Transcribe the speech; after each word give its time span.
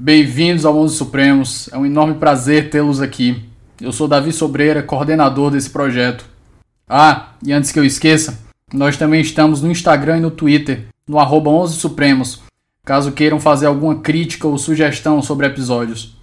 Bem-vindos 0.00 0.64
ao 0.64 0.72
Mundo 0.72 0.90
Supremos. 0.90 1.68
É 1.72 1.76
um 1.76 1.84
enorme 1.84 2.14
prazer 2.14 2.70
tê-los 2.70 3.00
aqui. 3.00 3.42
Eu 3.80 3.90
sou 3.90 4.06
Davi 4.06 4.30
Sobreira, 4.32 4.80
coordenador 4.80 5.50
desse 5.50 5.68
projeto. 5.68 6.24
Ah, 6.88 7.30
e 7.44 7.52
antes 7.52 7.72
que 7.72 7.80
eu 7.80 7.84
esqueça, 7.84 8.38
nós 8.72 8.96
também 8.96 9.20
estamos 9.20 9.60
no 9.60 9.68
Instagram 9.68 10.18
e 10.18 10.20
no 10.20 10.30
Twitter, 10.30 10.86
no 11.04 11.18
arroba 11.18 11.50
11 11.50 11.74
Supremos, 11.74 12.42
caso 12.84 13.10
queiram 13.10 13.40
fazer 13.40 13.66
alguma 13.66 13.96
crítica 13.96 14.46
ou 14.46 14.56
sugestão 14.56 15.20
sobre 15.20 15.48
episódios. 15.48 16.16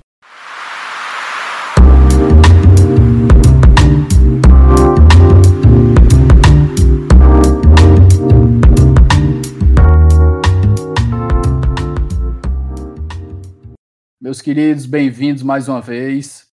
Meus 14.25 14.41
queridos, 14.41 14.87
bem-vindos 14.87 15.43
mais 15.43 15.69
uma 15.69 15.79
vez. 15.79 16.47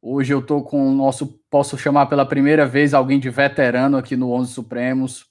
Hoje 0.00 0.32
eu 0.32 0.40
tô 0.40 0.62
com 0.62 0.88
o 0.88 0.94
nosso, 0.94 1.40
posso 1.50 1.76
chamar 1.76 2.06
pela 2.06 2.24
primeira 2.24 2.68
vez 2.68 2.94
alguém 2.94 3.18
de 3.18 3.28
veterano 3.28 3.96
aqui 3.96 4.14
no 4.14 4.30
Onze 4.30 4.52
Supremos. 4.52 5.26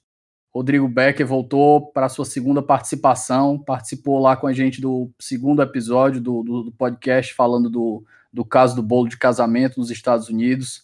Rodrigo 0.54 0.90
Becker 0.90 1.26
voltou 1.26 1.90
para 1.94 2.10
sua 2.10 2.26
segunda 2.26 2.62
participação, 2.62 3.58
participou 3.58 4.20
lá 4.20 4.36
com 4.36 4.46
a 4.46 4.52
gente 4.52 4.82
do 4.82 5.10
segundo 5.22 5.62
episódio 5.62 6.20
do, 6.20 6.44
do, 6.44 6.64
do 6.64 6.72
podcast 6.74 7.34
falando 7.34 7.70
do, 7.70 8.04
do 8.34 8.44
caso 8.44 8.76
do 8.76 8.84
bolo 8.84 9.08
de 9.08 9.18
casamento 9.18 9.80
nos 9.80 9.90
Estados 9.90 10.28
Unidos. 10.28 10.84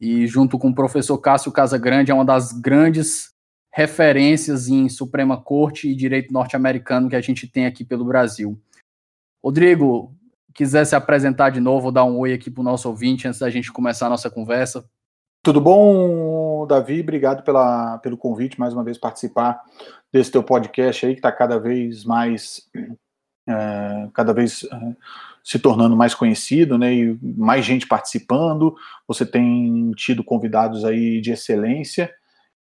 E 0.00 0.26
junto 0.26 0.58
com 0.58 0.70
o 0.70 0.74
professor 0.74 1.18
Cássio 1.18 1.52
Casagrande, 1.52 2.10
é 2.10 2.14
uma 2.14 2.24
das 2.24 2.50
grandes 2.50 3.34
referências 3.70 4.68
em 4.68 4.88
Suprema 4.88 5.38
Corte 5.38 5.86
e 5.86 5.94
direito 5.94 6.32
norte-americano 6.32 7.10
que 7.10 7.16
a 7.16 7.20
gente 7.20 7.46
tem 7.46 7.66
aqui 7.66 7.84
pelo 7.84 8.06
Brasil. 8.06 8.58
Rodrigo, 9.44 10.13
quiser 10.54 10.84
se 10.84 10.94
apresentar 10.94 11.50
de 11.50 11.60
novo, 11.60 11.90
dar 11.90 12.04
um 12.04 12.18
oi 12.18 12.32
aqui 12.32 12.50
para 12.50 12.60
o 12.60 12.64
nosso 12.64 12.88
ouvinte 12.88 13.26
antes 13.26 13.40
da 13.40 13.50
gente 13.50 13.72
começar 13.72 14.06
a 14.06 14.10
nossa 14.10 14.30
conversa. 14.30 14.84
Tudo 15.42 15.60
bom, 15.60 16.66
Davi? 16.66 17.00
Obrigado 17.00 17.42
pela, 17.42 17.98
pelo 17.98 18.16
convite, 18.16 18.58
mais 18.58 18.72
uma 18.72 18.84
vez, 18.84 18.96
participar 18.96 19.60
desse 20.10 20.30
teu 20.30 20.42
podcast 20.42 21.04
aí, 21.04 21.12
que 21.12 21.18
está 21.18 21.30
cada 21.30 21.58
vez 21.58 22.04
mais, 22.04 22.62
é, 23.46 24.08
cada 24.14 24.32
vez 24.32 24.64
é, 24.64 24.96
se 25.42 25.58
tornando 25.58 25.94
mais 25.94 26.14
conhecido, 26.14 26.78
né, 26.78 26.94
e 26.94 27.18
mais 27.22 27.62
gente 27.62 27.86
participando, 27.86 28.74
você 29.06 29.26
tem 29.26 29.90
tido 29.96 30.24
convidados 30.24 30.82
aí 30.84 31.20
de 31.20 31.32
excelência, 31.32 32.10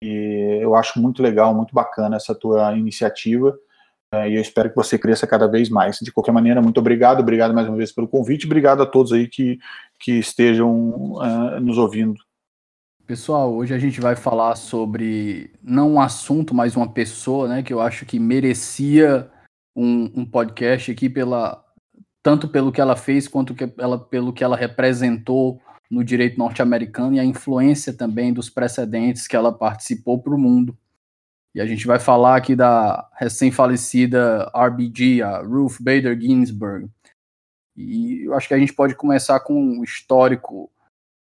e 0.04 0.60
eu 0.62 0.76
acho 0.76 1.00
muito 1.00 1.24
legal, 1.24 1.56
muito 1.56 1.74
bacana 1.74 2.18
essa 2.18 2.36
tua 2.36 2.76
iniciativa, 2.76 3.58
e 4.30 4.36
eu 4.36 4.42
espero 4.42 4.70
que 4.70 4.76
você 4.76 4.98
cresça 4.98 5.28
cada 5.28 5.48
vez 5.48 5.70
mais. 5.70 6.00
De 6.00 6.12
qualquer 6.12 6.32
maneira, 6.32 6.62
muito 6.62 6.80
obrigado, 6.80 7.20
obrigado 7.20 7.54
mais 7.54 7.68
uma 7.68 7.78
vez 7.78 7.92
pelo 7.92 8.08
convite, 8.08 8.46
obrigado 8.46 8.82
a 8.82 8.86
todos 8.86 9.12
aí 9.12 9.28
que, 9.28 9.58
que 10.00 10.14
estejam 10.14 11.14
uh, 11.14 11.60
nos 11.60 11.78
ouvindo. 11.78 12.16
Pessoal, 13.06 13.54
hoje 13.54 13.74
a 13.74 13.78
gente 13.78 14.02
vai 14.02 14.16
falar 14.16 14.56
sobre 14.56 15.52
não 15.62 15.94
um 15.94 16.02
assunto, 16.02 16.56
mas 16.56 16.76
uma 16.76 16.92
pessoa, 16.92 17.48
né, 17.48 17.62
que 17.62 17.72
eu 17.72 17.80
acho 17.80 18.06
que 18.06 18.20
merecia 18.20 19.30
um, 19.76 20.12
um 20.16 20.26
podcast 20.26 20.92
aqui 20.92 21.10
pela 21.10 21.64
tanto 22.24 22.48
pelo 22.48 22.72
que 22.72 22.82
ela 22.82 22.96
fez 22.96 23.28
quanto 23.28 23.54
que 23.54 23.72
ela, 23.78 24.00
pelo 24.00 24.34
que 24.34 24.44
ela 24.44 24.58
representou 24.58 25.62
no 25.92 26.04
direito 26.04 26.40
norte-americano 26.40 27.14
e 27.14 27.20
a 27.20 27.24
influência 27.24 27.94
também 27.94 28.34
dos 28.34 28.50
precedentes 28.50 29.28
que 29.28 29.36
ela 29.36 29.54
participou 29.54 30.20
para 30.20 30.34
o 30.34 30.38
mundo. 30.40 30.76
E 31.56 31.62
a 31.62 31.66
gente 31.66 31.88
vai 31.88 31.98
falar 31.98 32.36
aqui 32.36 32.54
da 32.54 33.08
recém-falecida 33.14 34.52
RBG, 34.54 35.22
a 35.22 35.38
Ruth 35.38 35.78
Bader 35.80 36.20
Ginsburg. 36.20 36.90
E 37.78 38.26
eu 38.26 38.34
acho 38.34 38.50
que 38.50 38.54
a 38.54 38.60
gente 38.60 38.74
pode 38.74 38.94
começar 38.94 39.40
com 39.40 39.80
o 39.80 39.84
histórico 39.86 40.70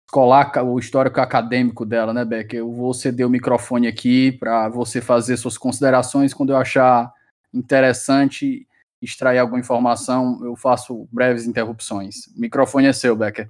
escolar, 0.06 0.52
o 0.66 0.78
histórico 0.78 1.22
acadêmico 1.22 1.86
dela, 1.86 2.14
né, 2.14 2.26
Beck? 2.26 2.54
Eu 2.54 2.70
vou 2.70 2.94
ceder 2.94 3.26
o 3.26 3.30
microfone 3.30 3.88
aqui 3.88 4.34
para 4.34 4.68
você 4.68 5.00
fazer 5.00 5.38
suas 5.38 5.58
considerações. 5.58 6.34
Quando 6.34 6.52
eu 6.52 6.58
achar 6.58 7.14
interessante 7.54 8.68
extrair 9.02 9.38
alguma 9.38 9.60
informação, 9.62 10.44
eu 10.44 10.54
faço 10.54 11.08
breves 11.10 11.48
interrupções. 11.48 12.28
O 12.36 12.42
microfone 12.42 12.88
é 12.88 12.94
seu, 12.94 13.16
Becker. 13.16 13.50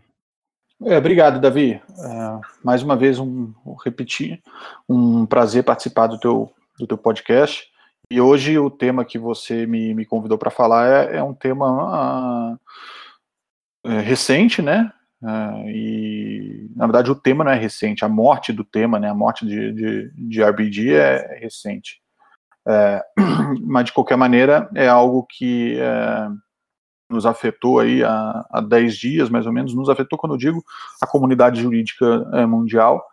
É, 0.86 0.98
obrigado, 0.98 1.42
Davi. 1.42 1.74
É, 1.74 1.82
mais 2.64 2.84
uma 2.84 2.96
vez, 2.96 3.18
um, 3.20 3.52
repetir, 3.84 4.42
um 4.88 5.26
prazer 5.26 5.64
participar 5.64 6.08
do 6.08 6.20
teu, 6.20 6.52
do 6.80 6.88
teu 6.88 6.98
podcast. 6.98 7.68
E 8.10 8.20
hoje 8.20 8.58
o 8.58 8.72
tema 8.72 9.06
que 9.06 9.20
você 9.20 9.68
me, 9.68 9.94
me 9.94 10.06
convidou 10.06 10.38
para 10.38 10.50
falar 10.50 10.88
é, 10.88 11.18
é, 11.18 11.24
um 11.24 11.34
tema 11.34 12.54
uh, 12.54 12.60
é, 13.86 14.00
recente, 14.00 14.62
né? 14.62 14.92
Uh, 15.22 15.70
e 15.70 16.72
na 16.76 16.88
verdade 16.88 17.12
o 17.12 17.16
tema 17.16 17.44
não 17.44 17.52
é 17.52 17.56
recente, 17.56 18.06
a 18.06 18.10
morte 18.10 18.54
do 18.54 18.64
tema, 18.64 18.98
né? 19.00 19.10
A 19.10 19.14
morte 19.14 19.46
de, 19.46 19.74
de, 19.74 20.12
de 20.16 20.44
RBG 20.44 20.94
é 20.94 21.40
recente. 21.40 22.02
É, 22.68 23.04
mas 23.62 23.86
de 23.86 23.94
qualquer 23.94 24.18
maneira 24.18 24.70
é 24.74 24.88
algo 24.88 25.26
que 25.30 25.78
é, 25.80 26.30
nos 27.10 27.26
afetou 27.26 27.80
aí 27.80 28.04
há, 28.04 28.46
há 28.50 28.62
10 28.62 28.96
dias, 28.96 29.30
mais 29.30 29.46
ou 29.46 29.52
menos, 29.52 29.76
nos 29.76 29.90
afetou 29.90 30.18
quando 30.18 30.34
eu 30.34 30.38
digo 30.38 30.64
a 31.02 31.06
comunidade 31.06 31.62
jurídica 31.62 32.28
é, 32.34 32.46
mundial 32.46 33.06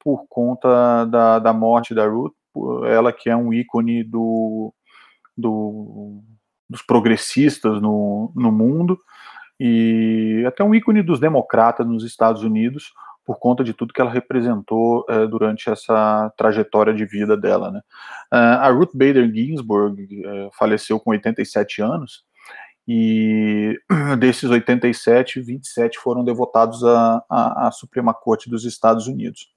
por 0.00 0.26
conta 0.28 1.06
da, 1.06 1.38
da 1.38 1.52
morte 1.52 1.94
da 1.94 2.06
Ruth, 2.06 2.34
ela 2.86 3.12
que 3.12 3.28
é 3.28 3.36
um 3.36 3.52
ícone 3.52 4.02
do, 4.04 4.72
do, 5.36 6.22
dos 6.68 6.82
progressistas 6.82 7.80
no, 7.80 8.32
no 8.34 8.52
mundo 8.52 8.98
e 9.58 10.44
até 10.46 10.64
um 10.64 10.74
ícone 10.74 11.02
dos 11.02 11.20
democratas 11.20 11.86
nos 11.86 12.04
Estados 12.04 12.42
Unidos 12.42 12.92
por 13.24 13.38
conta 13.38 13.64
de 13.64 13.72
tudo 13.72 13.92
que 13.92 14.00
ela 14.00 14.10
representou 14.10 15.04
é, 15.08 15.26
durante 15.26 15.70
essa 15.70 16.30
trajetória 16.36 16.92
de 16.92 17.06
vida 17.06 17.36
dela. 17.36 17.70
Né? 17.70 17.80
Uh, 18.32 18.60
a 18.60 18.68
Ruth 18.68 18.90
Bader 18.92 19.32
Ginsburg 19.32 20.06
é, 20.24 20.50
faleceu 20.52 21.00
com 21.00 21.10
87 21.10 21.80
anos 21.80 22.24
e 22.86 23.80
desses 24.18 24.50
87, 24.50 25.40
27 25.40 25.98
foram 25.98 26.22
devotados 26.22 26.84
à 26.84 27.70
Suprema 27.72 28.12
Corte 28.12 28.50
dos 28.50 28.64
Estados 28.64 29.06
Unidos. 29.06 29.48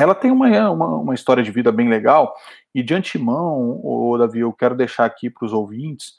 Ela 0.00 0.14
tem 0.14 0.30
uma, 0.30 0.70
uma, 0.70 0.86
uma, 0.96 1.14
história 1.14 1.42
de 1.42 1.50
vida 1.50 1.70
bem 1.70 1.88
legal, 1.88 2.34
e 2.74 2.82
de 2.82 2.94
antemão, 2.94 3.80
o 3.82 4.16
Davi, 4.18 4.40
eu 4.40 4.52
quero 4.52 4.74
deixar 4.74 5.04
aqui 5.04 5.28
para 5.28 5.44
os 5.44 5.52
ouvintes 5.52 6.14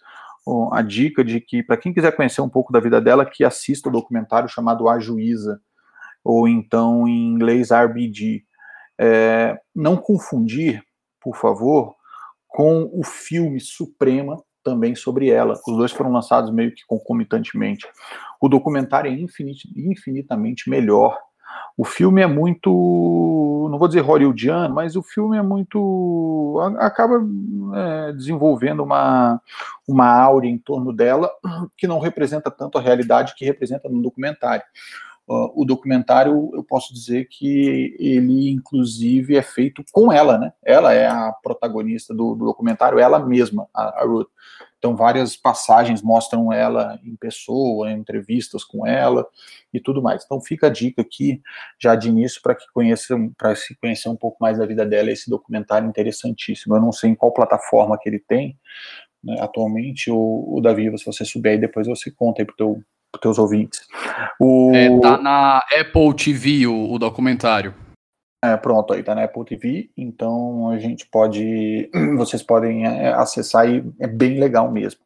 a 0.72 0.82
dica 0.82 1.24
de 1.24 1.40
que, 1.40 1.62
para 1.62 1.78
quem 1.78 1.94
quiser 1.94 2.16
conhecer 2.16 2.42
um 2.42 2.50
pouco 2.50 2.74
da 2.74 2.80
vida 2.80 3.00
dela, 3.00 3.26
que 3.26 3.44
assista 3.44 3.90
o 3.90 3.92
documentário 3.92 4.50
chamado 4.50 4.90
A 4.90 5.00
Juíza, 5.00 5.62
ou 6.24 6.48
então 6.48 7.08
em 7.08 7.28
inglês 7.28 7.70
RBG. 7.72 8.44
É, 9.00 9.60
não 9.76 9.98
confundir, 9.98 10.84
por 11.20 11.36
favor, 11.36 11.96
com 12.48 12.90
o 12.94 13.04
filme 13.04 13.60
Suprema, 13.60 14.42
também 14.64 14.94
sobre 14.96 15.30
ela. 15.30 15.54
Os 15.68 15.78
dois 15.78 15.92
foram 15.92 16.12
lançados 16.12 16.52
meio 16.52 16.74
que 16.74 16.86
concomitantemente. 16.86 17.88
O 18.40 18.48
documentário 18.48 19.12
é 19.12 19.14
infinit, 19.14 19.68
infinitamente 19.76 20.70
melhor 20.70 21.18
o 21.78 21.86
filme 21.86 22.22
é 22.22 22.28
muito, 22.28 23.68
não 23.72 23.80
vou 23.80 23.88
dizer 23.88 24.02
hollywoodiano, 24.02 24.74
mas 24.74 24.96
o 24.96 25.02
filme 25.02 25.38
é 25.38 25.42
muito, 25.42 26.60
acaba 26.78 27.16
é, 27.76 28.14
desenvolvendo 28.14 28.84
uma, 28.84 29.42
uma 29.88 30.08
áurea 30.08 30.50
em 30.50 30.58
torno 30.58 30.94
dela 30.94 31.30
que 31.78 31.88
não 31.88 32.00
representa 32.00 32.52
tanto 32.52 32.78
a 32.78 32.82
realidade 32.82 33.36
que 33.36 33.46
representa 33.46 33.90
no 33.90 34.02
documentário. 34.02 34.64
Uh, 35.28 35.50
o 35.56 35.64
documentário, 35.64 36.52
eu 36.54 36.64
posso 36.64 36.94
dizer 36.94 37.26
que 37.30 37.96
ele, 37.98 38.50
inclusive, 38.50 39.38
é 39.38 39.42
feito 39.42 39.84
com 39.92 40.12
ela, 40.12 40.38
né? 40.38 40.52
Ela 40.62 40.94
é 40.94 41.08
a 41.08 41.32
protagonista 41.42 42.14
do, 42.14 42.36
do 42.36 42.46
documentário, 42.46 43.00
ela 43.00 43.18
mesma, 43.18 43.66
a, 43.74 44.02
a 44.02 44.06
Ruth. 44.06 44.28
Então, 44.82 44.96
várias 44.96 45.38
passagens 45.38 46.02
mostram 46.02 46.52
ela 46.52 47.00
em 47.04 47.16
pessoa, 47.16 47.92
entrevistas 47.92 48.64
com 48.64 48.84
ela 48.84 49.28
e 49.72 49.80
tudo 49.80 50.02
mais. 50.02 50.24
Então, 50.26 50.42
fica 50.42 50.66
a 50.66 50.70
dica 50.72 51.04
aqui, 51.04 51.40
já 51.80 51.94
de 51.94 52.10
início, 52.10 52.42
para 52.42 52.56
que 52.56 52.66
conheçam, 52.74 53.32
para 53.38 53.56
se 53.56 53.76
conhecer 53.76 54.10
um 54.10 54.16
pouco 54.16 54.38
mais 54.42 54.58
da 54.58 54.66
vida 54.66 54.84
dela, 54.84 55.12
esse 55.12 55.30
documentário 55.30 55.88
interessantíssimo. 55.88 56.76
Eu 56.76 56.82
não 56.82 56.92
sei 56.92 57.12
em 57.12 57.16
qual 57.16 57.32
plataforma 57.32 57.96
que 57.96 58.10
ele 58.10 58.18
tem 58.20 58.58
né, 59.24 59.36
atualmente, 59.40 60.10
o, 60.10 60.56
o 60.58 60.60
Davi, 60.60 60.98
se 60.98 61.06
você 61.06 61.24
souber, 61.24 61.60
depois 61.60 61.86
você 61.86 62.10
conta 62.10 62.42
aí 62.42 62.48
teu, 62.58 62.82
pros 63.12 63.22
teus 63.22 63.38
ouvintes. 63.38 63.86
O... 64.40 64.72
É, 64.74 65.00
tá 65.00 65.18
na 65.20 65.60
Apple 65.60 66.16
TV 66.16 66.66
o, 66.66 66.94
o 66.94 66.98
documentário. 66.98 67.76
É, 68.44 68.58
pronto, 68.58 68.94
aí 68.94 69.04
tá 69.04 69.14
na 69.14 69.24
Apple 69.24 69.46
TV, 69.46 69.92
então 69.96 70.70
a 70.70 70.80
gente 70.80 71.06
pode, 71.06 71.90
vocês 72.18 72.42
podem 72.42 72.88
é, 72.88 73.14
acessar 73.14 73.70
e 73.70 73.84
é 74.00 74.08
bem 74.08 74.40
legal 74.40 74.72
mesmo. 74.72 75.00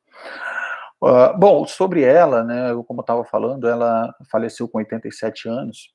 Uh, 1.04 1.38
bom, 1.38 1.68
sobre 1.68 2.02
ela, 2.02 2.44
né, 2.44 2.72
como 2.88 3.02
eu 3.02 3.04
estava 3.04 3.26
falando, 3.26 3.68
ela 3.68 4.14
faleceu 4.32 4.68
com 4.70 4.78
87 4.78 5.50
anos 5.50 5.94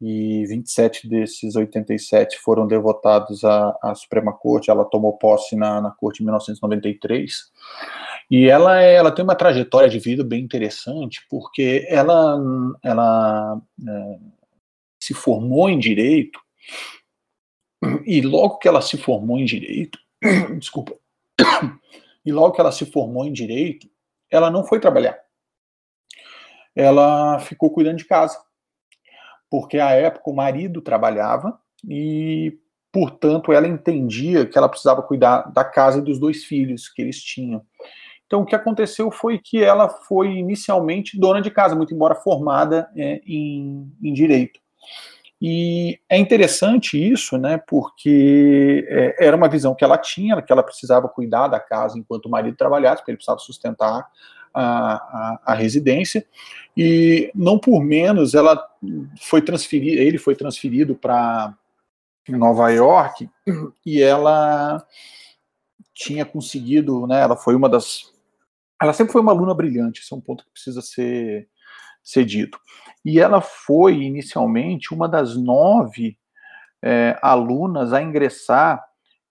e 0.00 0.46
27 0.46 1.08
desses 1.08 1.54
87 1.54 2.38
foram 2.38 2.66
devotados 2.66 3.44
à, 3.44 3.76
à 3.82 3.94
Suprema 3.94 4.32
Corte. 4.32 4.70
Ela 4.70 4.84
tomou 4.84 5.18
posse 5.18 5.54
na, 5.54 5.80
na 5.80 5.90
Corte 5.90 6.22
em 6.22 6.24
1993 6.24 7.50
E 8.30 8.46
ela, 8.48 8.82
é, 8.82 8.94
ela 8.94 9.12
tem 9.12 9.22
uma 9.22 9.34
trajetória 9.34 9.90
de 9.90 9.98
vida 9.98 10.24
bem 10.24 10.42
interessante, 10.42 11.26
porque 11.28 11.84
ela, 11.88 12.38
ela 12.82 13.60
é, 13.86 14.18
se 14.98 15.12
formou 15.12 15.68
em 15.68 15.78
direito, 15.78 16.40
e 18.04 18.20
logo 18.20 18.58
que 18.58 18.68
ela 18.68 18.82
se 18.82 18.98
formou 18.98 19.38
em 19.38 19.44
direito, 19.44 19.98
desculpa, 20.58 20.94
e 22.24 22.32
logo 22.32 22.52
que 22.52 22.60
ela 22.60 22.72
se 22.72 22.84
formou 22.86 23.24
em 23.24 23.32
direito, 23.32 23.88
ela 24.30 24.50
não 24.50 24.64
foi 24.64 24.78
trabalhar. 24.78 25.18
Ela 26.74 27.38
ficou 27.40 27.70
cuidando 27.70 27.98
de 27.98 28.04
casa. 28.04 28.38
Porque 29.50 29.78
à 29.78 29.90
época 29.90 30.30
o 30.30 30.34
marido 30.34 30.80
trabalhava 30.80 31.58
e, 31.84 32.56
portanto, 32.92 33.52
ela 33.52 33.66
entendia 33.66 34.46
que 34.46 34.56
ela 34.56 34.68
precisava 34.68 35.02
cuidar 35.02 35.50
da 35.52 35.64
casa 35.64 35.98
e 35.98 36.02
dos 36.02 36.20
dois 36.20 36.44
filhos 36.44 36.88
que 36.88 37.02
eles 37.02 37.20
tinham. 37.20 37.64
Então, 38.26 38.42
o 38.42 38.46
que 38.46 38.54
aconteceu 38.54 39.10
foi 39.10 39.40
que 39.40 39.60
ela 39.60 39.88
foi 39.88 40.28
inicialmente 40.28 41.18
dona 41.18 41.42
de 41.42 41.50
casa, 41.50 41.74
muito 41.74 41.92
embora 41.92 42.14
formada 42.14 42.88
é, 42.94 43.20
em, 43.26 43.92
em 44.00 44.12
direito. 44.12 44.60
E 45.40 45.98
é 46.06 46.18
interessante 46.18 46.98
isso, 46.98 47.38
né, 47.38 47.56
porque 47.56 48.86
é, 48.88 49.26
era 49.26 49.36
uma 49.36 49.48
visão 49.48 49.74
que 49.74 49.82
ela 49.82 49.96
tinha, 49.96 50.42
que 50.42 50.52
ela 50.52 50.62
precisava 50.62 51.08
cuidar 51.08 51.48
da 51.48 51.58
casa 51.58 51.98
enquanto 51.98 52.26
o 52.26 52.30
marido 52.30 52.56
trabalhasse, 52.56 52.96
porque 52.98 53.10
ele 53.12 53.16
precisava 53.16 53.38
sustentar 53.38 54.06
a, 54.52 54.62
a, 54.62 55.40
a 55.46 55.54
residência, 55.54 56.26
e 56.76 57.30
não 57.34 57.58
por 57.58 57.82
menos 57.82 58.34
ela 58.34 58.62
foi 59.18 59.40
transferida, 59.40 60.02
ele 60.02 60.18
foi 60.18 60.34
transferido 60.34 60.94
para 60.94 61.56
Nova 62.28 62.68
York, 62.70 63.28
e 63.86 64.02
ela 64.02 64.86
tinha 65.94 66.26
conseguido, 66.26 67.06
né, 67.06 67.22
ela 67.22 67.36
foi 67.36 67.54
uma 67.54 67.68
das, 67.68 68.12
ela 68.80 68.92
sempre 68.92 69.12
foi 69.12 69.22
uma 69.22 69.32
aluna 69.32 69.54
brilhante, 69.54 70.02
esse 70.02 70.12
é 70.12 70.16
um 70.16 70.20
ponto 70.20 70.44
que 70.44 70.50
precisa 70.50 70.82
ser, 70.82 71.48
ser 72.02 72.24
dito. 72.24 72.58
E 73.04 73.18
ela 73.18 73.40
foi, 73.40 74.02
inicialmente, 74.02 74.92
uma 74.92 75.08
das 75.08 75.36
nove 75.36 76.16
é, 76.82 77.18
alunas 77.22 77.92
a 77.92 78.02
ingressar 78.02 78.82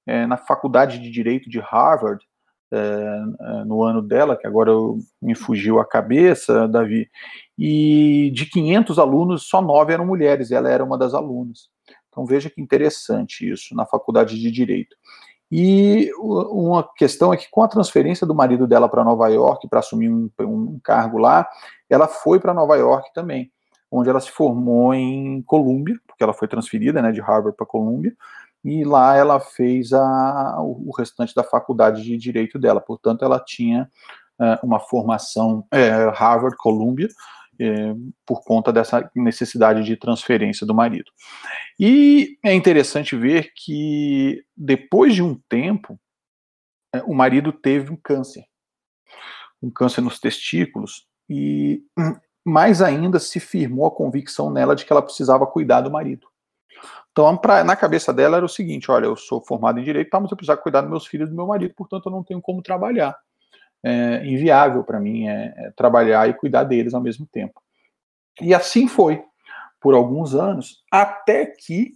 é, 0.08 0.26
na 0.26 0.38
Faculdade 0.38 1.00
de 1.00 1.12
Direito 1.12 1.50
de 1.50 1.60
Harvard, 1.60 2.26
é, 2.72 3.66
no 3.66 3.84
ano 3.84 4.02
dela, 4.02 4.38
que 4.38 4.46
agora 4.46 4.72
me 5.22 5.34
fugiu 5.34 5.80
a 5.80 5.86
cabeça, 5.86 6.68
Davi, 6.68 7.10
e 7.58 8.32
de 8.34 8.46
500 8.46 9.00
alunos, 9.00 9.48
só 9.48 9.62
nove 9.62 9.94
eram 9.94 10.06
mulheres, 10.06 10.52
ela 10.52 10.70
era 10.70 10.84
uma 10.84 10.98
das 10.98 11.14
alunas. 11.14 11.70
Então 12.10 12.26
veja 12.26 12.50
que 12.50 12.62
interessante 12.62 13.50
isso, 13.50 13.76
na 13.76 13.86
Faculdade 13.86 14.40
de 14.40 14.52
Direito. 14.52 14.96
E 15.52 16.12
uma 16.20 16.88
questão 16.96 17.34
é 17.34 17.38
que 17.38 17.50
com 17.50 17.64
a 17.64 17.68
transferência 17.68 18.26
do 18.26 18.36
marido 18.36 18.68
dela 18.68 18.88
para 18.88 19.04
Nova 19.04 19.28
York, 19.30 19.68
para 19.68 19.80
assumir 19.80 20.10
um, 20.10 20.30
um 20.42 20.80
cargo 20.84 21.18
lá, 21.18 21.48
ela 21.90 22.08
foi 22.08 22.40
para 22.40 22.54
Nova 22.54 22.76
York 22.76 23.12
também 23.14 23.52
onde 23.92 24.10
ela 24.10 24.20
se 24.20 24.32
formou 24.32 24.94
em 24.94 25.42
Columbia, 25.44 25.96
porque 26.06 26.24
ela 26.24 26.34
foi 26.34 26.48
transferida 26.48 27.02
né, 27.02 27.12
de 27.12 27.22
Harvard 27.22 27.56
para 27.58 27.66
Columbia, 27.66 28.14
e 28.64 28.84
lá 28.84 29.16
ela 29.16 29.40
fez 29.40 29.94
a, 29.94 30.58
o 30.60 30.92
restante 30.96 31.34
da 31.34 31.44
faculdade 31.44 32.04
de 32.04 32.18
direito 32.18 32.60
dela. 32.60 32.82
Portanto, 32.82 33.24
ela 33.24 33.40
tinha 33.40 33.90
uh, 34.38 34.66
uma 34.66 34.80
formação 34.80 35.66
é, 35.72 36.10
Harvard, 36.10 36.58
Columbia, 36.58 37.08
é, 37.60 37.94
por 38.26 38.44
conta 38.44 38.72
dessa 38.72 39.10
necessidade 39.16 39.84
de 39.84 39.98
transferência 39.98 40.66
do 40.66 40.74
marido. 40.74 41.12
E 41.80 42.38
é 42.44 42.54
interessante 42.54 43.16
ver 43.16 43.52
que 43.56 44.44
depois 44.56 45.14
de 45.14 45.22
um 45.22 45.36
tempo, 45.50 46.00
é, 46.94 47.02
o 47.04 47.14
marido 47.14 47.52
teve 47.52 47.92
um 47.92 47.98
câncer, 47.98 48.46
um 49.62 49.70
câncer 49.70 50.02
nos 50.02 50.20
testículos, 50.20 51.06
e 51.30 51.84
mais 52.46 52.82
ainda 52.82 53.20
se 53.20 53.40
firmou 53.40 53.86
a 53.86 53.92
convicção 53.96 54.50
nela 54.50 54.76
de 54.76 54.86
que 54.86 54.92
ela 54.92 55.02
precisava 55.02 55.46
cuidar 55.46 55.82
do 55.82 55.92
marido. 55.92 56.28
Então, 57.12 57.36
pra, 57.36 57.64
na 57.64 57.76
cabeça 57.76 58.14
dela 58.14 58.38
era 58.38 58.46
o 58.46 58.50
seguinte: 58.50 58.90
olha, 58.90 59.06
eu 59.06 59.16
sou 59.16 59.44
formado 59.46 59.80
em 59.80 59.84
direito, 59.84 60.10
tá, 60.10 60.20
mas 60.20 60.32
eu 60.32 60.38
preciso 60.38 60.58
cuidar 60.60 60.82
dos 60.82 60.90
meus 60.90 61.06
filhos 61.06 61.28
e 61.28 61.32
do 61.32 61.36
meu 61.36 61.48
marido, 61.48 61.74
portanto 61.76 62.06
eu 62.06 62.12
não 62.12 62.24
tenho 62.24 62.42
como 62.42 62.62
trabalhar. 62.62 63.16
É 63.84 64.26
inviável 64.26 64.84
para 64.84 65.00
mim 65.00 65.28
é, 65.28 65.54
é 65.58 65.72
trabalhar 65.72 66.30
e 66.30 66.34
cuidar 66.34 66.64
deles 66.64 66.94
ao 66.94 67.02
mesmo 67.02 67.26
tempo. 67.26 67.62
E 68.42 68.54
assim 68.54 68.88
foi 68.88 69.24
por 69.80 69.94
alguns 69.94 70.36
anos, 70.36 70.84
até 70.92 71.46
que 71.46 71.94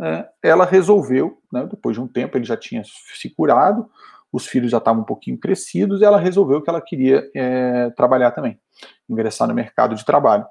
é, 0.00 0.28
ela 0.42 0.64
resolveu, 0.64 1.40
né, 1.52 1.66
depois 1.66 1.94
de 1.94 2.02
um 2.02 2.08
tempo, 2.08 2.36
ele 2.36 2.44
já 2.44 2.56
tinha 2.56 2.82
se 2.84 3.30
curado, 3.30 3.88
os 4.32 4.46
filhos 4.46 4.70
já 4.70 4.78
estavam 4.78 5.02
um 5.02 5.06
pouquinho 5.06 5.38
crescidos, 5.38 6.00
e 6.00 6.04
ela 6.04 6.18
resolveu 6.18 6.62
que 6.62 6.70
ela 6.70 6.80
queria 6.80 7.28
é, 7.34 7.90
trabalhar 7.90 8.30
também 8.30 8.58
ingressar 9.08 9.46
no 9.48 9.54
mercado 9.54 9.94
de 9.94 10.04
trabalho. 10.04 10.46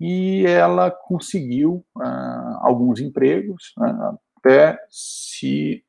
E 0.00 0.46
ela 0.46 0.90
conseguiu 0.90 1.84
uh, 1.96 2.58
alguns 2.60 3.00
empregos 3.00 3.74
uh, 3.78 4.18
até 4.36 4.78
se 4.88 5.84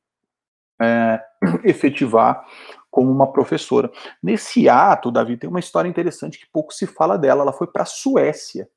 uh, 0.82 1.60
efetivar 1.64 2.44
como 2.90 3.12
uma 3.12 3.32
professora. 3.32 3.92
Nesse 4.22 4.68
ato, 4.68 5.12
Davi, 5.12 5.38
tem 5.38 5.50
uma 5.50 5.60
história 5.60 5.90
interessante 5.90 6.40
que 6.40 6.48
pouco 6.52 6.74
se 6.74 6.88
fala 6.88 7.18
dela. 7.18 7.44
Ela 7.44 7.54
foi 7.54 7.68
para 7.68 7.84
a 7.84 7.86
Suécia. 7.86 8.70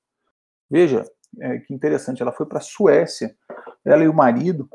Veja 0.70 1.04
é, 1.40 1.58
que 1.58 1.72
interessante, 1.72 2.20
ela 2.22 2.32
foi 2.32 2.46
para 2.46 2.58
a 2.58 2.62
Suécia, 2.62 3.34
ela 3.84 4.04
e 4.04 4.08
o 4.08 4.14
marido, 4.14 4.68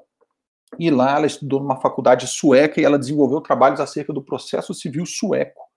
e 0.78 0.90
lá 0.90 1.16
ela 1.16 1.28
estudou 1.28 1.60
numa 1.60 1.80
faculdade 1.80 2.28
sueca 2.28 2.82
e 2.82 2.84
ela 2.84 3.00
desenvolveu 3.00 3.40
trabalhos 3.42 3.80
acerca 3.80 4.12
do 4.12 4.22
processo 4.22 4.74
civil 4.74 5.06
sueco 5.06 5.68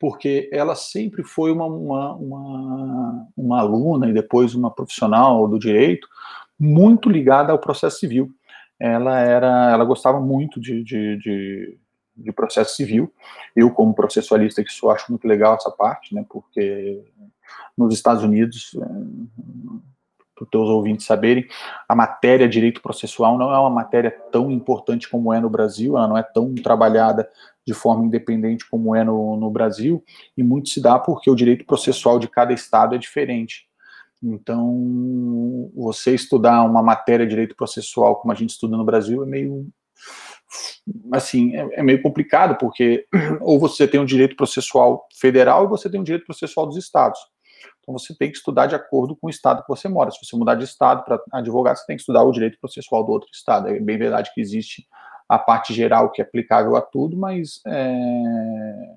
porque 0.00 0.48
ela 0.50 0.74
sempre 0.74 1.22
foi 1.22 1.52
uma, 1.52 1.66
uma, 1.66 2.14
uma, 2.14 3.28
uma, 3.36 3.60
aluna 3.60 4.08
e 4.08 4.14
depois 4.14 4.54
uma 4.54 4.70
profissional 4.70 5.46
do 5.46 5.58
direito 5.58 6.08
muito 6.58 7.10
ligada 7.10 7.52
ao 7.52 7.58
processo 7.58 7.98
civil. 7.98 8.30
Ela 8.78 9.20
era, 9.20 9.70
ela 9.70 9.84
gostava 9.84 10.18
muito 10.18 10.58
de, 10.58 10.82
de, 10.82 11.18
de, 11.18 11.78
de 12.20 12.32
processo 12.32 12.76
civil. 12.76 13.12
Eu, 13.54 13.70
como 13.70 13.94
processualista, 13.94 14.62
que 14.62 14.72
sou, 14.72 14.90
acho 14.90 15.10
muito 15.10 15.26
legal 15.26 15.54
essa 15.54 15.70
parte, 15.70 16.14
né, 16.14 16.24
porque 16.28 17.02
nos 17.76 17.94
Estados 17.94 18.22
Unidos, 18.22 18.72
eh, 18.74 20.20
para 20.34 20.44
os 20.44 20.50
teus 20.50 20.68
ouvintes 20.68 21.06
saberem, 21.06 21.46
a 21.88 21.94
matéria 21.94 22.48
direito 22.48 22.80
processual 22.80 23.36
não 23.36 23.52
é 23.52 23.58
uma 23.58 23.70
matéria 23.70 24.10
tão 24.32 24.50
importante 24.50 25.08
como 25.08 25.32
é 25.32 25.40
no 25.40 25.50
Brasil, 25.50 25.96
ela 25.96 26.08
não 26.08 26.16
é 26.16 26.22
tão 26.22 26.54
trabalhada 26.54 27.28
de 27.66 27.74
forma 27.74 28.04
independente 28.04 28.68
como 28.68 28.94
é 28.96 29.04
no, 29.04 29.36
no 29.36 29.50
Brasil, 29.50 30.02
e 30.36 30.42
muito 30.42 30.70
se 30.70 30.80
dá 30.80 30.98
porque 30.98 31.30
o 31.30 31.34
direito 31.34 31.64
processual 31.66 32.18
de 32.18 32.28
cada 32.28 32.52
estado 32.52 32.94
é 32.94 32.98
diferente. 32.98 33.68
Então, 34.22 35.70
você 35.74 36.14
estudar 36.14 36.62
uma 36.64 36.82
matéria 36.82 37.24
de 37.24 37.30
direito 37.30 37.56
processual 37.56 38.16
como 38.16 38.32
a 38.32 38.34
gente 38.34 38.50
estuda 38.50 38.76
no 38.76 38.84
Brasil 38.84 39.22
é 39.22 39.26
meio 39.26 39.66
assim, 41.12 41.56
é, 41.56 41.80
é, 41.80 41.82
meio 41.82 42.02
complicado, 42.02 42.56
porque 42.58 43.06
ou 43.40 43.58
você 43.58 43.86
tem 43.86 44.00
um 44.00 44.04
direito 44.04 44.36
processual 44.36 45.06
federal 45.18 45.62
ou 45.62 45.68
você 45.68 45.90
tem 45.90 46.00
um 46.00 46.04
direito 46.04 46.26
processual 46.26 46.66
dos 46.66 46.76
estados. 46.76 47.18
Então 47.80 47.96
você 47.96 48.14
tem 48.14 48.30
que 48.30 48.36
estudar 48.36 48.66
de 48.66 48.74
acordo 48.74 49.16
com 49.16 49.26
o 49.26 49.30
estado 49.30 49.62
que 49.62 49.68
você 49.68 49.88
mora. 49.88 50.10
Se 50.10 50.24
você 50.24 50.36
mudar 50.36 50.54
de 50.54 50.64
estado 50.64 51.04
para 51.04 51.20
advogado, 51.32 51.76
você 51.76 51.86
tem 51.86 51.96
que 51.96 52.02
estudar 52.02 52.22
o 52.22 52.32
direito 52.32 52.58
processual 52.60 53.04
do 53.04 53.12
outro 53.12 53.28
estado. 53.32 53.68
É 53.68 53.78
bem 53.78 53.98
verdade 53.98 54.30
que 54.34 54.40
existe 54.40 54.86
a 55.28 55.38
parte 55.38 55.72
geral 55.72 56.10
que 56.10 56.20
é 56.20 56.24
aplicável 56.24 56.76
a 56.76 56.80
tudo, 56.80 57.16
mas 57.16 57.60
é, 57.66 58.94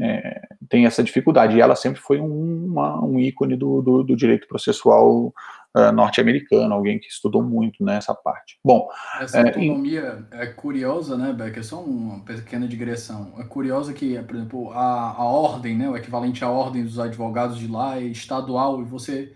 é, 0.00 0.40
tem 0.68 0.86
essa 0.86 1.02
dificuldade. 1.02 1.56
E 1.56 1.60
ela 1.60 1.76
sempre 1.76 2.00
foi 2.00 2.20
um, 2.20 2.66
uma, 2.66 3.04
um 3.04 3.18
ícone 3.18 3.56
do, 3.56 3.82
do, 3.82 4.02
do 4.02 4.16
direito 4.16 4.48
processual 4.48 5.32
uh, 5.76 5.92
norte-americano, 5.92 6.74
alguém 6.74 6.98
que 6.98 7.08
estudou 7.08 7.42
muito 7.42 7.84
nessa 7.84 8.14
parte. 8.14 8.58
Bom, 8.64 8.88
essa 9.20 9.38
é, 9.38 9.48
autonomia 9.48 10.26
é 10.30 10.46
curiosa, 10.46 11.16
né, 11.16 11.32
Becker? 11.32 11.64
Só 11.64 11.80
uma 11.80 12.20
pequena 12.24 12.66
digressão. 12.66 13.34
É 13.38 13.44
curiosa 13.44 13.92
que, 13.92 14.18
por 14.22 14.36
exemplo, 14.36 14.70
a, 14.72 15.12
a 15.12 15.24
ordem, 15.24 15.76
né, 15.76 15.88
o 15.88 15.96
equivalente 15.96 16.44
à 16.44 16.50
ordem 16.50 16.84
dos 16.84 16.98
advogados 16.98 17.58
de 17.58 17.66
lá 17.66 17.98
é 17.98 18.02
estadual 18.02 18.80
e 18.80 18.84
você 18.84 19.32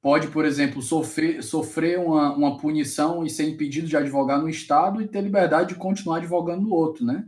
pode, 0.00 0.28
por 0.28 0.44
exemplo, 0.44 0.80
sofrer, 0.80 1.42
sofrer 1.42 1.98
uma, 1.98 2.32
uma 2.34 2.56
punição 2.56 3.24
e 3.24 3.30
ser 3.30 3.48
impedido 3.48 3.88
de 3.88 3.96
advogar 3.96 4.40
no 4.40 4.48
Estado 4.48 5.02
e 5.02 5.08
ter 5.08 5.20
liberdade 5.20 5.70
de 5.70 5.74
continuar 5.74 6.18
advogando 6.18 6.62
no 6.62 6.72
outro, 6.72 7.04
né? 7.04 7.24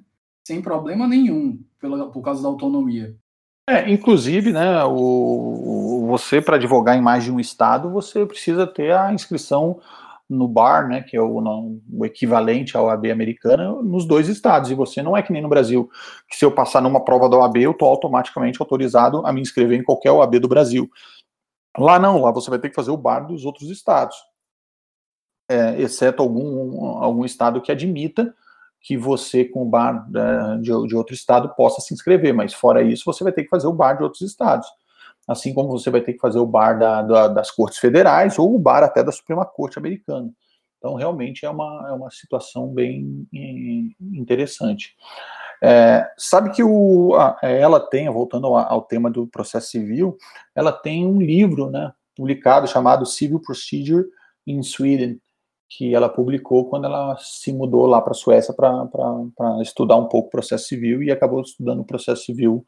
Sem 0.46 0.60
problema 0.62 1.06
nenhum, 1.06 1.62
pela, 1.78 2.10
por 2.10 2.22
causa 2.22 2.42
da 2.42 2.48
autonomia. 2.48 3.16
É, 3.68 3.88
inclusive, 3.88 4.52
né, 4.52 4.82
o, 4.84 6.06
você 6.08 6.40
para 6.40 6.56
advogar 6.56 6.96
em 6.96 7.00
mais 7.00 7.22
de 7.22 7.30
um 7.30 7.38
estado, 7.38 7.90
você 7.90 8.26
precisa 8.26 8.66
ter 8.66 8.92
a 8.92 9.12
inscrição 9.12 9.80
no 10.28 10.48
bar, 10.48 10.88
né, 10.88 11.02
que 11.02 11.16
é 11.16 11.20
o, 11.20 11.80
o 11.92 12.04
equivalente 12.04 12.76
à 12.76 12.82
OAB 12.82 13.06
americana, 13.10 13.72
nos 13.82 14.04
dois 14.04 14.28
estados. 14.28 14.70
E 14.70 14.74
você 14.74 15.02
não 15.02 15.16
é 15.16 15.22
que 15.22 15.32
nem 15.32 15.42
no 15.42 15.48
Brasil, 15.48 15.90
que 16.28 16.36
se 16.36 16.44
eu 16.44 16.52
passar 16.52 16.80
numa 16.80 17.04
prova 17.04 17.28
da 17.28 17.36
OAB, 17.36 17.58
eu 17.58 17.72
estou 17.72 17.88
automaticamente 17.88 18.60
autorizado 18.60 19.24
a 19.26 19.32
me 19.32 19.40
inscrever 19.40 19.78
em 19.78 19.84
qualquer 19.84 20.10
OAB 20.10 20.38
do 20.38 20.48
Brasil. 20.48 20.88
Lá 21.78 21.98
não, 21.98 22.20
lá 22.20 22.32
você 22.32 22.50
vai 22.50 22.58
ter 22.58 22.70
que 22.70 22.74
fazer 22.74 22.90
o 22.90 22.96
bar 22.96 23.20
dos 23.20 23.44
outros 23.44 23.70
estados, 23.70 24.16
é, 25.48 25.80
exceto 25.80 26.22
algum, 26.22 26.96
algum 26.98 27.24
estado 27.24 27.60
que 27.60 27.72
admita 27.72 28.34
que 28.80 28.96
você, 28.96 29.44
com 29.44 29.62
o 29.62 29.68
bar 29.68 30.10
né, 30.10 30.58
de, 30.60 30.70
de 30.86 30.96
outro 30.96 31.14
estado, 31.14 31.54
possa 31.54 31.80
se 31.80 31.92
inscrever, 31.92 32.32
mas 32.32 32.54
fora 32.54 32.82
isso, 32.82 33.04
você 33.04 33.22
vai 33.22 33.32
ter 33.32 33.44
que 33.44 33.50
fazer 33.50 33.66
o 33.66 33.72
bar 33.72 33.94
de 33.94 34.02
outros 34.02 34.22
estados. 34.22 34.66
Assim 35.28 35.52
como 35.52 35.68
você 35.68 35.90
vai 35.90 36.00
ter 36.00 36.14
que 36.14 36.18
fazer 36.18 36.38
o 36.38 36.46
bar 36.46 36.78
da, 36.78 37.02
da, 37.02 37.28
das 37.28 37.50
cortes 37.50 37.78
federais 37.78 38.38
ou 38.38 38.54
o 38.54 38.58
bar 38.58 38.82
até 38.82 39.04
da 39.04 39.12
Suprema 39.12 39.44
Corte 39.44 39.78
americana. 39.78 40.30
Então, 40.78 40.94
realmente 40.94 41.44
é 41.44 41.50
uma, 41.50 41.88
é 41.90 41.92
uma 41.92 42.10
situação 42.10 42.68
bem 42.68 43.26
interessante. 44.00 44.96
É, 45.62 46.10
sabe 46.16 46.50
que 46.52 46.62
o, 46.64 47.14
a, 47.16 47.36
ela 47.42 47.78
tem, 47.78 48.08
voltando 48.08 48.46
ao, 48.46 48.56
ao, 48.56 48.82
tema 48.82 49.10
do 49.10 49.26
processo 49.26 49.72
civil, 49.72 50.16
ela 50.54 50.72
tem 50.72 51.06
um 51.06 51.20
livro 51.20 51.68
né, 51.68 51.92
publicado 52.16 52.66
chamado 52.66 53.04
Civil 53.04 53.40
Procedure 53.40 54.06
in 54.46 54.62
Sweden, 54.62 55.20
que 55.70 55.94
ela 55.94 56.08
publicou 56.08 56.68
quando 56.68 56.86
ela 56.86 57.16
se 57.20 57.52
mudou 57.52 57.86
lá 57.86 58.02
para 58.02 58.10
a 58.10 58.14
Suécia 58.14 58.52
para 58.52 59.62
estudar 59.62 59.96
um 59.96 60.08
pouco 60.08 60.26
o 60.26 60.30
processo 60.30 60.66
civil 60.66 61.00
e 61.00 61.12
acabou 61.12 61.40
estudando 61.40 61.80
o 61.80 61.84
processo 61.84 62.24
civil 62.24 62.66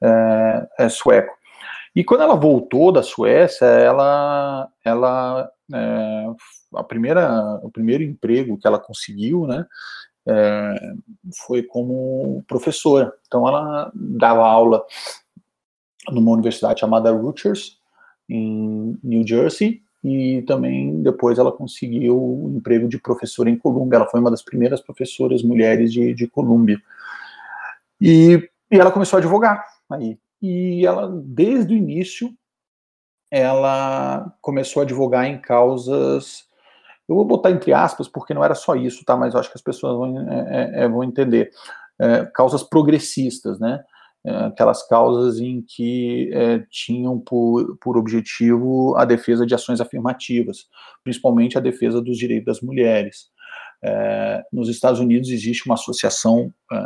é, 0.00 0.68
é, 0.78 0.88
sueco. 0.88 1.34
E 1.96 2.04
quando 2.04 2.22
ela 2.22 2.36
voltou 2.36 2.92
da 2.92 3.02
Suécia, 3.02 3.66
ela, 3.66 4.68
ela 4.84 5.50
é, 5.72 6.26
a 6.76 6.84
primeira, 6.84 7.58
o 7.60 7.70
primeiro 7.70 8.04
emprego 8.04 8.56
que 8.56 8.66
ela 8.68 8.78
conseguiu, 8.78 9.46
né, 9.46 9.66
foi 11.46 11.62
como 11.62 12.42
professora. 12.48 13.12
Então 13.26 13.46
ela 13.46 13.92
dava 13.94 14.46
aula 14.46 14.82
numa 16.08 16.32
universidade 16.32 16.80
chamada 16.80 17.10
Rutgers 17.10 17.78
em 18.28 18.98
New 19.02 19.26
Jersey 19.26 19.83
e 20.04 20.42
também 20.42 21.02
depois 21.02 21.38
ela 21.38 21.50
conseguiu 21.50 22.22
o 22.22 22.52
emprego 22.54 22.86
de 22.86 22.98
professora 22.98 23.48
em 23.48 23.56
Colômbia. 23.56 23.96
Ela 23.96 24.06
foi 24.06 24.20
uma 24.20 24.30
das 24.30 24.42
primeiras 24.42 24.82
professoras 24.82 25.42
mulheres 25.42 25.90
de, 25.90 26.12
de 26.12 26.26
Colômbia. 26.26 26.78
E, 27.98 28.46
e 28.70 28.78
ela 28.78 28.92
começou 28.92 29.16
a 29.16 29.20
advogar 29.20 29.64
aí. 29.90 30.18
E 30.42 30.84
ela, 30.84 31.10
desde 31.24 31.72
o 31.72 31.76
início, 31.76 32.30
ela 33.30 34.30
começou 34.42 34.80
a 34.80 34.84
advogar 34.84 35.24
em 35.24 35.40
causas. 35.40 36.44
Eu 37.08 37.14
vou 37.14 37.24
botar 37.24 37.50
entre 37.50 37.72
aspas, 37.72 38.06
porque 38.06 38.34
não 38.34 38.44
era 38.44 38.54
só 38.54 38.76
isso, 38.76 39.06
tá? 39.06 39.16
Mas 39.16 39.32
eu 39.32 39.40
acho 39.40 39.50
que 39.50 39.56
as 39.56 39.62
pessoas 39.62 39.96
vão, 39.96 40.30
é, 40.30 40.80
é, 40.80 40.84
é 40.84 40.88
vão 40.88 41.02
entender. 41.02 41.50
É, 41.98 42.26
causas 42.26 42.62
progressistas, 42.62 43.58
né? 43.58 43.82
É, 44.26 44.46
aquelas 44.46 44.86
causas 44.88 45.38
em 45.38 45.60
que 45.60 46.30
é, 46.32 46.64
tinham 46.70 47.20
por, 47.20 47.76
por 47.76 47.98
objetivo 47.98 48.96
a 48.96 49.04
defesa 49.04 49.44
de 49.44 49.54
ações 49.54 49.82
afirmativas, 49.82 50.66
principalmente 51.02 51.58
a 51.58 51.60
defesa 51.60 52.00
dos 52.00 52.16
direitos 52.16 52.46
das 52.46 52.60
mulheres. 52.62 53.28
É, 53.82 54.42
nos 54.50 54.70
Estados 54.70 54.98
Unidos 54.98 55.28
existe 55.28 55.66
uma 55.66 55.74
associação 55.74 56.50
é, 56.72 56.78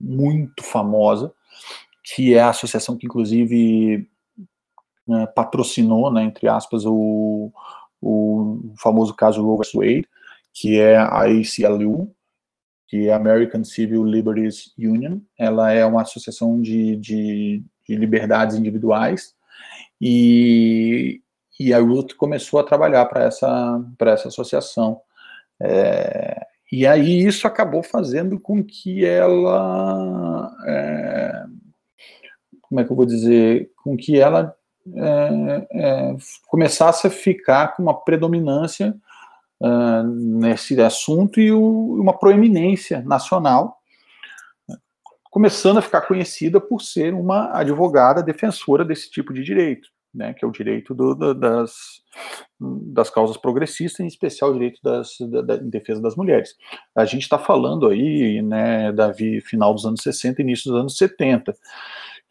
muito 0.00 0.62
famosa, 0.62 1.32
que 2.02 2.32
é 2.34 2.40
a 2.40 2.48
associação 2.48 2.96
que, 2.96 3.04
inclusive, 3.04 4.08
né, 5.06 5.26
patrocinou, 5.26 6.10
né, 6.10 6.22
entre 6.22 6.48
aspas, 6.48 6.86
o, 6.86 7.52
o 8.00 8.72
famoso 8.78 9.14
caso 9.14 9.44
Roe 9.44 9.58
vs. 9.58 9.72
Wade, 9.74 10.08
que 10.54 10.80
é 10.80 10.96
a 10.96 11.24
ACLU, 11.24 12.10
que 12.92 13.08
é 13.08 13.12
a 13.14 13.16
American 13.16 13.64
Civil 13.64 14.04
Liberties 14.04 14.70
Union. 14.78 15.20
Ela 15.38 15.72
é 15.72 15.82
uma 15.82 16.02
associação 16.02 16.60
de, 16.60 16.94
de, 16.96 17.64
de 17.88 17.96
liberdades 17.96 18.54
individuais 18.54 19.34
e, 19.98 21.22
e 21.58 21.72
a 21.72 21.78
Ruth 21.78 22.12
começou 22.18 22.60
a 22.60 22.64
trabalhar 22.64 23.06
para 23.06 23.24
essa, 23.24 23.82
essa 23.98 24.28
associação. 24.28 25.00
É, 25.58 26.38
e 26.70 26.86
aí 26.86 27.24
isso 27.24 27.46
acabou 27.46 27.82
fazendo 27.82 28.38
com 28.38 28.62
que 28.62 29.06
ela, 29.06 30.54
é, 30.66 31.44
como 32.60 32.78
é 32.78 32.84
que 32.84 32.92
eu 32.92 32.96
vou 32.96 33.06
dizer, 33.06 33.70
com 33.82 33.96
que 33.96 34.18
ela 34.18 34.54
é, 34.94 35.66
é 35.72 36.16
começasse 36.46 37.06
a 37.06 37.10
ficar 37.10 37.74
com 37.74 37.84
uma 37.84 38.04
predominância 38.04 38.94
uh, 39.62 40.02
nesse 40.02 40.78
assunto 40.80 41.40
e 41.40 41.52
o, 41.52 41.94
uma 42.00 42.18
proeminência 42.18 43.00
nacional, 43.02 43.78
começando 45.30 45.78
a 45.78 45.82
ficar 45.82 46.02
conhecida 46.02 46.60
por 46.60 46.82
ser 46.82 47.14
uma 47.14 47.56
advogada 47.56 48.22
defensora 48.22 48.84
desse 48.84 49.10
tipo 49.10 49.32
de 49.32 49.42
direito, 49.42 49.88
né, 50.12 50.34
que 50.34 50.44
é 50.44 50.48
o 50.48 50.52
direito 50.52 50.94
do, 50.94 51.14
do, 51.14 51.34
das, 51.34 51.72
das 52.60 53.08
causas 53.08 53.38
progressistas, 53.38 54.00
em 54.00 54.06
especial 54.06 54.50
o 54.50 54.52
direito 54.52 54.78
das, 54.82 55.16
da, 55.20 55.40
da 55.40 55.56
defesa 55.56 56.02
das 56.02 56.16
mulheres. 56.16 56.54
A 56.94 57.06
gente 57.06 57.22
está 57.22 57.38
falando 57.38 57.88
aí, 57.88 58.42
né, 58.42 58.92
Davi, 58.92 59.40
final 59.40 59.72
dos 59.72 59.86
anos 59.86 60.02
60, 60.02 60.42
início 60.42 60.70
dos 60.70 60.80
anos 60.80 60.96
70 60.98 61.56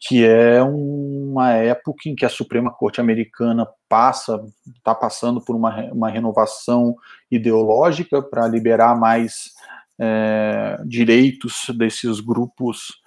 que 0.04 0.24
é 0.26 0.60
uma 0.60 1.52
época 1.52 2.08
em 2.08 2.14
que 2.16 2.26
a 2.26 2.28
Suprema 2.28 2.72
Corte 2.72 3.00
Americana 3.00 3.64
passa, 3.88 4.44
está 4.76 4.92
passando 4.92 5.40
por 5.40 5.54
uma, 5.54 5.92
uma 5.92 6.10
renovação 6.10 6.96
ideológica 7.30 8.20
para 8.20 8.48
liberar 8.48 8.98
mais 8.98 9.52
é, 10.00 10.76
direitos 10.84 11.66
desses 11.78 12.18
grupos 12.18 13.00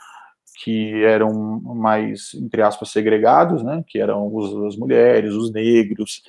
que 0.55 1.03
eram 1.03 1.33
mais, 1.61 2.33
entre 2.33 2.61
aspas, 2.61 2.89
segregados, 2.89 3.61
né, 3.63 3.83
que 3.85 3.99
eram 3.99 4.33
os, 4.33 4.55
as 4.65 4.77
mulheres, 4.77 5.33
os 5.33 5.51
negros, 5.51 6.23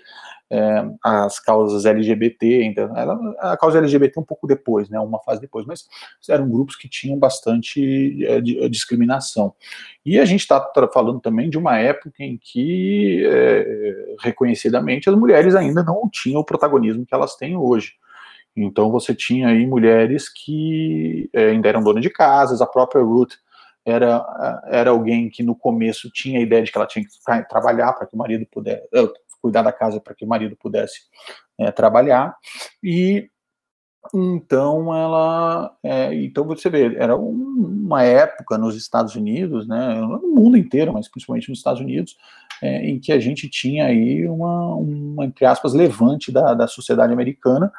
é, 0.50 0.84
as 1.02 1.40
causas 1.40 1.86
LGBT, 1.86 2.62
ainda, 2.62 2.86
a 3.38 3.56
causa 3.56 3.78
LGBT 3.78 4.20
um 4.20 4.24
pouco 4.24 4.46
depois, 4.46 4.88
né, 4.88 4.98
uma 4.98 5.20
fase 5.20 5.40
depois, 5.40 5.66
mas 5.66 5.88
eram 6.28 6.48
grupos 6.48 6.76
que 6.76 6.88
tinham 6.88 7.18
bastante 7.18 8.24
é, 8.24 8.40
discriminação. 8.68 9.54
E 10.04 10.18
a 10.18 10.24
gente 10.24 10.40
está 10.40 10.64
falando 10.92 11.20
também 11.20 11.48
de 11.48 11.58
uma 11.58 11.78
época 11.78 12.22
em 12.22 12.36
que, 12.36 13.24
é, 13.26 14.16
reconhecidamente, 14.20 15.08
as 15.08 15.16
mulheres 15.16 15.54
ainda 15.54 15.82
não 15.82 16.08
tinham 16.10 16.40
o 16.40 16.44
protagonismo 16.44 17.06
que 17.06 17.14
elas 17.14 17.36
têm 17.36 17.56
hoje. 17.56 17.94
Então 18.56 18.90
você 18.90 19.14
tinha 19.14 19.48
aí 19.48 19.66
mulheres 19.66 20.28
que 20.28 21.28
é, 21.32 21.50
ainda 21.50 21.68
eram 21.68 21.82
donas 21.82 22.02
de 22.02 22.08
casas, 22.08 22.62
a 22.62 22.66
própria 22.66 23.02
Ruth 23.02 23.34
era, 23.86 24.62
era 24.66 24.90
alguém 24.90 25.30
que 25.30 25.44
no 25.44 25.54
começo 25.54 26.10
tinha 26.10 26.40
a 26.40 26.42
ideia 26.42 26.62
de 26.62 26.72
que 26.72 26.76
ela 26.76 26.88
tinha 26.88 27.04
que 27.04 27.48
trabalhar 27.48 27.92
para 27.92 28.06
que 28.06 28.16
o 28.16 28.18
marido 28.18 28.44
pudesse, 28.50 28.82
cuidar 29.40 29.62
da 29.62 29.72
casa 29.72 30.00
para 30.00 30.12
que 30.12 30.24
o 30.24 30.28
marido 30.28 30.56
pudesse 30.56 31.02
é, 31.56 31.70
trabalhar. 31.70 32.36
E 32.82 33.30
então 34.14 34.94
ela, 34.94 35.76
é, 35.82 36.14
então 36.14 36.44
você 36.44 36.68
vê, 36.68 36.96
era 36.96 37.16
uma 37.16 38.02
época 38.02 38.58
nos 38.58 38.76
Estados 38.76 39.14
Unidos, 39.16 39.66
né, 39.66 39.94
no 39.94 40.34
mundo 40.34 40.56
inteiro, 40.56 40.92
mas 40.92 41.08
principalmente 41.08 41.48
nos 41.48 41.58
Estados 41.58 41.80
Unidos, 41.80 42.16
é, 42.62 42.88
em 42.88 42.98
que 43.00 43.12
a 43.12 43.18
gente 43.18 43.48
tinha 43.48 43.86
aí 43.86 44.26
uma, 44.28 44.76
uma 44.76 45.24
entre 45.24 45.44
aspas, 45.44 45.74
levante 45.74 46.32
da, 46.32 46.54
da 46.54 46.66
sociedade 46.66 47.12
americana, 47.12 47.72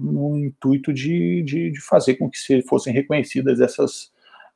no 0.00 0.36
intuito 0.36 0.92
de, 0.92 1.42
de, 1.42 1.72
de, 1.72 1.80
fazer 1.80 2.14
com 2.14 2.30
que 2.30 2.38
se 2.38 2.62
fossem 2.62 2.92
reconhecidas 2.92 3.58
essas, 3.58 4.12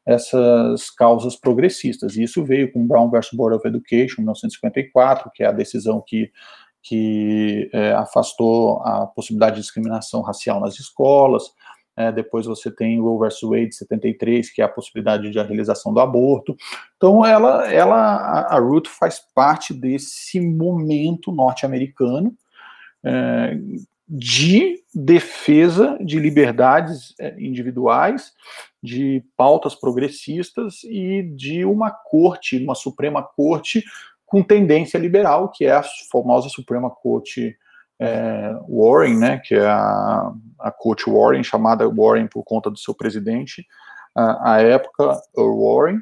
essas 0.07 0.91
causas 0.91 1.35
progressistas. 1.37 2.17
E 2.17 2.23
isso 2.23 2.45
veio 2.45 2.71
com 2.73 2.87
Brown 2.87 3.11
versus 3.11 3.33
Board 3.33 3.57
of 3.57 3.67
Education, 3.67 4.21
em 4.21 4.25
1954, 4.25 5.31
que 5.35 5.43
é 5.43 5.47
a 5.47 5.53
decisão 5.53 6.03
que, 6.07 6.31
que 6.83 7.71
é, 7.73 7.93
afastou 7.93 8.83
a 8.83 9.07
possibilidade 9.07 9.57
de 9.57 9.63
discriminação 9.63 10.21
racial 10.21 10.61
nas 10.61 10.79
escolas. 10.79 11.45
É, 11.97 12.11
depois 12.11 12.45
você 12.45 12.71
tem 12.71 13.01
Roe 13.01 13.19
versus 13.21 13.49
Wade, 13.49 13.75
73, 13.75 14.51
que 14.51 14.61
é 14.61 14.65
a 14.65 14.69
possibilidade 14.69 15.31
de 15.31 15.39
a 15.39 15.45
realização 15.45 15.95
do 15.95 16.01
aborto. 16.01 16.57
Então, 16.97 17.25
ela, 17.25 17.73
ela 17.73 17.97
a, 17.97 18.57
a 18.57 18.59
Ruth 18.59 18.89
faz 18.89 19.21
parte 19.35 19.73
desse 19.73 20.41
momento 20.41 21.31
norte-americano 21.31 22.35
é, 23.05 23.57
de 24.09 24.83
defesa 24.95 25.97
de 26.01 26.19
liberdades 26.19 27.15
é, 27.19 27.35
individuais, 27.41 28.33
de 28.85 29.25
pautas 29.35 29.75
progressistas 29.75 30.85
e 30.85 31.23
de 31.23 31.65
uma 31.65 31.91
corte, 31.91 32.63
uma 32.63 32.75
Suprema 32.75 33.23
Corte 33.23 33.83
com 34.27 34.43
tendência 34.43 34.99
liberal, 34.99 35.49
que 35.49 35.65
é 35.65 35.73
a 35.73 35.83
famosa 36.13 36.51
Suprema 36.51 36.91
Corte 36.91 37.57
é, 37.99 38.55
Warren, 38.69 39.17
né, 39.17 39.39
que 39.43 39.55
é 39.55 39.67
a, 39.67 40.31
a 40.59 40.71
Corte 40.71 41.09
Warren, 41.09 41.43
chamada 41.43 41.89
Warren 41.89 42.27
por 42.27 42.45
conta 42.45 42.71
do 42.71 42.77
seu 42.77 42.95
presidente, 42.95 43.67
a, 44.15 44.61
época, 44.61 45.19
Warren, 45.35 46.01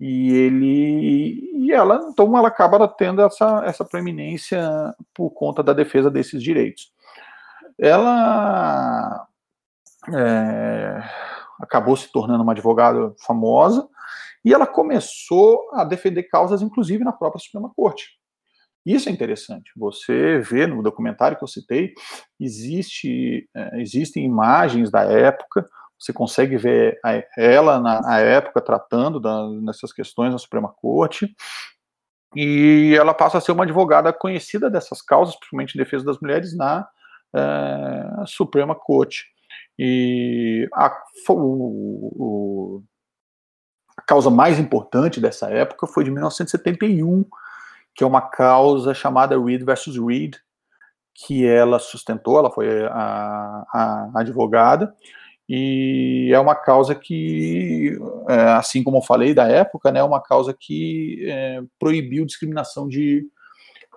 e 0.00 0.32
ele 0.32 1.50
e 1.54 1.70
ela 1.70 2.08
então 2.08 2.36
ela 2.36 2.48
acaba 2.48 2.88
tendo 2.88 3.22
essa, 3.22 3.62
essa 3.64 3.84
preeminência 3.84 4.60
por 5.14 5.30
conta 5.30 5.62
da 5.62 5.72
defesa 5.72 6.10
desses 6.10 6.42
direitos. 6.42 6.92
Ela 7.78 9.28
é, 10.12 11.02
acabou 11.62 11.96
se 11.96 12.10
tornando 12.10 12.42
uma 12.42 12.52
advogada 12.52 13.14
famosa 13.24 13.88
e 14.44 14.52
ela 14.52 14.66
começou 14.66 15.70
a 15.72 15.84
defender 15.84 16.24
causas, 16.24 16.60
inclusive 16.60 17.04
na 17.04 17.12
própria 17.12 17.40
Suprema 17.40 17.70
Corte. 17.74 18.20
Isso 18.84 19.08
é 19.08 19.12
interessante. 19.12 19.70
Você 19.76 20.40
vê 20.40 20.66
no 20.66 20.82
documentário 20.82 21.38
que 21.38 21.44
eu 21.44 21.48
citei, 21.48 21.94
existe, 22.40 23.48
é, 23.54 23.80
existem 23.80 24.24
imagens 24.24 24.90
da 24.90 25.02
época, 25.02 25.64
você 25.96 26.12
consegue 26.12 26.56
ver 26.56 26.98
ela 27.38 27.78
na 27.78 28.18
época 28.18 28.60
tratando 28.60 29.20
da, 29.20 29.48
nessas 29.60 29.92
questões 29.92 30.32
na 30.32 30.38
Suprema 30.38 30.68
Corte, 30.68 31.32
e 32.34 32.96
ela 32.98 33.14
passa 33.14 33.38
a 33.38 33.40
ser 33.40 33.52
uma 33.52 33.62
advogada 33.62 34.12
conhecida 34.12 34.68
dessas 34.68 35.00
causas, 35.00 35.36
principalmente 35.36 35.76
em 35.76 35.78
defesa 35.78 36.04
das 36.04 36.18
mulheres, 36.18 36.56
na 36.56 36.88
é, 37.32 38.26
Suprema 38.26 38.74
Corte. 38.74 39.26
E 39.78 40.68
a, 40.74 40.94
o, 41.28 41.32
o, 41.34 42.82
a 43.96 44.02
causa 44.02 44.30
mais 44.30 44.58
importante 44.58 45.20
dessa 45.20 45.50
época 45.50 45.86
foi 45.86 46.04
de 46.04 46.10
1971, 46.10 47.24
que 47.94 48.04
é 48.04 48.06
uma 48.06 48.22
causa 48.22 48.94
chamada 48.94 49.38
Reed 49.42 49.64
versus 49.64 49.96
Reed, 49.96 50.36
que 51.14 51.46
ela 51.46 51.78
sustentou, 51.78 52.38
ela 52.38 52.50
foi 52.50 52.86
a, 52.86 53.64
a 53.72 54.10
advogada, 54.16 54.94
e 55.48 56.30
é 56.32 56.38
uma 56.40 56.54
causa 56.54 56.94
que, 56.94 57.98
é, 58.28 58.34
assim 58.52 58.82
como 58.82 58.98
eu 58.98 59.02
falei 59.02 59.34
da 59.34 59.46
época, 59.46 59.92
né, 59.92 60.00
é 60.00 60.04
uma 60.04 60.22
causa 60.22 60.54
que 60.58 61.26
é, 61.28 61.60
proibiu 61.78 62.24
discriminação 62.24 62.88
de, 62.88 63.26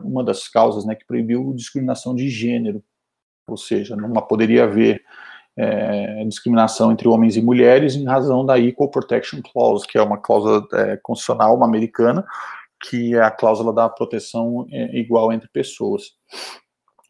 uma 0.02 0.24
das 0.24 0.48
causas, 0.48 0.86
né, 0.86 0.96
que 0.96 1.06
proibiu 1.06 1.54
discriminação 1.54 2.14
de 2.14 2.30
gênero, 2.30 2.84
ou 3.48 3.58
seja, 3.58 3.96
não 3.96 4.12
poderia 4.14 4.64
haver 4.64 5.04
é, 5.58 6.24
discriminação 6.26 6.92
entre 6.92 7.08
homens 7.08 7.38
e 7.38 7.42
mulheres 7.42 7.96
em 7.96 8.06
razão 8.06 8.46
da 8.46 8.60
Equal 8.60 8.90
Protection 8.90 9.42
Clause, 9.42 9.88
que 9.88 9.98
é 9.98 10.02
uma 10.02 10.18
cláusula 10.18 10.68
é, 10.74 10.98
constitucional 10.98 11.56
uma 11.56 11.66
americana, 11.66 12.26
que 12.82 13.16
é 13.16 13.22
a 13.22 13.32
cláusula 13.32 13.74
da 13.74 13.90
proteção 13.90 14.68
é, 14.72 14.98
igual 14.98 15.32
entre 15.32 15.48
pessoas. 15.50 16.14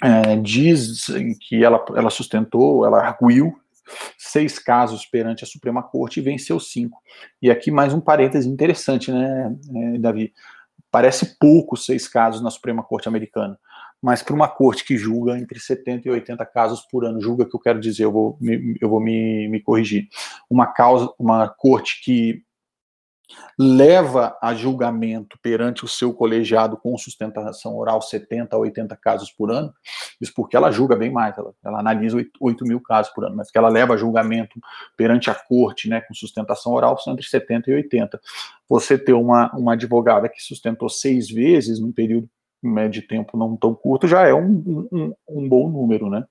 É, 0.03 0.35
diz 0.35 1.05
que 1.47 1.63
ela, 1.63 1.83
ela 1.95 2.09
sustentou, 2.09 2.85
ela 2.85 2.99
arguiu 2.99 3.55
seis 4.17 4.59
casos 4.59 5.05
perante 5.05 5.43
a 5.43 5.47
Suprema 5.47 5.81
Corte 5.83 6.19
e 6.19 6.23
venceu 6.23 6.59
cinco. 6.59 6.99
E 7.41 7.49
aqui 7.49 7.71
mais 7.71 7.93
um 7.93 8.01
parêntese 8.01 8.49
interessante, 8.49 9.11
né, 9.11 9.55
é, 9.75 9.97
Davi? 9.99 10.33
Parece 10.91 11.37
pouco 11.37 11.75
seis 11.75 12.07
casos 12.07 12.41
na 12.41 12.49
Suprema 12.49 12.83
Corte 12.83 13.07
americana, 13.07 13.57
mas 14.05 14.21
para 14.21 14.35
uma 14.35 14.47
corte 14.47 14.85
que 14.85 14.95
julga 14.99 15.35
entre 15.35 15.59
70 15.59 16.07
e 16.07 16.11
80 16.11 16.45
casos 16.45 16.81
por 16.91 17.03
ano, 17.03 17.19
julga 17.19 17.43
que 17.43 17.55
eu 17.55 17.59
quero 17.59 17.79
dizer, 17.79 18.03
eu 18.03 18.11
vou 18.11 18.37
me, 18.39 18.77
eu 18.79 18.87
vou 18.87 19.01
me, 19.01 19.47
me 19.47 19.59
corrigir. 19.59 20.07
Uma 20.47 20.67
causa, 20.67 21.11
uma 21.17 21.49
corte 21.49 22.03
que 22.03 22.43
leva 23.57 24.37
a 24.39 24.53
julgamento 24.53 25.39
perante 25.41 25.83
o 25.83 25.87
seu 25.87 26.13
colegiado 26.13 26.77
com 26.77 26.95
sustentação 26.99 27.75
oral 27.75 27.99
70 27.99 28.55
a 28.55 28.59
80 28.59 28.95
casos 28.97 29.31
por 29.31 29.49
ano, 29.49 29.73
isso 30.21 30.31
porque 30.35 30.55
ela 30.55 30.69
julga 30.69 30.95
bem 30.95 31.11
mais, 31.11 31.35
ela, 31.35 31.51
ela 31.65 31.79
analisa 31.79 32.15
8, 32.15 32.29
8, 32.39 32.63
mil 32.63 32.79
casos 32.79 33.11
por 33.11 33.25
ano, 33.25 33.35
mas 33.37 33.49
que 33.49 33.57
ela 33.57 33.69
leva 33.69 33.95
a 33.95 33.97
julgamento 33.97 34.59
perante 34.95 35.31
a 35.31 35.33
corte, 35.33 35.89
né, 35.89 36.01
com 36.01 36.13
sustentação 36.13 36.73
oral, 36.73 36.95
são 36.99 37.13
entre 37.13 37.25
70 37.25 37.71
e 37.71 37.73
80. 37.73 38.21
Você 38.69 38.99
ter 38.99 39.13
uma, 39.13 39.51
uma 39.55 39.73
advogada 39.73 40.29
que 40.29 40.43
sustentou 40.43 40.89
seis 40.89 41.27
vezes 41.27 41.79
num 41.79 41.91
período 41.91 42.29
médio 42.65 43.01
de 43.01 43.07
tempo 43.07 43.37
não 43.37 43.55
tão 43.55 43.73
curto 43.73 44.07
já 44.07 44.27
é 44.27 44.33
um, 44.33 44.87
um, 44.91 45.13
um 45.27 45.49
bom 45.49 45.69
número, 45.69 46.09
né? 46.09 46.25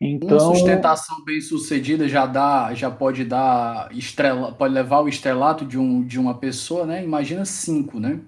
Então, 0.00 0.36
uma 0.36 0.56
sustentação 0.56 1.24
bem 1.24 1.40
sucedida 1.40 2.08
já 2.08 2.26
dá, 2.26 2.74
já 2.74 2.90
pode 2.90 3.24
dar 3.24 3.88
estrela, 3.92 4.52
pode 4.52 4.74
levar 4.74 5.00
o 5.00 5.08
estrelato 5.08 5.64
de, 5.64 5.78
um, 5.78 6.02
de 6.02 6.18
uma 6.18 6.34
pessoa, 6.38 6.84
né? 6.84 7.02
Imagina 7.02 7.44
cinco, 7.44 7.98
né? 7.98 8.20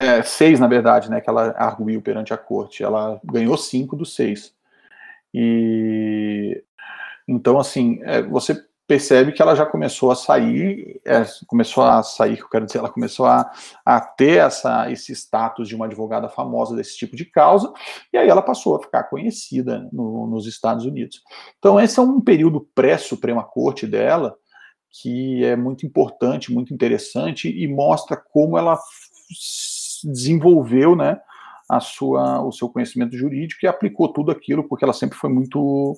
É, 0.00 0.22
seis, 0.22 0.58
na 0.58 0.66
verdade, 0.66 1.10
né? 1.10 1.20
Que 1.20 1.30
ela 1.30 1.54
arguiu 1.56 2.02
perante 2.02 2.34
a 2.34 2.36
corte. 2.36 2.82
Ela 2.82 3.20
ganhou 3.24 3.56
cinco 3.56 3.96
dos 3.96 4.14
seis. 4.14 4.54
E 5.32 6.62
então, 7.26 7.58
assim, 7.58 8.00
é, 8.02 8.20
você 8.22 8.60
percebe 8.90 9.30
que 9.30 9.40
ela 9.40 9.54
já 9.54 9.64
começou 9.64 10.10
a 10.10 10.16
sair, 10.16 11.00
é, 11.06 11.24
começou 11.46 11.84
a 11.84 12.02
sair, 12.02 12.40
eu 12.40 12.48
quero 12.48 12.66
dizer, 12.66 12.78
ela 12.78 12.90
começou 12.90 13.24
a, 13.24 13.48
a 13.86 14.00
ter 14.00 14.38
essa, 14.38 14.90
esse 14.90 15.12
status 15.12 15.68
de 15.68 15.76
uma 15.76 15.86
advogada 15.86 16.28
famosa 16.28 16.74
desse 16.74 16.96
tipo 16.96 17.14
de 17.14 17.24
causa, 17.24 17.72
e 18.12 18.18
aí 18.18 18.28
ela 18.28 18.42
passou 18.42 18.74
a 18.74 18.82
ficar 18.82 19.04
conhecida 19.04 19.88
no, 19.92 20.26
nos 20.26 20.44
Estados 20.44 20.84
Unidos. 20.84 21.22
Então, 21.60 21.78
esse 21.78 22.00
é 22.00 22.02
um 22.02 22.20
período 22.20 22.68
pré-Suprema 22.74 23.44
Corte 23.44 23.86
dela, 23.86 24.34
que 24.90 25.44
é 25.44 25.54
muito 25.54 25.86
importante, 25.86 26.52
muito 26.52 26.74
interessante, 26.74 27.48
e 27.48 27.68
mostra 27.68 28.16
como 28.16 28.58
ela 28.58 28.76
desenvolveu, 30.02 30.96
né, 30.96 31.20
a 31.70 31.78
sua, 31.78 32.42
o 32.42 32.50
seu 32.50 32.68
conhecimento 32.68 33.16
jurídico 33.16 33.64
e 33.64 33.68
aplicou 33.68 34.12
tudo 34.12 34.32
aquilo, 34.32 34.66
porque 34.68 34.84
ela 34.84 34.92
sempre 34.92 35.16
foi 35.16 35.30
muito 35.30 35.96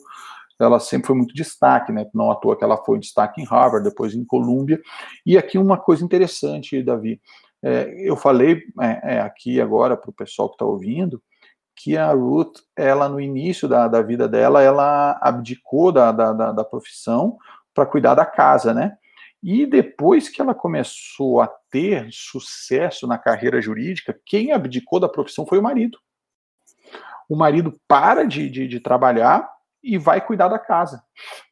ela 0.61 0.79
sempre 0.81 1.09
foi 1.09 1.17
muito 1.17 1.35
destaque, 1.35 1.93
né? 1.93 2.07
Não 2.15 2.31
à 2.31 2.37
toa 2.37 2.57
que 2.57 2.65
ela 2.65 2.77
foi 2.77 2.99
destaque 2.99 3.41
em 3.41 3.45
Harvard, 3.45 3.89
depois 3.89 4.15
em 4.15 4.25
Columbia. 4.25 4.81
E 5.25 5.37
aqui 5.37 5.59
uma 5.59 5.79
coisa 5.79 6.05
interessante, 6.05 6.83
Davi. 6.83 7.21
É, 7.63 7.95
eu 7.99 8.17
falei 8.17 8.63
é, 8.81 9.17
é, 9.17 9.21
aqui 9.21 9.61
agora 9.61 9.97
para 9.97 10.11
o 10.11 10.15
pessoal 10.15 10.49
que 10.49 10.55
está 10.55 10.65
ouvindo 10.65 11.23
que 11.75 11.97
a 11.97 12.13
Ruth, 12.13 12.59
ela 12.77 13.09
no 13.09 13.21
início 13.21 13.67
da, 13.67 13.89
da 13.89 14.03
vida 14.03 14.29
dela, 14.29 14.63
ela 14.63 15.19
abdicou 15.21 15.91
da, 15.91 16.13
da, 16.13 16.33
da, 16.33 16.53
da 16.53 16.65
profissão 16.65 17.37
para 17.75 17.87
cuidar 17.87 18.15
da 18.15 18.27
casa, 18.27 18.75
né? 18.75 18.97
E 19.43 19.67
depois 19.67 20.29
que 20.29 20.41
ela 20.41 20.55
começou 20.55 21.41
a 21.41 21.49
ter 21.71 22.09
sucesso 22.13 23.07
na 23.07 23.19
carreira 23.19 23.61
jurídica, 23.61 24.17
quem 24.25 24.53
abdicou 24.53 25.01
da 25.01 25.09
profissão 25.09 25.45
foi 25.45 25.59
o 25.59 25.63
marido. 25.63 25.99
O 27.29 27.35
marido 27.35 27.75
para 27.89 28.25
de, 28.25 28.49
de, 28.49 28.69
de 28.69 28.79
trabalhar 28.79 29.49
e 29.83 29.99
vai 29.99 30.21
cuidar 30.25 30.49
da 30.49 30.59
casa. 30.59 31.03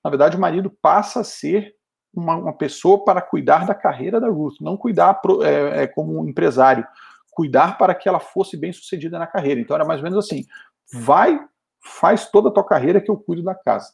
Na 0.05 0.11
verdade, 0.11 0.37
o 0.37 0.41
marido 0.41 0.71
passa 0.83 1.21
a 1.21 1.25
ser 1.25 1.75
uma, 2.13 2.37
uma 2.37 2.53
pessoa 2.53 3.05
para 3.05 3.21
cuidar 3.21 3.67
da 3.67 3.75
carreira 3.75 4.21
da 4.21 4.29
Ruth, 4.29 4.61
não 4.61 4.77
cuidar 4.77 5.15
pro, 5.15 5.43
é, 5.43 5.83
é, 5.83 5.87
como 5.87 6.21
um 6.21 6.29
empresário, 6.29 6.87
cuidar 7.31 7.79
para 7.79 7.95
que 7.95 8.09
ela 8.09 8.21
fosse 8.21 8.57
bem 8.57 8.73
sucedida 8.73 9.19
na 9.19 9.27
carreira. 9.27 9.61
Então 9.61 9.75
era 9.75 9.85
mais 9.85 10.01
ou 10.01 10.05
menos 10.05 10.25
assim: 10.25 10.45
vai, 10.93 11.41
faz 11.83 12.31
toda 12.31 12.49
a 12.49 12.53
tua 12.53 12.65
carreira 12.65 13.01
que 13.01 13.11
eu 13.11 13.17
cuido 13.17 13.43
da 13.43 13.55
casa. 13.55 13.93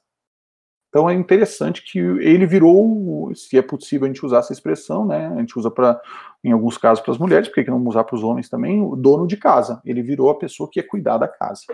Então 0.89 1.11
é 1.11 1.15
interessante 1.15 1.83
que 1.83 1.99
ele 1.99 2.47
virou, 2.47 3.31
se 3.35 3.59
é 3.59 3.63
possível 3.63 4.07
a 4.07 4.09
gente 4.09 4.25
usar 4.25 4.39
essa 4.39 4.53
expressão, 4.53 5.05
né? 5.05 5.27
A 5.27 5.41
gente 5.41 5.59
usa 5.59 5.71
para, 5.71 6.01
em 6.43 6.53
alguns 6.53 6.79
casos, 6.79 7.05
para 7.05 7.13
as 7.13 7.19
mulheres, 7.19 7.49
porque 7.49 7.65
que 7.65 7.71
não 7.71 7.85
usar 7.87 8.05
para 8.05 8.17
os 8.17 8.25
homens 8.25 8.49
também, 8.49 8.83
o 8.83 8.97
dono 8.97 9.27
de 9.27 9.37
casa. 9.37 9.83
Ele 9.85 10.01
virou 10.01 10.31
a 10.31 10.39
pessoa 10.39 10.71
que 10.73 10.81
ia 10.81 10.87
cuidar 10.87 11.19
da 11.19 11.29
casa. 11.29 11.65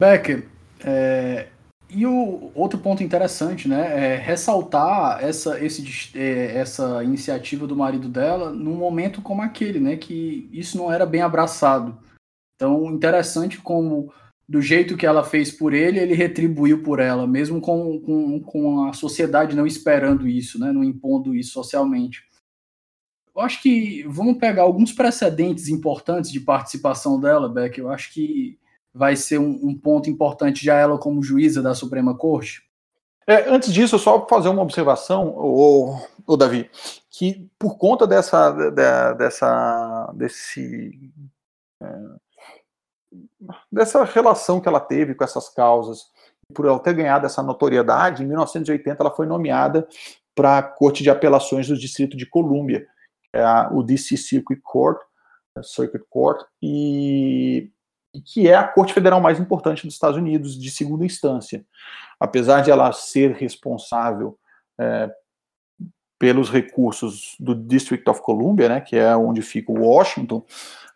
Becker, 0.00 0.48
é, 0.82 1.48
e 1.94 2.06
o 2.06 2.50
outro 2.54 2.78
ponto 2.78 3.02
interessante, 3.02 3.68
né, 3.68 4.14
é 4.14 4.16
ressaltar 4.16 5.22
essa, 5.22 5.62
esse, 5.64 6.10
é, 6.18 6.56
essa 6.56 7.04
iniciativa 7.04 7.66
do 7.66 7.76
marido 7.76 8.08
dela 8.08 8.50
num 8.52 8.74
momento 8.74 9.22
como 9.22 9.42
aquele, 9.42 9.78
né, 9.78 9.96
que 9.96 10.48
isso 10.52 10.76
não 10.76 10.92
era 10.92 11.06
bem 11.06 11.22
abraçado. 11.22 11.96
Então, 12.56 12.90
interessante 12.90 13.58
como, 13.58 14.12
do 14.48 14.60
jeito 14.60 14.96
que 14.96 15.06
ela 15.06 15.22
fez 15.22 15.52
por 15.52 15.72
ele, 15.72 16.00
ele 16.00 16.14
retribuiu 16.14 16.82
por 16.82 16.98
ela, 16.98 17.26
mesmo 17.26 17.60
com, 17.60 18.00
com, 18.00 18.40
com 18.40 18.84
a 18.86 18.92
sociedade 18.92 19.54
não 19.54 19.66
esperando 19.66 20.26
isso, 20.26 20.58
né, 20.58 20.72
não 20.72 20.82
impondo 20.82 21.34
isso 21.34 21.52
socialmente. 21.52 22.24
Eu 23.34 23.42
acho 23.42 23.62
que 23.62 24.02
vamos 24.08 24.38
pegar 24.38 24.62
alguns 24.62 24.92
precedentes 24.92 25.68
importantes 25.68 26.30
de 26.30 26.40
participação 26.40 27.20
dela, 27.20 27.48
Beck. 27.48 27.78
Eu 27.78 27.90
acho 27.90 28.12
que 28.12 28.58
vai 28.94 29.16
ser 29.16 29.38
um, 29.38 29.58
um 29.62 29.76
ponto 29.76 30.08
importante 30.08 30.64
já 30.64 30.76
ela 30.76 30.96
como 30.96 31.22
juíza 31.22 31.60
da 31.60 31.74
Suprema 31.74 32.16
Corte? 32.16 32.62
É, 33.26 33.48
antes 33.48 33.72
disso, 33.72 33.98
só 33.98 34.26
fazer 34.26 34.48
uma 34.48 34.62
observação, 34.62 35.34
o, 35.36 35.98
o 36.26 36.36
Davi, 36.36 36.70
que 37.10 37.50
por 37.58 37.76
conta 37.78 38.06
dessa, 38.06 38.50
de, 38.50 38.70
dessa, 39.16 40.12
desse, 40.14 41.10
é, 41.82 41.86
dessa 43.72 44.04
relação 44.04 44.60
que 44.60 44.68
ela 44.68 44.80
teve 44.80 45.14
com 45.14 45.24
essas 45.24 45.48
causas, 45.48 46.02
por 46.54 46.66
ela 46.66 46.78
ter 46.78 46.92
ganhado 46.94 47.24
essa 47.24 47.42
notoriedade, 47.42 48.22
em 48.22 48.26
1980 48.26 49.02
ela 49.02 49.14
foi 49.14 49.26
nomeada 49.26 49.88
para 50.34 50.58
a 50.58 50.62
Corte 50.62 51.02
de 51.02 51.08
Apelações 51.08 51.66
do 51.66 51.78
Distrito 51.78 52.16
de 52.16 52.26
Colômbia, 52.26 52.86
é 53.32 53.44
o 53.72 53.82
DC 53.82 54.16
Circuit 54.18 54.60
Court, 54.62 55.00
Circuit 55.62 56.04
Court, 56.10 56.44
e 56.62 57.70
que 58.20 58.48
é 58.48 58.54
a 58.54 58.66
Corte 58.66 58.92
Federal 58.92 59.20
mais 59.20 59.40
importante 59.40 59.84
dos 59.84 59.94
Estados 59.94 60.16
Unidos, 60.16 60.58
de 60.58 60.70
segunda 60.70 61.04
instância. 61.04 61.64
Apesar 62.18 62.60
de 62.60 62.70
ela 62.70 62.92
ser 62.92 63.32
responsável 63.32 64.38
é, 64.78 65.10
pelos 66.18 66.50
recursos 66.50 67.36
do 67.38 67.54
District 67.54 68.08
of 68.08 68.22
Columbia, 68.22 68.68
né, 68.68 68.80
que 68.80 68.96
é 68.96 69.16
onde 69.16 69.42
fica 69.42 69.72
o 69.72 69.82
Washington, 69.82 70.44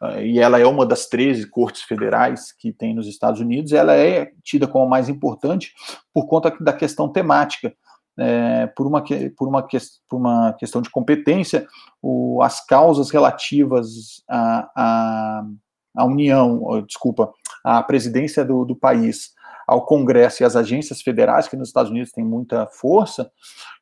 é, 0.02 0.26
e 0.26 0.38
ela 0.38 0.58
é 0.58 0.66
uma 0.66 0.86
das 0.86 1.06
13 1.06 1.48
cortes 1.48 1.82
federais 1.82 2.52
que 2.52 2.72
tem 2.72 2.94
nos 2.94 3.06
Estados 3.06 3.40
Unidos, 3.40 3.72
ela 3.72 3.94
é 3.94 4.32
tida 4.42 4.66
como 4.66 4.84
a 4.84 4.88
mais 4.88 5.08
importante 5.08 5.74
por 6.14 6.26
conta 6.26 6.54
da 6.60 6.72
questão 6.72 7.08
temática. 7.08 7.74
É, 8.20 8.66
por, 8.68 8.84
uma, 8.84 9.00
por, 9.36 9.46
uma, 9.46 9.64
por 10.08 10.16
uma 10.18 10.52
questão 10.54 10.82
de 10.82 10.90
competência, 10.90 11.68
o, 12.02 12.42
as 12.42 12.64
causas 12.66 13.10
relativas 13.10 14.24
a 14.28 15.44
a 15.98 16.04
União, 16.04 16.82
desculpa, 16.86 17.32
a 17.64 17.82
presidência 17.82 18.44
do, 18.44 18.64
do 18.64 18.76
país 18.76 19.36
ao 19.68 19.84
Congresso 19.84 20.42
e 20.42 20.46
às 20.46 20.56
agências 20.56 21.02
federais, 21.02 21.46
que 21.46 21.54
nos 21.54 21.68
Estados 21.68 21.90
Unidos 21.90 22.10
tem 22.10 22.24
muita 22.24 22.66
força, 22.68 23.30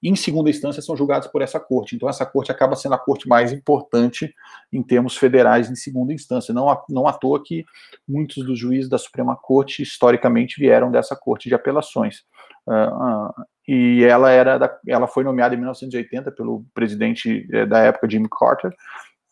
em 0.02 0.16
segunda 0.16 0.50
instância 0.50 0.82
são 0.82 0.96
julgados 0.96 1.28
por 1.28 1.42
essa 1.42 1.60
corte. 1.60 1.94
Então, 1.94 2.08
essa 2.08 2.26
corte 2.26 2.50
acaba 2.50 2.74
sendo 2.74 2.96
a 2.96 2.98
corte 2.98 3.28
mais 3.28 3.52
importante 3.52 4.34
em 4.72 4.82
termos 4.82 5.16
federais 5.16 5.70
em 5.70 5.76
segunda 5.76 6.12
instância. 6.12 6.52
Não, 6.52 6.66
não 6.90 7.06
à 7.06 7.12
toa 7.12 7.40
que 7.40 7.64
muitos 8.06 8.44
dos 8.44 8.58
juízes 8.58 8.90
da 8.90 8.98
Suprema 8.98 9.36
Corte, 9.36 9.80
historicamente, 9.82 10.58
vieram 10.58 10.90
dessa 10.90 11.14
corte 11.14 11.48
de 11.48 11.54
apelações. 11.54 12.24
Uh, 12.66 13.46
e 13.68 14.02
ela 14.02 14.30
era 14.30 14.58
da, 14.58 14.78
ela 14.88 15.06
foi 15.06 15.22
nomeada 15.22 15.54
em 15.54 15.58
1980 15.58 16.30
pelo 16.32 16.64
presidente 16.72 17.48
eh, 17.52 17.66
da 17.66 17.80
época 17.80 18.08
Jimmy 18.08 18.28
Carter 18.28 18.72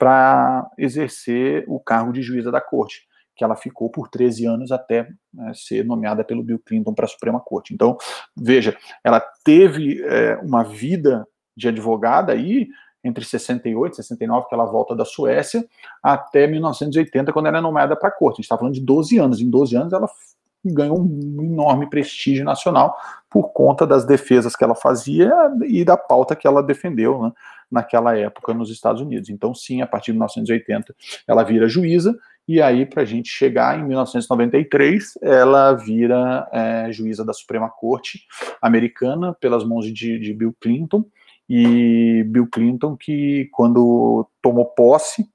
para 0.05 0.71
exercer 0.77 1.65
o 1.67 1.81
cargo 1.81 2.13
de 2.13 2.21
juíza 2.21 2.53
da 2.53 2.61
corte 2.61 3.07
que 3.35 3.43
ela 3.43 3.57
ficou 3.57 3.89
por 3.89 4.07
13 4.07 4.45
anos 4.45 4.71
até 4.71 5.09
né, 5.33 5.51
ser 5.55 5.83
nomeada 5.83 6.23
pelo 6.23 6.43
Bill 6.43 6.59
Clinton 6.59 6.93
para 6.93 7.07
a 7.07 7.09
Suprema 7.09 7.41
Corte. 7.41 7.73
Então, 7.73 7.97
veja, 8.37 8.77
ela 9.03 9.19
teve 9.43 10.05
é, 10.05 10.37
uma 10.43 10.63
vida 10.63 11.27
de 11.57 11.69
advogada 11.69 12.33
aí 12.33 12.69
entre 13.03 13.25
68 13.25 13.95
e 13.95 13.97
69, 13.97 14.47
que 14.47 14.55
ela 14.55 14.67
volta 14.67 14.95
da 14.95 15.07
Suécia, 15.07 15.67
até 16.03 16.47
1980, 16.47 17.33
quando 17.33 17.47
ela 17.47 17.59
é 17.59 17.61
nomeada 17.63 17.97
para 17.97 18.11
a 18.11 18.13
corte. 18.13 18.35
A 18.35 18.37
gente 18.37 18.45
está 18.45 18.59
falando 18.59 18.75
de 18.75 18.83
12 18.83 19.19
anos. 19.19 19.41
Em 19.41 19.49
12 19.49 19.75
anos, 19.75 19.93
ela 19.95 20.09
ganhou 20.65 21.01
um 21.01 21.43
enorme 21.43 21.89
prestígio 21.89 22.45
nacional 22.45 22.97
por 23.31 23.53
conta 23.53 23.87
das 23.87 24.05
defesas 24.05 24.55
que 24.55 24.65
ela 24.65 24.75
fazia 24.75 25.33
e 25.67 25.85
da 25.85 25.97
pauta 25.97 26.37
que 26.37 26.47
ela 26.47 26.63
defendeu 26.63 27.23
né, 27.23 27.33
naquela 27.71 28.17
época 28.17 28.55
nos 28.55 28.71
Estados 28.71 29.03
Unidos. 29.03 29.29
Então, 29.29 29.55
sim, 29.55 29.83
a 29.83 29.87
partir 29.87 30.13
de 30.13 30.19
1980, 30.19 30.95
ela 31.27 31.43
vira 31.43 31.69
juíza 31.69 32.17
e 32.47 32.61
aí, 32.61 32.85
para 32.85 33.03
a 33.03 33.07
gente 33.07 33.31
chegar 33.31 33.79
em 33.79 33.85
1993, 33.85 35.19
ela 35.23 35.73
vira 35.73 36.47
é, 36.53 36.93
juíza 36.93 37.25
da 37.25 37.33
Suprema 37.33 37.71
Corte 37.71 38.27
americana 38.61 39.35
pelas 39.41 39.65
mãos 39.65 39.87
de, 39.87 40.19
de, 40.19 40.35
Bill 40.35 40.55
Clinton. 40.61 41.05
E 41.49 42.23
Bill 42.29 42.47
Clinton, 42.51 42.97
que 42.97 43.49
quando 43.51 44.29
tomou 44.43 44.67
posse 44.67 45.27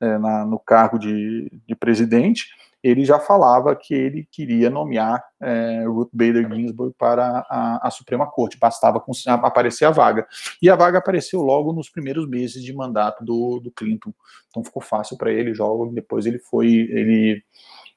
é, 0.00 0.18
na, 0.18 0.44
no 0.44 0.58
cargo 0.58 0.98
de, 0.98 1.50
de 1.66 1.74
presidente, 1.76 2.48
ele 2.86 3.04
já 3.04 3.18
falava 3.18 3.74
que 3.74 3.92
ele 3.92 4.28
queria 4.30 4.70
nomear 4.70 5.20
é, 5.40 5.84
Ruth 5.86 6.10
Bader 6.12 6.48
Ginsburg 6.48 6.94
para 6.96 7.44
a, 7.50 7.88
a, 7.88 7.90
Suprema 7.90 8.30
Corte, 8.30 8.56
bastava 8.56 9.00
com, 9.00 9.10
aparecer 9.26 9.86
a 9.86 9.90
vaga. 9.90 10.24
E 10.62 10.70
a 10.70 10.76
vaga 10.76 10.98
apareceu 10.98 11.42
logo 11.42 11.72
nos 11.72 11.90
primeiros 11.90 12.28
meses 12.28 12.62
de 12.62 12.72
mandato 12.72 13.24
do, 13.24 13.58
do 13.58 13.72
Clinton, 13.72 14.14
então 14.48 14.62
ficou 14.62 14.80
fácil 14.80 15.16
para 15.18 15.32
ele, 15.32 15.52
logo 15.52 15.86
depois 15.92 16.26
ele 16.26 16.38
foi, 16.38 16.68
ele, 16.68 17.42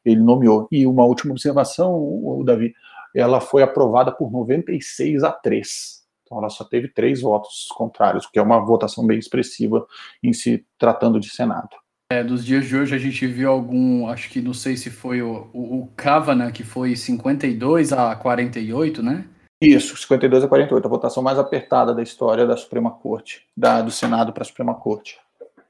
ele 0.04 0.21
nomeou. 0.21 0.67
E 0.71 0.88
uma 0.88 1.06
última 1.06 1.34
observação, 1.34 1.93
o 1.93 2.43
Davi, 2.43 2.73
ela 3.15 3.39
foi 3.39 3.62
aprovada 3.62 4.12
por 4.12 4.32
96 4.32 5.23
a 5.23 5.32
3. 5.32 5.99
Então 6.23 6.39
ela 6.39 6.49
só 6.49 6.63
teve 6.63 6.88
três 6.88 7.21
votos 7.21 7.67
contrários, 7.75 8.25
que 8.25 8.39
é 8.39 8.41
uma 8.41 8.60
votação 8.60 9.06
bem 9.06 9.19
expressiva 9.19 9.86
em 10.23 10.34
se 10.34 10.65
tratando 10.80 11.19
de 11.19 11.30
Senado. 11.30 11.75
É, 12.12 12.24
dos 12.24 12.43
dias 12.43 12.65
de 12.65 12.76
hoje 12.76 12.95
a 12.95 12.98
gente 12.98 13.28
viu 13.28 13.52
algum, 13.52 14.08
acho 14.08 14.32
que 14.32 14.41
não 14.41 14.54
sei 14.54 14.76
se 14.76 14.89
foi 14.89 15.22
o, 15.22 15.48
o, 15.54 15.82
o 15.82 15.88
Kavanaugh, 15.95 16.52
que 16.52 16.63
foi 16.63 16.95
52 16.95 17.93
a 17.93 18.15
48, 18.15 19.04
né? 19.04 19.26
Isso, 19.62 19.95
52 19.95 20.43
a 20.43 20.48
48, 20.48 20.84
a 20.84 20.89
votação 20.89 21.22
mais 21.22 21.38
apertada 21.38 21.93
da 21.93 22.02
história 22.02 22.48
da 22.48 22.58
Suprema 22.58 22.89
Corte, 22.89 23.45
da, 23.56 23.84
do 23.84 23.91
Senado 23.91 24.34
para 24.34 24.41
a 24.41 24.45
Suprema 24.45 24.74
Corte. 24.74 25.19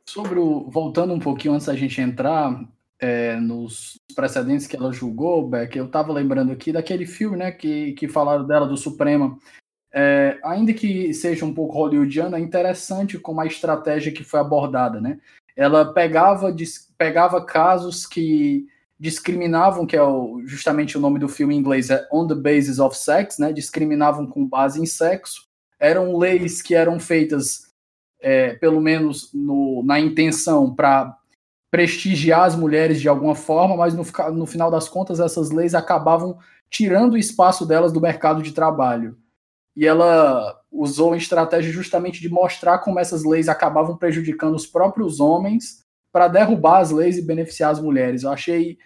Sobre 0.06 0.39
o, 0.39 0.69
voltando 0.69 1.13
um 1.13 1.19
pouquinho 1.19 1.56
antes 1.56 1.67
da 1.67 1.75
gente 1.75 1.99
entrar 1.99 2.63
é, 3.02 3.36
nos 3.36 3.99
precedentes 4.15 4.65
que 4.65 4.78
ela 4.78 4.93
julgou, 4.93 5.45
Beck, 5.45 5.75
eu 5.75 5.88
estava 5.88 6.13
lembrando 6.13 6.54
aqui 6.54 6.71
daquele 6.71 7.06
filme, 7.06 7.36
né, 7.36 7.52
que, 7.52 7.91
que 7.93 8.08
falaram 8.08 8.47
dela 8.47 8.65
do 8.65 8.78
Suprema. 8.78 9.38
É, 9.91 10.39
ainda 10.43 10.71
que 10.71 11.13
seja 11.13 11.43
um 11.43 11.54
pouco 11.54 11.73
hollywoodiano, 11.73 12.38
é 12.38 12.39
interessante 12.39 13.19
como 13.19 13.41
a 13.41 13.45
estratégia 13.45 14.13
que 14.13 14.23
foi 14.23 14.39
abordada, 14.39 15.02
né? 15.02 15.19
Ela 15.60 15.93
pegava, 15.93 16.56
pegava 16.98 17.43
casos 17.43 18.06
que 18.06 18.65
discriminavam, 18.98 19.86
que 19.86 19.98
é 19.98 20.02
o, 20.02 20.41
justamente 20.45 20.98
o 20.98 21.02
nome 21.02 21.19
do 21.19 21.28
filme 21.28 21.54
em 21.54 21.58
inglês 21.58 21.89
é 21.89 22.08
On 22.13 22.26
the 22.26 22.34
Basis 22.34 22.80
of 22.80 22.98
Sex, 22.98 23.38
né? 23.38 23.52
Discriminavam 23.52 24.26
com 24.26 24.48
base 24.48 24.82
em 24.82 24.86
sexo. 24.86 25.50
Eram 25.78 26.15
leis 26.15 26.62
que 26.62 26.74
eram 26.74 26.98
feitas, 26.98 27.74
é, 28.22 28.54
pelo 28.54 28.80
menos 28.80 29.32
no, 29.34 29.84
na 29.84 30.00
intenção, 30.00 30.74
para 30.74 31.17
prestigiar 31.69 32.45
as 32.45 32.56
mulheres 32.56 33.02
de 33.02 33.10
alguma 33.10 33.36
forma, 33.36 33.76
mas 33.76 33.93
no, 33.93 34.06
no 34.32 34.45
final 34.45 34.72
das 34.72 34.88
contas 34.88 35.19
essas 35.19 35.52
leis 35.52 35.76
acabavam 35.76 36.38
tirando 36.69 37.13
o 37.13 37.17
espaço 37.17 37.65
delas 37.65 37.91
do 37.91 38.00
mercado 38.00 38.41
de 38.41 38.54
trabalho. 38.54 39.17
E 39.76 39.86
ela 39.86 40.58
usou 40.71 41.13
a 41.13 41.17
estratégia 41.17 41.71
justamente 41.71 42.21
de 42.21 42.29
mostrar 42.29 42.79
como 42.79 42.99
essas 42.99 43.23
leis 43.23 43.49
acabavam 43.49 43.97
prejudicando 43.97 44.55
os 44.55 44.65
próprios 44.65 45.19
homens 45.19 45.84
para 46.12 46.27
derrubar 46.27 46.79
as 46.79 46.91
leis 46.91 47.17
e 47.17 47.25
beneficiar 47.25 47.71
as 47.71 47.82
mulheres. 47.82 48.23
Eu 48.23 48.32
achei 48.32 48.77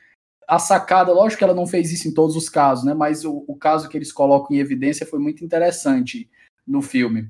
a 0.47 0.59
sacada, 0.59 1.13
lógico 1.13 1.39
que 1.39 1.43
ela 1.43 1.53
não 1.53 1.65
fez 1.65 1.91
isso 1.91 2.07
em 2.07 2.13
todos 2.13 2.35
os 2.35 2.49
casos, 2.49 2.85
né? 2.85 2.93
Mas 2.93 3.23
o, 3.23 3.43
o 3.47 3.55
caso 3.55 3.87
que 3.89 3.97
eles 3.97 4.11
colocam 4.11 4.55
em 4.55 4.59
evidência 4.59 5.05
foi 5.05 5.19
muito 5.19 5.43
interessante 5.43 6.29
no 6.67 6.81
filme. 6.81 7.29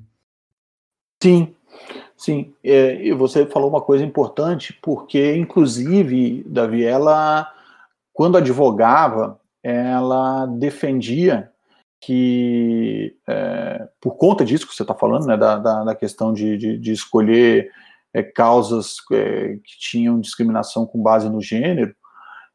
Sim, 1.22 1.54
sim. 2.16 2.52
É, 2.62 3.02
e 3.02 3.12
você 3.12 3.46
falou 3.46 3.68
uma 3.68 3.80
coisa 3.80 4.04
importante, 4.04 4.78
porque, 4.82 5.36
inclusive, 5.36 6.44
Davi, 6.46 6.84
ela, 6.84 7.50
quando 8.12 8.36
advogava, 8.36 9.40
ela 9.62 10.46
defendia 10.46 11.50
que, 12.04 13.16
é, 13.26 13.88
por 14.00 14.16
conta 14.16 14.44
disso 14.44 14.66
que 14.66 14.74
você 14.74 14.82
está 14.82 14.94
falando, 14.94 15.26
né, 15.26 15.36
da, 15.36 15.58
da, 15.58 15.84
da 15.84 15.94
questão 15.94 16.32
de, 16.32 16.56
de, 16.56 16.78
de 16.78 16.92
escolher 16.92 17.70
é, 18.12 18.22
causas 18.22 18.96
é, 19.12 19.56
que 19.64 19.78
tinham 19.78 20.20
discriminação 20.20 20.86
com 20.86 21.02
base 21.02 21.30
no 21.30 21.40
gênero, 21.40 21.94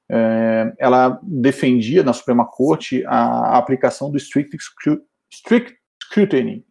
é, 0.08 0.74
ela 0.78 1.20
defendia 1.24 2.04
na 2.04 2.14
Suprema 2.14 2.46
Corte 2.46 3.04
a, 3.08 3.56
a 3.56 3.58
aplicação 3.58 4.12
do 4.12 4.18
strict, 4.18 4.56
strict 5.32 5.76
scrutiny. 6.04 6.64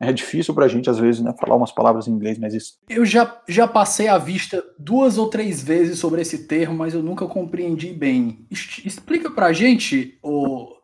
É 0.00 0.12
difícil 0.12 0.54
para 0.54 0.66
a 0.66 0.68
gente, 0.68 0.88
às 0.88 0.98
vezes, 0.98 1.20
né, 1.20 1.34
falar 1.40 1.56
umas 1.56 1.72
palavras 1.72 2.06
em 2.06 2.12
inglês, 2.12 2.38
mas 2.38 2.54
isso. 2.54 2.74
Eu 2.88 3.04
já, 3.04 3.40
já 3.48 3.66
passei 3.66 4.06
a 4.06 4.16
vista 4.16 4.62
duas 4.78 5.18
ou 5.18 5.28
três 5.28 5.60
vezes 5.62 5.98
sobre 5.98 6.20
esse 6.20 6.46
termo, 6.46 6.76
mas 6.76 6.94
eu 6.94 7.02
nunca 7.02 7.26
compreendi 7.26 7.92
bem. 7.92 8.46
Explica 8.50 9.30
para 9.30 9.46
a 9.46 9.52
gente, 9.52 10.16
o, 10.22 10.77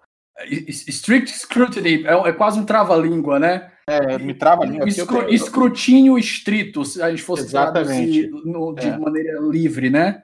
Strict 0.47 1.31
scrutiny 1.31 2.05
é, 2.07 2.13
é 2.13 2.33
quase 2.33 2.59
um 2.59 2.65
trava-língua, 2.65 3.39
né? 3.39 3.71
É, 3.87 4.19
me 4.19 4.35
trava 4.35 4.63
a 4.63 4.67
língua. 4.67 4.89
Escru, 4.89 5.29
escrutínio 5.29 6.19
estrito, 6.19 6.85
se 6.85 7.01
a 7.03 7.11
gente 7.11 7.23
fosse 7.23 7.45
Exatamente. 7.45 8.29
traduzir 8.29 8.31
no, 8.45 8.75
de 8.75 8.87
é. 8.87 8.99
maneira 8.99 9.41
livre, 9.41 9.91
né? 9.91 10.23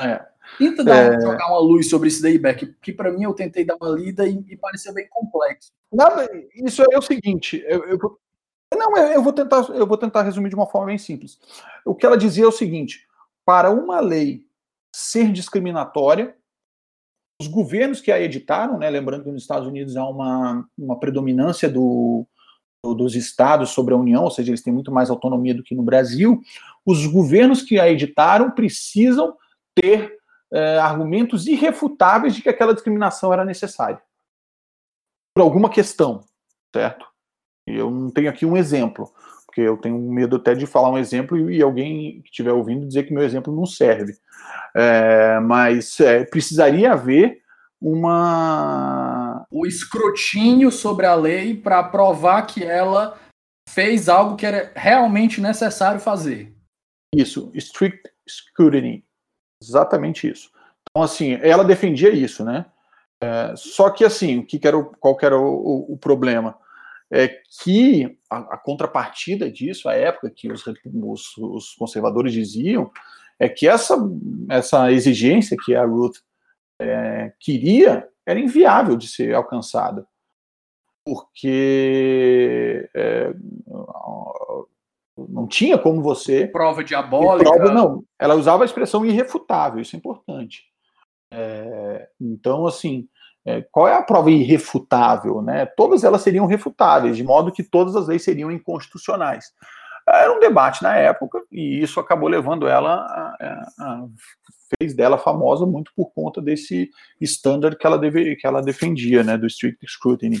É. 0.00 0.24
Tenta 0.56 0.84
dar, 0.84 1.12
é... 1.12 1.20
jogar 1.20 1.48
uma 1.48 1.58
luz 1.58 1.90
sobre 1.90 2.08
isso 2.08 2.22
daí, 2.22 2.38
Beck, 2.38 2.74
que 2.80 2.92
para 2.92 3.12
mim 3.12 3.24
eu 3.24 3.34
tentei 3.34 3.64
dar 3.64 3.76
uma 3.76 3.90
lida 3.90 4.26
e, 4.26 4.44
e 4.48 4.56
pareceu 4.56 4.94
bem 4.94 5.06
complexo. 5.10 5.72
Nada, 5.92 6.28
isso 6.54 6.82
é 6.82 6.96
o 6.96 7.02
seguinte, 7.02 7.62
eu, 7.66 7.84
eu, 7.84 7.98
não, 8.74 8.96
eu 8.96 9.22
vou 9.22 9.32
tentar, 9.32 9.68
eu 9.70 9.86
vou 9.86 9.96
tentar 9.96 10.22
resumir 10.22 10.48
de 10.48 10.54
uma 10.54 10.66
forma 10.66 10.88
bem 10.88 10.98
simples. 10.98 11.38
O 11.84 11.94
que 11.94 12.06
ela 12.06 12.16
dizia 12.16 12.44
é 12.44 12.48
o 12.48 12.52
seguinte: 12.52 13.06
para 13.44 13.70
uma 13.70 14.00
lei 14.00 14.46
ser 14.94 15.32
discriminatória, 15.32 16.34
os 17.40 17.46
governos 17.46 18.00
que 18.00 18.10
a 18.10 18.20
editaram, 18.20 18.78
né, 18.78 18.90
lembrando 18.90 19.24
que 19.24 19.30
nos 19.30 19.42
Estados 19.42 19.66
Unidos 19.66 19.96
há 19.96 20.06
uma, 20.08 20.68
uma 20.76 20.98
predominância 20.98 21.68
do, 21.68 22.26
do, 22.84 22.94
dos 22.94 23.14
estados 23.14 23.70
sobre 23.70 23.94
a 23.94 23.96
União, 23.96 24.24
ou 24.24 24.30
seja, 24.30 24.50
eles 24.50 24.62
têm 24.62 24.72
muito 24.72 24.90
mais 24.90 25.08
autonomia 25.08 25.54
do 25.54 25.62
que 25.62 25.74
no 25.74 25.82
Brasil, 25.82 26.40
os 26.84 27.06
governos 27.06 27.62
que 27.62 27.78
a 27.78 27.88
editaram 27.88 28.50
precisam 28.50 29.36
ter 29.74 30.18
é, 30.52 30.78
argumentos 30.78 31.46
irrefutáveis 31.46 32.34
de 32.34 32.42
que 32.42 32.48
aquela 32.48 32.74
discriminação 32.74 33.32
era 33.32 33.44
necessária. 33.44 34.02
Por 35.34 35.42
alguma 35.42 35.70
questão, 35.70 36.22
certo? 36.74 37.06
Eu 37.66 37.90
não 37.90 38.10
tenho 38.10 38.30
aqui 38.30 38.44
um 38.44 38.56
exemplo, 38.56 39.12
porque 39.58 39.60
eu 39.60 39.76
tenho 39.76 39.98
medo 39.98 40.36
até 40.36 40.54
de 40.54 40.66
falar 40.66 40.90
um 40.90 40.98
exemplo 40.98 41.50
e, 41.50 41.60
alguém 41.60 42.22
que 42.22 42.28
estiver 42.28 42.52
ouvindo 42.52 42.86
dizer 42.86 43.04
que 43.04 43.12
meu 43.12 43.24
exemplo 43.24 43.54
não 43.54 43.66
serve. 43.66 44.16
É, 44.74 45.40
mas 45.40 45.98
é, 45.98 46.24
precisaria 46.24 46.92
haver 46.92 47.42
uma. 47.80 49.44
O 49.50 49.66
escrutínio 49.66 50.70
sobre 50.70 51.06
a 51.06 51.14
lei 51.14 51.56
para 51.56 51.82
provar 51.82 52.42
que 52.42 52.62
ela 52.62 53.18
fez 53.68 54.08
algo 54.08 54.36
que 54.36 54.46
era 54.46 54.70
realmente 54.76 55.40
necessário 55.40 56.00
fazer. 56.00 56.54
Isso, 57.14 57.50
strict 57.54 58.08
scrutiny. 58.28 59.04
Exatamente 59.60 60.30
isso. 60.30 60.50
Então, 60.88 61.02
assim, 61.02 61.32
ela 61.42 61.64
defendia 61.64 62.10
isso, 62.10 62.44
né? 62.44 62.66
É, 63.20 63.54
só 63.56 63.90
que, 63.90 64.04
assim, 64.04 64.38
o 64.38 64.46
que, 64.46 64.58
que 64.58 64.68
era 64.68 64.78
o, 64.78 64.84
qual 64.84 65.16
que 65.16 65.26
era 65.26 65.36
o, 65.36 65.44
o, 65.44 65.94
o 65.94 65.98
problema? 65.98 66.56
É 67.10 67.28
que 67.62 68.18
a, 68.30 68.38
a, 68.54 68.58
contrapartida 68.58 69.50
disso, 69.50 69.88
a 69.88 69.94
época 69.94 70.30
que 70.30 70.50
os, 70.52 70.62
os, 70.66 71.38
os 71.38 71.74
conservadores 71.74 72.32
diziam, 72.32 72.90
é 73.38 73.48
que 73.48 73.66
essa, 73.66 73.96
essa 74.50 74.92
exigência 74.92 75.56
que 75.64 75.74
a 75.74 75.84
Ruth 75.84 76.18
é, 76.80 77.32
queria 77.40 78.08
era 78.26 78.38
inviável 78.38 78.96
de 78.96 79.08
ser 79.08 79.34
alcançada, 79.34 80.06
porque 81.04 82.90
é, 82.94 83.32
não 85.16 85.46
tinha 85.46 85.78
como 85.78 86.02
você. 86.02 86.46
Prova 86.46 86.84
diabólica. 86.84 87.50
Prova, 87.50 87.72
não, 87.72 88.04
ela 88.18 88.34
usava 88.34 88.64
a 88.64 88.66
expressão 88.66 89.06
irrefutável, 89.06 89.80
isso 89.80 89.96
é 89.96 89.98
importante. 89.98 90.64
É, 91.32 92.08
então, 92.20 92.66
assim, 92.66 93.08
é, 93.48 93.66
qual 93.72 93.88
é 93.88 93.94
a 93.94 94.02
prova 94.02 94.30
irrefutável? 94.30 95.40
Né? 95.40 95.64
Todas 95.64 96.04
elas 96.04 96.20
seriam 96.20 96.44
refutáveis, 96.44 97.16
de 97.16 97.24
modo 97.24 97.50
que 97.50 97.62
todas 97.62 97.96
as 97.96 98.06
leis 98.06 98.22
seriam 98.22 98.52
inconstitucionais. 98.52 99.46
Era 100.06 100.32
um 100.32 100.40
debate 100.40 100.82
na 100.82 100.94
época, 100.96 101.42
e 101.50 101.82
isso 101.82 101.98
acabou 101.98 102.28
levando 102.28 102.66
ela 102.66 102.94
a, 102.94 103.36
a, 103.40 103.84
a 103.84 104.06
fez 104.78 104.94
dela 104.94 105.16
famosa 105.16 105.64
muito 105.64 105.90
por 105.96 106.12
conta 106.12 106.42
desse 106.42 106.90
standard 107.20 107.76
que 107.78 107.86
ela, 107.86 107.98
deve, 107.98 108.36
que 108.36 108.46
ela 108.46 108.60
defendia, 108.60 109.22
né, 109.22 109.36
do 109.38 109.46
strict 109.46 109.86
scrutiny. 109.86 110.38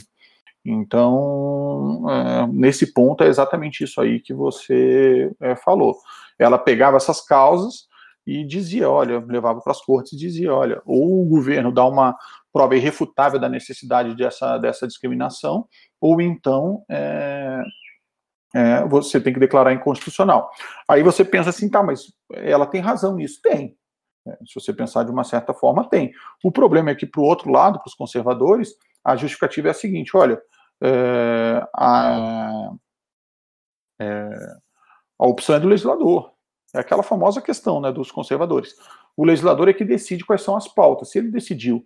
Então, 0.64 2.04
é, 2.10 2.46
nesse 2.48 2.92
ponto 2.92 3.24
é 3.24 3.26
exatamente 3.26 3.84
isso 3.84 4.00
aí 4.00 4.20
que 4.20 4.34
você 4.34 5.30
é, 5.40 5.56
falou. 5.56 5.96
Ela 6.38 6.58
pegava 6.58 6.98
essas 6.98 7.24
causas 7.24 7.88
e 8.28 8.44
dizia, 8.44 8.90
olha, 8.90 9.24
levava 9.26 9.58
para 9.62 9.72
as 9.72 9.80
cortes 9.80 10.12
e 10.12 10.16
dizia, 10.18 10.52
olha, 10.52 10.82
ou 10.84 11.22
o 11.22 11.24
governo 11.24 11.72
dá 11.72 11.86
uma 11.86 12.14
prova 12.52 12.76
irrefutável 12.76 13.40
da 13.40 13.48
necessidade 13.48 14.14
dessa, 14.14 14.58
dessa 14.58 14.86
discriminação, 14.86 15.66
ou 15.98 16.20
então 16.20 16.84
é, 16.90 17.62
é, 18.54 18.84
você 18.86 19.18
tem 19.18 19.32
que 19.32 19.40
declarar 19.40 19.72
inconstitucional. 19.72 20.50
Aí 20.86 21.02
você 21.02 21.24
pensa 21.24 21.48
assim, 21.48 21.70
tá, 21.70 21.82
mas 21.82 22.12
ela 22.30 22.66
tem 22.66 22.82
razão 22.82 23.16
nisso? 23.16 23.40
Tem. 23.42 23.74
É, 24.26 24.36
se 24.44 24.54
você 24.54 24.74
pensar 24.74 25.04
de 25.04 25.10
uma 25.10 25.24
certa 25.24 25.54
forma, 25.54 25.88
tem. 25.88 26.12
O 26.44 26.52
problema 26.52 26.90
é 26.90 26.94
que, 26.94 27.06
para 27.06 27.22
o 27.22 27.24
outro 27.24 27.50
lado, 27.50 27.78
para 27.78 27.88
os 27.88 27.94
conservadores, 27.94 28.74
a 29.02 29.16
justificativa 29.16 29.68
é 29.68 29.70
a 29.70 29.74
seguinte: 29.74 30.14
olha, 30.14 30.38
é, 30.82 31.66
a, 31.74 32.72
é, 33.98 34.30
a 35.18 35.26
opção 35.26 35.56
é 35.56 35.60
do 35.60 35.68
legislador. 35.68 36.36
É 36.74 36.80
aquela 36.80 37.02
famosa 37.02 37.40
questão 37.40 37.80
né, 37.80 37.90
dos 37.90 38.10
conservadores. 38.10 38.74
O 39.16 39.24
legislador 39.24 39.68
é 39.68 39.72
que 39.72 39.84
decide 39.84 40.24
quais 40.24 40.42
são 40.42 40.56
as 40.56 40.68
pautas. 40.68 41.10
Se 41.10 41.18
ele 41.18 41.30
decidiu 41.30 41.84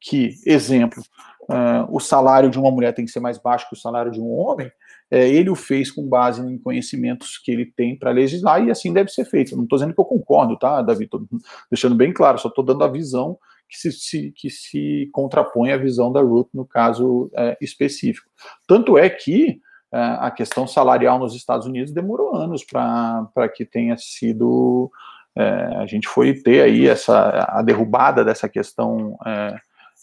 que, 0.00 0.34
exemplo, 0.44 1.02
uh, 1.48 1.86
o 1.88 2.00
salário 2.00 2.50
de 2.50 2.58
uma 2.58 2.70
mulher 2.70 2.92
tem 2.92 3.04
que 3.04 3.10
ser 3.10 3.20
mais 3.20 3.38
baixo 3.38 3.68
que 3.68 3.74
o 3.74 3.78
salário 3.78 4.10
de 4.10 4.20
um 4.20 4.30
homem, 4.30 4.70
é, 5.10 5.28
ele 5.28 5.50
o 5.50 5.54
fez 5.54 5.90
com 5.90 6.06
base 6.08 6.42
em 6.42 6.58
conhecimentos 6.58 7.38
que 7.38 7.50
ele 7.50 7.66
tem 7.66 7.96
para 7.96 8.10
legislar 8.10 8.62
e 8.62 8.70
assim 8.70 8.92
deve 8.92 9.10
ser 9.10 9.24
feito. 9.24 9.56
não 9.56 9.64
estou 9.64 9.78
dizendo 9.78 9.94
que 9.94 10.00
eu 10.00 10.04
concordo, 10.04 10.58
tá, 10.58 10.82
Davi? 10.82 11.04
Estou 11.04 11.24
deixando 11.70 11.94
bem 11.94 12.12
claro, 12.12 12.38
só 12.38 12.48
estou 12.48 12.64
dando 12.64 12.84
a 12.84 12.88
visão 12.88 13.38
que 13.68 13.78
se, 13.78 13.92
se, 13.92 14.32
que 14.32 14.50
se 14.50 15.08
contrapõe 15.12 15.72
à 15.72 15.76
visão 15.76 16.12
da 16.12 16.20
Ruth 16.20 16.48
no 16.52 16.66
caso 16.66 17.30
é, 17.34 17.56
específico. 17.60 18.28
Tanto 18.66 18.98
é 18.98 19.08
que 19.08 19.60
a 19.96 20.30
questão 20.30 20.66
salarial 20.66 21.18
nos 21.18 21.34
Estados 21.34 21.66
Unidos 21.66 21.92
demorou 21.92 22.34
anos 22.34 22.64
para 22.64 23.48
que 23.54 23.64
tenha 23.64 23.96
sido. 23.96 24.90
É, 25.36 25.76
a 25.76 25.86
gente 25.86 26.06
foi 26.06 26.32
ter 26.34 26.62
aí 26.62 26.86
essa, 26.86 27.46
a 27.48 27.60
derrubada 27.60 28.24
dessa 28.24 28.48
questão 28.48 29.16
é, 29.26 29.56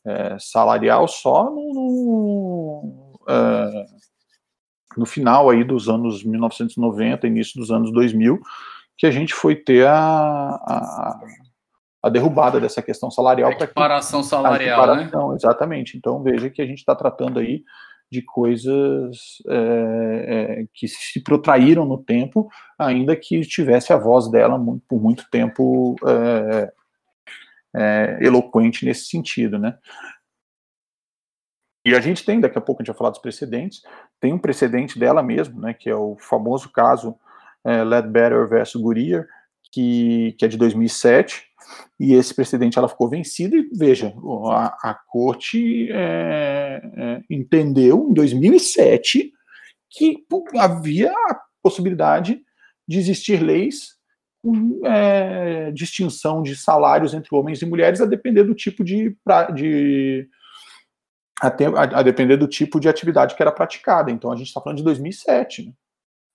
é, 0.06 0.38
salarial 0.40 1.08
só 1.08 1.50
no, 1.50 1.74
no 1.74 3.12
é, 3.30 3.86
no 4.98 5.06
final 5.06 5.50
aí 5.50 5.64
dos 5.64 5.88
anos 5.88 6.24
1990, 6.24 7.28
início 7.28 7.60
dos 7.60 7.72
anos 7.72 7.92
2000, 7.94 8.40
que 8.98 9.06
a 9.06 9.12
gente 9.12 9.34
foi 9.34 9.56
ter 9.56 9.88
a, 9.88 9.94
a, 9.94 11.20
a 12.04 12.10
derrubada 12.10 12.60
dessa 12.60 12.82
questão 12.82 13.10
salarial. 13.10 13.50
A 13.50 13.54
equiparação 13.54 14.24
salarial, 14.24 14.82
a 14.82 14.96
equiparação, 14.96 15.30
né? 15.30 15.36
Exatamente. 15.36 15.98
Então, 15.98 16.22
veja 16.22 16.50
que 16.50 16.62
a 16.62 16.66
gente 16.66 16.80
está 16.80 16.96
tratando 16.96 17.40
aí 17.40 17.64
de 18.12 18.22
coisas 18.22 19.42
é, 19.48 20.26
é, 20.28 20.66
que 20.74 20.88
se 20.88 21.24
protraíram 21.24 21.86
no 21.86 21.98
tempo, 21.98 22.50
ainda 22.78 23.16
que 23.16 23.40
tivesse 23.42 23.94
a 23.94 23.98
voz 23.98 24.30
dela 24.30 24.58
muito, 24.58 24.84
por 24.88 25.02
muito 25.02 25.30
tempo 25.32 25.96
é, 26.06 26.74
é 27.74 28.18
eloquente 28.22 28.86
nesse 28.86 29.06
sentido, 29.06 29.58
né? 29.58 29.78
E 31.86 31.96
a 31.96 32.00
gente 32.02 32.24
tem, 32.24 32.40
daqui 32.40 32.58
a 32.58 32.62
pouco 32.62 32.82
a 32.82 32.84
gente 32.84 32.92
vai 32.92 32.98
falar 32.98 33.10
dos 33.10 33.20
precedentes, 33.20 33.82
tem 34.20 34.34
um 34.34 34.38
precedente 34.38 35.00
dela 35.00 35.24
mesmo, 35.24 35.60
né, 35.60 35.74
que 35.74 35.90
é 35.90 35.96
o 35.96 36.16
famoso 36.20 36.70
caso 36.70 37.16
é, 37.64 37.84
Ledbetter 37.84 38.48
versus 38.48 38.80
Goodyear, 38.80 39.26
que, 39.72 40.36
que 40.38 40.46
é 40.46 40.48
de 40.48 40.58
2007, 40.58 41.44
e 42.00 42.14
esse 42.14 42.34
precedente 42.34 42.78
ela 42.78 42.90
ficou 42.90 43.10
vencida, 43.10 43.56
e 43.56 43.70
veja, 43.74 44.14
a, 44.52 44.92
a 44.92 44.94
corte 45.08 45.90
é, 45.92 46.82
é, 46.98 47.22
entendeu 47.30 48.08
em 48.10 48.14
2007 48.14 49.32
que 49.90 50.26
havia 50.58 51.12
a 51.12 51.40
possibilidade 51.62 52.42
de 52.88 52.98
existir 52.98 53.42
leis 53.42 53.96
com 54.44 54.82
é, 54.86 55.72
distinção 55.72 56.42
de 56.42 56.56
salários 56.56 57.14
entre 57.14 57.36
homens 57.36 57.62
e 57.62 57.66
mulheres, 57.66 58.02
a 58.02 58.06
depender 58.06 58.44
do 58.44 58.56
tipo 58.56 58.84
de, 58.84 59.16
de 59.54 60.28
a, 61.42 61.48
a, 61.48 62.00
a, 62.00 62.04
depender 62.04 62.38
do 62.38 62.48
tipo 62.48 62.80
de 62.80 62.90
atividade 62.90 63.36
que 63.36 63.42
era 63.42 63.52
praticada. 63.52 64.10
Então 64.10 64.32
a 64.32 64.36
gente 64.36 64.48
está 64.48 64.60
falando 64.60 64.80
de 64.80 64.84
2007. 64.84 65.68
Né? 65.68 65.74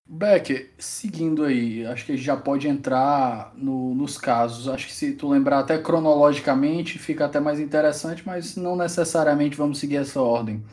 Beck, 0.09 0.71
seguindo 0.79 1.43
aí, 1.43 1.85
acho 1.85 2.07
que 2.07 2.13
a 2.13 2.17
gente 2.17 2.25
já 2.25 2.37
pode 2.37 2.69
entrar 2.69 3.53
no, 3.57 3.93
nos 3.93 4.17
casos. 4.17 4.69
Acho 4.69 4.87
que 4.87 4.93
se 4.93 5.13
tu 5.15 5.29
lembrar 5.29 5.59
até 5.59 5.79
cronologicamente, 5.79 6.97
fica 6.97 7.25
até 7.25 7.41
mais 7.41 7.59
interessante, 7.59 8.23
mas 8.25 8.55
não 8.57 8.77
necessariamente 8.77 9.57
vamos 9.57 9.79
seguir 9.79 9.97
essa 9.97 10.23
ordem. 10.23 10.65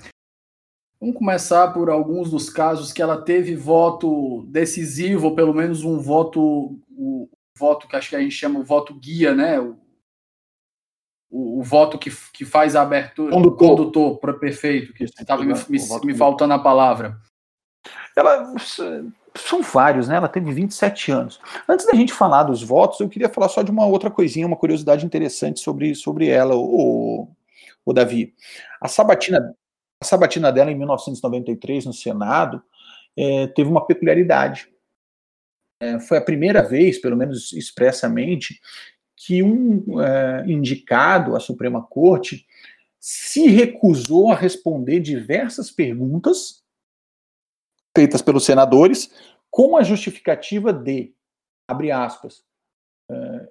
Vamos 1.00 1.17
começar 1.17 1.74
por 1.74 1.89
alguns 1.89 2.30
dos 2.30 2.48
casos 2.48 2.93
que 2.93 3.02
ela 3.02 3.19
teve 3.19 3.56
voto 3.56 4.43
decisivo, 4.50 5.30
ou 5.30 5.36
pelo 5.36 5.54
menos 5.54 5.84
um 5.84 5.98
voto, 5.98 6.80
o 6.96 7.28
voto 7.58 7.88
que 7.88 7.96
acho 7.96 8.10
que 8.10 8.15
a 8.15 8.22
gente 8.22 8.36
chama 8.36 8.60
o 8.60 8.63
voto 8.63 8.93
guia, 8.93 9.34
né? 9.34 9.60
O, 9.60 9.78
o, 11.32 11.60
o, 11.60 11.63
voto 11.63 11.98
que, 11.98 12.12
que 12.32 12.46
faz 12.46 12.76
a 12.76 12.84
abertura, 12.84 13.32
condutor, 13.32 13.69
condutor 13.69 14.19
para 14.19 14.34
perfeito, 14.34 14.93
que 14.93 15.06
estava 15.06 15.43
me, 15.43 15.54
me, 15.54 15.80
me 16.06 16.13
faltando 16.13 16.54
a 16.54 16.60
palavra. 16.60 17.19
Ela 18.15 18.54
são 19.38 19.62
vários, 19.62 20.08
né? 20.08 20.15
Ela 20.15 20.30
teve 20.30 20.52
27 20.52 21.12
anos. 21.12 21.39
Antes 21.67 21.86
da 21.86 21.93
gente 21.93 22.13
falar 22.13 22.43
dos 22.43 22.62
votos, 22.62 23.00
eu 23.00 23.10
queria 23.10 23.30
falar 23.30 23.50
só 23.50 23.62
de 23.62 23.72
uma 23.72 23.86
outra 23.86 24.12
coisinha, 24.12 24.48
uma 24.48 24.58
curiosidade 24.58 25.06
interessante 25.06 25.60
sobre, 25.60 25.96
sobre 25.96 26.28
ela, 26.28 26.56
o, 26.56 27.28
o 27.86 27.93
Davi. 27.93 28.34
A 28.80 28.88
sabatina, 28.88 29.56
a 30.00 30.06
sabatina 30.06 30.52
dela 30.52 30.72
em 30.72 30.78
1993 30.78 31.86
no 31.86 31.93
Senado 31.93 32.62
é, 33.17 33.48
teve 33.48 33.69
uma 33.69 33.86
peculiaridade. 33.86 34.67
É, 35.80 36.00
foi 36.00 36.17
a 36.17 36.24
primeira 36.24 36.62
vez, 36.62 37.00
pelo 37.00 37.17
menos 37.17 37.52
expressamente, 37.54 38.60
que 39.15 39.41
um 39.41 40.02
é, 40.02 40.43
indicado 40.48 41.36
à 41.36 41.39
Suprema 41.39 41.82
Corte 41.82 42.46
se 43.00 43.48
recusou 43.48 44.32
a 44.32 44.36
responder 44.36 45.00
diversas 45.00 45.69
perguntas 45.69 46.62
feitas 47.96 48.22
pelos 48.22 48.46
senadores 48.46 49.12
com 49.50 49.78
a 49.78 49.84
justificativa 49.84 50.74
de, 50.74 51.14
abre 51.68 51.92
aspas, 51.92 52.44
é, 53.10 53.50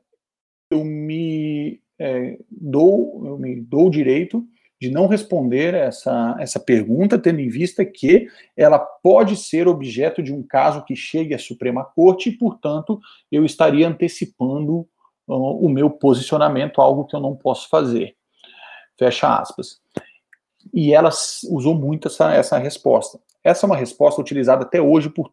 eu 0.73 0.85
me 0.85 1.81
é, 1.99 2.39
dou, 2.51 3.23
eu 3.27 3.39
me 3.39 3.61
dou 3.61 3.87
o 3.87 3.91
direito 3.91 4.45
de 4.81 4.91
não 4.91 5.07
responder 5.07 5.75
essa, 5.75 6.37
essa 6.41 6.59
pergunta, 6.59 7.17
tendo 7.17 7.39
em 7.39 7.49
vista 7.49 7.85
que 7.85 8.27
ela 8.57 8.81
pode 8.81 9.37
ser 9.37 9.69
objeto 9.69 10.21
de 10.21 10.33
um 10.33 10.43
caso 10.43 10.85
que 10.85 10.97
chegue 10.97 11.35
à 11.35 11.39
Suprema 11.39 11.85
Corte 11.85 12.31
e, 12.31 12.37
portanto, 12.37 12.99
eu 13.31 13.45
estaria 13.45 13.87
antecipando 13.87 14.85
o 15.25 15.69
meu 15.69 15.89
posicionamento, 15.89 16.81
algo 16.81 17.05
que 17.05 17.15
eu 17.15 17.21
não 17.21 17.37
posso 17.37 17.69
fazer. 17.69 18.17
Fecha 18.99 19.39
aspas. 19.39 19.81
E 20.75 20.93
ela 20.93 21.11
usou 21.49 21.77
muito 21.77 22.09
essa, 22.09 22.35
essa 22.35 22.59
resposta. 22.59 23.21
Essa 23.45 23.67
é 23.67 23.69
uma 23.69 23.77
resposta 23.77 24.21
utilizada 24.21 24.63
até 24.63 24.81
hoje 24.81 25.09
por 25.09 25.33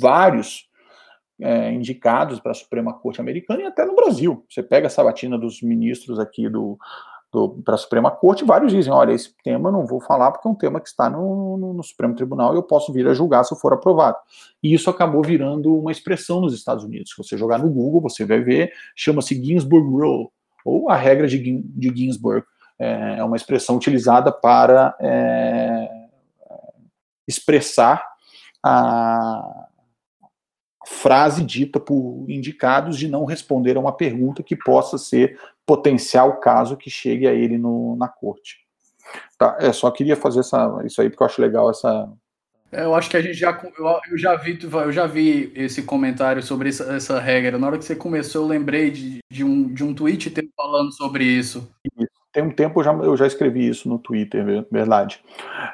vários 0.00 0.68
é, 1.40 1.72
indicados 1.72 2.40
para 2.40 2.52
a 2.52 2.54
Suprema 2.54 2.92
Corte 2.92 3.20
Americana 3.20 3.62
e 3.62 3.66
até 3.66 3.84
no 3.84 3.94
Brasil. 3.94 4.44
Você 4.48 4.62
pega 4.62 4.86
a 4.86 4.90
sabatina 4.90 5.38
dos 5.38 5.62
ministros 5.62 6.18
aqui 6.18 6.48
do, 6.48 6.78
para 7.64 7.74
a 7.74 7.78
Suprema 7.78 8.10
Corte, 8.10 8.44
vários 8.44 8.72
dizem: 8.72 8.92
olha, 8.92 9.12
esse 9.12 9.34
tema 9.44 9.68
eu 9.68 9.72
não 9.72 9.86
vou 9.86 10.00
falar 10.00 10.32
porque 10.32 10.48
é 10.48 10.50
um 10.50 10.54
tema 10.54 10.80
que 10.80 10.88
está 10.88 11.10
no, 11.10 11.56
no, 11.58 11.74
no, 11.74 11.82
Supremo 11.82 12.14
Tribunal 12.14 12.54
e 12.54 12.56
eu 12.56 12.62
posso 12.62 12.92
vir 12.92 13.06
a 13.06 13.14
julgar 13.14 13.44
se 13.44 13.52
eu 13.52 13.58
for 13.58 13.72
aprovado. 13.72 14.16
E 14.62 14.72
isso 14.72 14.88
acabou 14.88 15.22
virando 15.22 15.74
uma 15.76 15.92
expressão 15.92 16.40
nos 16.40 16.54
Estados 16.54 16.84
Unidos. 16.84 17.10
Se 17.10 17.16
você 17.18 17.36
jogar 17.36 17.58
no 17.58 17.68
Google, 17.68 18.00
você 18.00 18.24
vai 18.24 18.40
ver, 18.40 18.72
chama-se 18.96 19.34
Ginsburg 19.34 19.86
Rule, 19.86 20.28
ou 20.64 20.88
a 20.88 20.96
regra 20.96 21.26
de, 21.26 21.62
de 21.62 21.88
Ginsburg. 21.94 22.44
É, 22.78 23.18
é 23.18 23.24
uma 23.24 23.36
expressão 23.36 23.76
utilizada 23.76 24.32
para 24.32 24.96
é, 25.00 25.97
expressar 27.28 28.04
a 28.64 29.68
frase 30.86 31.44
dita 31.44 31.78
por 31.78 32.24
indicados 32.28 32.98
de 32.98 33.08
não 33.08 33.26
responder 33.26 33.76
a 33.76 33.80
uma 33.80 33.92
pergunta 33.92 34.42
que 34.42 34.56
possa 34.56 34.96
ser 34.96 35.38
potencial 35.66 36.40
caso 36.40 36.78
que 36.78 36.88
chegue 36.88 37.28
a 37.28 37.34
ele 37.34 37.58
no, 37.58 37.94
na 37.96 38.08
corte. 38.08 38.66
Tá, 39.38 39.56
é, 39.60 39.72
só 39.72 39.90
queria 39.90 40.16
fazer 40.16 40.40
essa, 40.40 40.80
isso 40.84 41.00
aí 41.00 41.10
porque 41.10 41.22
eu 41.22 41.26
acho 41.26 41.42
legal 41.42 41.70
essa. 41.70 42.10
É, 42.72 42.84
eu 42.84 42.94
acho 42.94 43.08
que 43.08 43.16
a 43.16 43.22
gente 43.22 43.34
já 43.34 43.50
eu, 43.78 44.00
eu, 44.10 44.18
já 44.18 44.34
vi 44.34 44.58
eu 44.62 44.92
já 44.92 45.06
vi 45.06 45.52
esse 45.54 45.82
comentário 45.82 46.42
sobre 46.42 46.68
essa, 46.68 46.84
essa 46.94 47.20
regra. 47.20 47.58
Na 47.58 47.66
hora 47.66 47.78
que 47.78 47.84
você 47.84 47.96
começou, 47.96 48.42
eu 48.42 48.48
lembrei 48.48 48.90
de, 48.90 49.18
de 49.30 49.44
um 49.44 49.72
de 49.72 49.84
um 49.84 49.94
tweet 49.94 50.30
teu 50.30 50.44
falando 50.56 50.92
sobre 50.92 51.24
isso. 51.24 51.70
Tem 52.32 52.42
um 52.42 52.50
tempo 52.50 52.80
eu 52.80 52.84
já, 52.84 52.92
eu 52.92 53.16
já 53.16 53.26
escrevi 53.26 53.66
isso 53.66 53.88
no 53.88 53.98
Twitter, 53.98 54.66
verdade. 54.70 55.22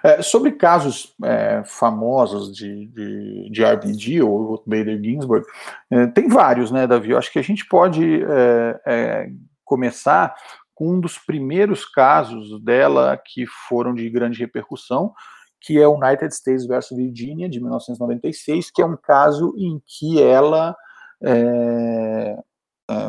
É, 0.04 0.22
sobre 0.22 0.52
casos 0.52 1.12
é, 1.24 1.62
famosos 1.64 2.54
de, 2.54 2.86
de, 2.86 3.50
de 3.50 3.64
RBG 3.64 4.22
ou 4.22 4.62
Bader 4.64 5.02
Ginsburg, 5.02 5.44
é, 5.90 6.06
tem 6.06 6.28
vários, 6.28 6.70
né, 6.70 6.86
Davi? 6.86 7.10
Eu 7.10 7.18
acho 7.18 7.32
que 7.32 7.40
a 7.40 7.42
gente 7.42 7.66
pode 7.66 8.22
é, 8.22 8.80
é, 8.86 9.30
começar 9.64 10.34
com 10.74 10.92
um 10.92 11.00
dos 11.00 11.18
primeiros 11.18 11.84
casos 11.84 12.62
dela 12.62 13.16
que 13.16 13.46
foram 13.46 13.92
de 13.92 14.08
grande 14.08 14.38
repercussão, 14.38 15.12
que 15.60 15.80
é 15.80 15.88
United 15.88 16.32
States 16.32 16.66
versus 16.66 16.96
Virginia, 16.96 17.48
de 17.48 17.58
1996, 17.58 18.70
que 18.70 18.80
é 18.80 18.86
um 18.86 18.96
caso 18.96 19.52
em 19.56 19.82
que 19.86 20.22
ela 20.22 20.76
é, 21.22 22.36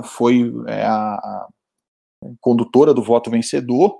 foi 0.03 0.51
a 0.67 1.47
condutora 2.39 2.93
do 2.93 3.03
voto 3.03 3.29
vencedor 3.29 3.99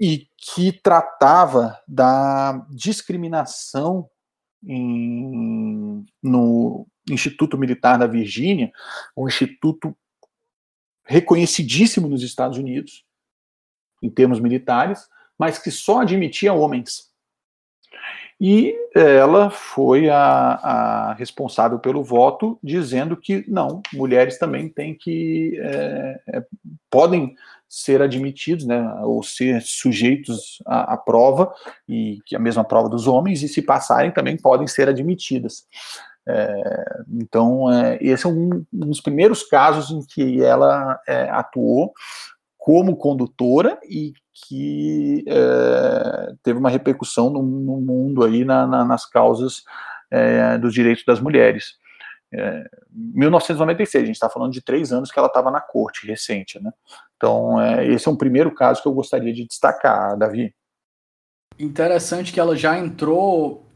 e 0.00 0.26
que 0.36 0.72
tratava 0.72 1.78
da 1.86 2.66
discriminação 2.70 4.08
em, 4.64 6.04
no 6.22 6.86
Instituto 7.10 7.58
Militar 7.58 7.98
da 7.98 8.06
Virgínia, 8.06 8.72
um 9.16 9.28
instituto 9.28 9.96
reconhecidíssimo 11.04 12.08
nos 12.08 12.22
Estados 12.22 12.58
Unidos, 12.58 13.04
em 14.02 14.10
termos 14.10 14.40
militares, 14.40 15.08
mas 15.38 15.58
que 15.58 15.70
só 15.70 16.00
admitia 16.00 16.52
homens. 16.52 17.11
E 18.44 18.74
ela 18.92 19.50
foi 19.50 20.10
a, 20.10 20.18
a 20.18 21.14
responsável 21.14 21.78
pelo 21.78 22.02
voto, 22.02 22.58
dizendo 22.60 23.16
que 23.16 23.44
não, 23.46 23.80
mulheres 23.92 24.36
também 24.36 24.68
têm 24.68 24.96
que 24.96 25.56
é, 25.60 26.20
é, 26.26 26.44
podem 26.90 27.36
ser 27.68 28.02
admitidos, 28.02 28.66
né, 28.66 28.82
ou 29.04 29.22
ser 29.22 29.62
sujeitos 29.62 30.60
à, 30.66 30.94
à, 30.94 30.96
prova 30.96 31.54
e 31.88 32.18
que 32.26 32.34
a 32.34 32.40
mesma 32.40 32.64
prova 32.64 32.88
dos 32.88 33.06
homens 33.06 33.44
e 33.44 33.48
se 33.48 33.62
passarem 33.62 34.10
também 34.10 34.36
podem 34.36 34.66
ser 34.66 34.88
admitidas. 34.88 35.64
É, 36.26 37.02
então, 37.12 37.72
é, 37.72 37.96
esse 38.00 38.26
é 38.26 38.28
um, 38.28 38.64
um, 38.72 38.86
dos 38.86 39.00
primeiros 39.00 39.44
casos 39.44 39.92
em 39.92 40.04
que 40.04 40.42
ela 40.42 41.00
é, 41.06 41.30
atuou 41.30 41.92
como 42.62 42.96
condutora 42.96 43.76
e 43.90 44.12
que 44.32 45.24
é, 45.26 46.32
teve 46.44 46.60
uma 46.60 46.70
repercussão 46.70 47.28
no, 47.28 47.42
no 47.42 47.80
mundo 47.80 48.22
aí 48.22 48.44
na, 48.44 48.64
na, 48.68 48.84
nas 48.84 49.04
causas 49.04 49.64
é, 50.08 50.56
dos 50.58 50.72
direitos 50.72 51.04
das 51.04 51.20
mulheres. 51.20 51.74
É, 52.32 52.64
1996, 52.88 54.04
a 54.04 54.06
gente 54.06 54.14
está 54.14 54.30
falando 54.30 54.52
de 54.52 54.62
três 54.62 54.92
anos 54.92 55.10
que 55.10 55.18
ela 55.18 55.26
estava 55.26 55.50
na 55.50 55.60
corte 55.60 56.06
recente, 56.06 56.62
né? 56.62 56.70
Então, 57.16 57.60
é, 57.60 57.84
esse 57.88 58.06
é 58.06 58.10
um 58.12 58.16
primeiro 58.16 58.54
caso 58.54 58.80
que 58.80 58.86
eu 58.86 58.94
gostaria 58.94 59.32
de 59.32 59.44
destacar, 59.44 60.16
Davi. 60.16 60.54
Interessante 61.58 62.32
que 62.32 62.38
ela 62.38 62.54
já 62.54 62.78
entrou 62.78 63.66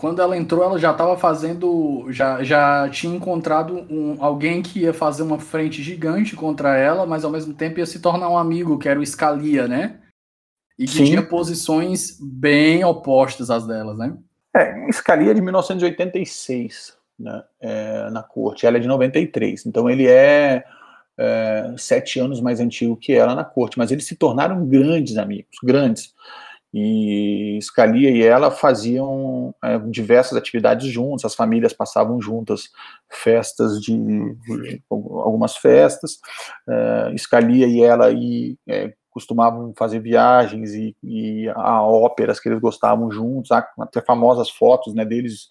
quando 0.00 0.22
ela 0.22 0.34
entrou, 0.34 0.64
ela 0.64 0.78
já 0.78 0.92
estava 0.92 1.14
fazendo. 1.14 2.06
Já, 2.08 2.42
já 2.42 2.88
tinha 2.88 3.14
encontrado 3.14 3.86
um, 3.90 4.16
alguém 4.18 4.62
que 4.62 4.80
ia 4.80 4.94
fazer 4.94 5.22
uma 5.22 5.38
frente 5.38 5.82
gigante 5.82 6.34
contra 6.34 6.74
ela, 6.74 7.04
mas 7.04 7.22
ao 7.22 7.30
mesmo 7.30 7.52
tempo 7.52 7.80
ia 7.80 7.84
se 7.84 8.00
tornar 8.00 8.30
um 8.30 8.38
amigo, 8.38 8.78
que 8.78 8.88
era 8.88 8.98
o 8.98 9.04
Scalia, 9.04 9.68
né? 9.68 10.00
E 10.78 10.86
que 10.86 10.92
Sim. 10.92 11.04
tinha 11.04 11.22
posições 11.22 12.16
bem 12.18 12.82
opostas 12.82 13.50
às 13.50 13.66
delas, 13.66 13.98
né? 13.98 14.16
É, 14.56 14.90
Scalia 14.90 15.32
é 15.32 15.34
de 15.34 15.42
1986, 15.42 16.96
né? 17.18 17.42
É, 17.60 18.08
na 18.08 18.22
corte. 18.22 18.64
Ela 18.64 18.78
é 18.78 18.80
de 18.80 18.88
93. 18.88 19.66
Então 19.66 19.90
ele 19.90 20.06
é, 20.08 20.64
é 21.18 21.74
sete 21.76 22.18
anos 22.18 22.40
mais 22.40 22.58
antigo 22.58 22.96
que 22.96 23.12
ela 23.12 23.34
na 23.34 23.44
corte, 23.44 23.76
mas 23.76 23.90
eles 23.90 24.06
se 24.06 24.16
tornaram 24.16 24.64
grandes 24.64 25.18
amigos, 25.18 25.58
grandes 25.62 26.14
e 26.72 27.58
Scalia 27.60 28.10
e 28.10 28.22
ela 28.22 28.50
faziam 28.50 29.54
é, 29.62 29.78
diversas 29.78 30.38
atividades 30.38 30.88
juntos, 30.88 31.24
as 31.24 31.34
famílias 31.34 31.72
passavam 31.72 32.20
juntas 32.20 32.70
festas 33.08 33.80
de, 33.80 33.96
de 33.96 34.82
algumas 34.90 35.56
festas, 35.56 36.18
é, 36.68 37.14
Scalia 37.16 37.66
e 37.66 37.82
ela 37.82 38.12
e, 38.12 38.56
é, 38.68 38.92
costumavam 39.10 39.74
fazer 39.76 39.98
viagens 39.98 40.72
e, 40.72 40.96
e, 41.02 41.48
a 41.50 41.82
óperas 41.82 42.38
que 42.38 42.48
eles 42.48 42.60
gostavam 42.60 43.10
juntos, 43.10 43.50
até 43.50 44.00
famosas 44.00 44.48
fotos 44.48 44.94
né, 44.94 45.04
deles 45.04 45.48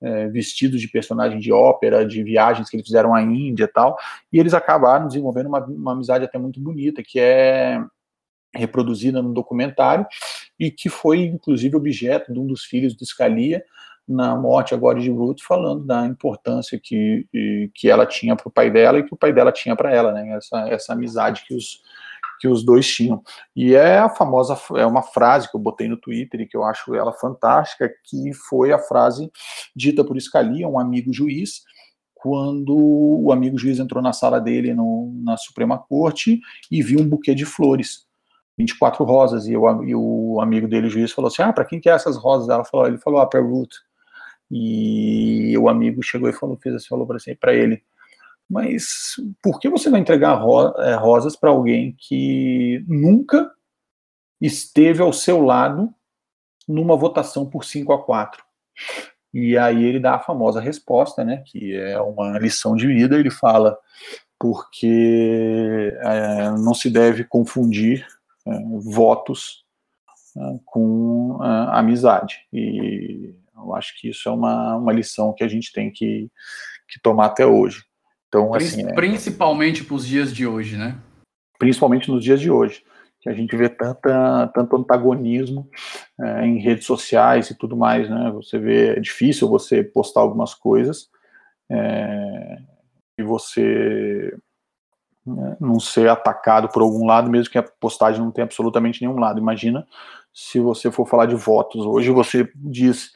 é, 0.00 0.28
vestidos 0.28 0.80
de 0.80 0.88
personagem 0.88 1.38
de 1.38 1.52
ópera, 1.52 2.06
de 2.06 2.22
viagens 2.22 2.70
que 2.70 2.76
eles 2.76 2.86
fizeram 2.86 3.14
à 3.14 3.20
Índia 3.20 3.64
e 3.64 3.68
tal, 3.68 3.96
e 4.32 4.38
eles 4.38 4.54
acabaram 4.54 5.08
desenvolvendo 5.08 5.46
uma, 5.46 5.64
uma 5.64 5.92
amizade 5.92 6.24
até 6.24 6.38
muito 6.38 6.60
bonita, 6.60 7.02
que 7.04 7.18
é 7.18 7.82
reproduzida 8.54 9.22
no 9.22 9.32
documentário 9.32 10.06
e 10.58 10.70
que 10.70 10.88
foi 10.88 11.22
inclusive 11.22 11.76
objeto 11.76 12.32
de 12.32 12.38
um 12.38 12.46
dos 12.46 12.64
filhos 12.64 12.94
de 12.94 13.04
Scalia 13.06 13.64
na 14.06 14.36
morte 14.36 14.74
agora 14.74 15.00
de 15.00 15.10
Ruth, 15.10 15.40
falando 15.40 15.84
da 15.84 16.04
importância 16.06 16.78
que, 16.82 17.26
que 17.74 17.88
ela 17.88 18.04
tinha 18.04 18.34
para 18.34 18.48
o 18.48 18.50
pai 18.50 18.70
dela 18.70 18.98
e 18.98 19.04
que 19.04 19.14
o 19.14 19.16
pai 19.16 19.32
dela 19.32 19.52
tinha 19.52 19.76
para 19.76 19.92
ela, 19.92 20.12
né? 20.12 20.36
Essa, 20.36 20.68
essa 20.68 20.92
amizade 20.92 21.44
que 21.46 21.54
os, 21.54 21.80
que 22.40 22.48
os 22.48 22.64
dois 22.64 22.86
tinham. 22.86 23.22
E 23.54 23.74
é 23.74 23.98
a 23.98 24.08
famosa, 24.08 24.58
é 24.76 24.84
uma 24.84 25.02
frase 25.02 25.48
que 25.48 25.56
eu 25.56 25.60
botei 25.60 25.88
no 25.88 25.96
Twitter 25.96 26.40
e 26.40 26.46
que 26.46 26.56
eu 26.56 26.64
acho 26.64 26.94
ela 26.94 27.12
fantástica, 27.12 27.88
que 28.04 28.32
foi 28.34 28.72
a 28.72 28.78
frase 28.78 29.30
dita 29.74 30.04
por 30.04 30.20
Scalia, 30.20 30.68
um 30.68 30.78
amigo 30.78 31.12
juiz, 31.12 31.62
quando 32.14 32.76
o 32.76 33.32
amigo 33.32 33.58
juiz 33.58 33.78
entrou 33.78 34.02
na 34.02 34.12
sala 34.12 34.40
dele 34.40 34.74
no, 34.74 35.12
na 35.24 35.36
Suprema 35.36 35.78
Corte 35.78 36.40
e 36.70 36.82
viu 36.82 37.00
um 37.00 37.08
buquê 37.08 37.34
de 37.34 37.44
flores 37.44 38.06
24 38.58 39.04
rosas, 39.04 39.46
e, 39.46 39.52
eu, 39.52 39.84
e 39.84 39.94
o 39.94 40.40
amigo 40.40 40.68
dele, 40.68 40.86
o 40.86 40.90
juiz, 40.90 41.12
falou 41.12 41.28
assim, 41.28 41.42
ah, 41.42 41.52
para 41.52 41.64
quem 41.64 41.80
que 41.80 41.88
é 41.88 41.92
essas 41.92 42.16
rosas? 42.16 42.48
Ela 42.48 42.64
falou, 42.64 42.86
ele 42.86 42.98
falou, 42.98 43.20
ah, 43.20 43.26
para 43.26 43.40
Ruth. 43.40 43.74
E 44.50 45.56
o 45.56 45.68
amigo 45.68 46.02
chegou 46.02 46.28
e 46.28 46.32
falou, 46.32 46.58
fez 46.62 46.74
assim, 46.74 46.88
falou 46.88 47.06
para 47.06 47.16
assim, 47.16 47.34
ele, 47.46 47.82
mas 48.52 49.14
por 49.42 49.58
que 49.58 49.70
você 49.70 49.88
vai 49.88 49.98
entregar 49.98 50.34
ro 50.34 50.68
é, 50.78 50.94
rosas 50.94 51.34
para 51.34 51.48
alguém 51.48 51.96
que 51.98 52.84
nunca 52.86 53.50
esteve 54.38 55.00
ao 55.00 55.12
seu 55.12 55.40
lado 55.40 55.88
numa 56.68 56.94
votação 56.94 57.48
por 57.48 57.64
5 57.64 57.90
a 57.94 58.04
4? 58.04 58.44
E 59.32 59.56
aí 59.56 59.82
ele 59.82 59.98
dá 59.98 60.16
a 60.16 60.20
famosa 60.20 60.60
resposta, 60.60 61.24
né, 61.24 61.42
que 61.46 61.74
é 61.74 61.98
uma 61.98 62.38
lição 62.38 62.76
de 62.76 62.86
vida, 62.86 63.18
ele 63.18 63.30
fala, 63.30 63.78
porque 64.38 65.94
é, 66.02 66.50
não 66.50 66.74
se 66.74 66.90
deve 66.90 67.24
confundir 67.24 68.06
votos 68.80 69.64
é, 70.36 70.40
com 70.64 71.38
é, 71.42 71.78
amizade. 71.78 72.38
E 72.52 73.34
eu 73.56 73.74
acho 73.74 73.98
que 74.00 74.08
isso 74.08 74.28
é 74.28 74.32
uma, 74.32 74.76
uma 74.76 74.92
lição 74.92 75.32
que 75.32 75.44
a 75.44 75.48
gente 75.48 75.72
tem 75.72 75.90
que, 75.90 76.30
que 76.88 77.00
tomar 77.00 77.26
até 77.26 77.46
hoje. 77.46 77.84
Então, 78.28 78.54
assim, 78.54 78.86
principalmente 78.94 79.84
para 79.84 79.94
os 79.94 80.06
dias 80.06 80.34
de 80.34 80.46
hoje, 80.46 80.76
né? 80.76 80.98
Principalmente 81.58 82.10
nos 82.10 82.24
dias 82.24 82.40
de 82.40 82.50
hoje, 82.50 82.82
que 83.20 83.28
a 83.28 83.34
gente 83.34 83.54
vê 83.54 83.68
tanta, 83.68 84.48
tanto 84.54 84.76
antagonismo 84.76 85.68
é, 86.18 86.46
em 86.46 86.58
redes 86.58 86.86
sociais 86.86 87.50
e 87.50 87.54
tudo 87.58 87.76
mais, 87.76 88.08
né? 88.08 88.30
Você 88.32 88.58
vê, 88.58 88.96
é 88.96 89.00
difícil 89.00 89.48
você 89.48 89.84
postar 89.84 90.20
algumas 90.22 90.54
coisas 90.54 91.10
é, 91.70 92.58
e 93.18 93.22
você 93.22 94.34
né, 95.26 95.56
não 95.60 95.78
ser 95.78 96.08
atacado 96.08 96.68
por 96.68 96.82
algum 96.82 97.06
lado, 97.06 97.30
mesmo 97.30 97.50
que 97.50 97.58
a 97.58 97.62
postagem 97.62 98.20
não 98.20 98.30
tenha 98.30 98.44
absolutamente 98.44 99.00
nenhum 99.00 99.18
lado. 99.18 99.38
Imagina 99.38 99.86
se 100.32 100.58
você 100.58 100.90
for 100.90 101.06
falar 101.06 101.26
de 101.26 101.34
votos. 101.34 101.84
Hoje 101.84 102.10
você 102.10 102.48
diz 102.54 103.10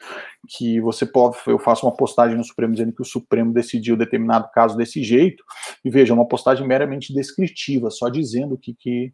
que 0.47 0.79
você 0.79 1.05
pode, 1.05 1.37
eu 1.47 1.59
faço 1.59 1.85
uma 1.85 1.95
postagem 1.95 2.37
no 2.37 2.43
Supremo 2.43 2.73
dizendo 2.73 2.93
que 2.93 3.01
o 3.01 3.05
Supremo 3.05 3.53
decidiu 3.53 3.97
determinado 3.97 4.49
caso 4.53 4.77
desse 4.77 5.03
jeito, 5.03 5.43
e 5.83 5.89
veja, 5.89 6.13
uma 6.13 6.27
postagem 6.27 6.65
meramente 6.65 7.13
descritiva, 7.13 7.89
só 7.89 8.07
dizendo 8.07 8.57
que, 8.57 8.73
que 8.73 9.13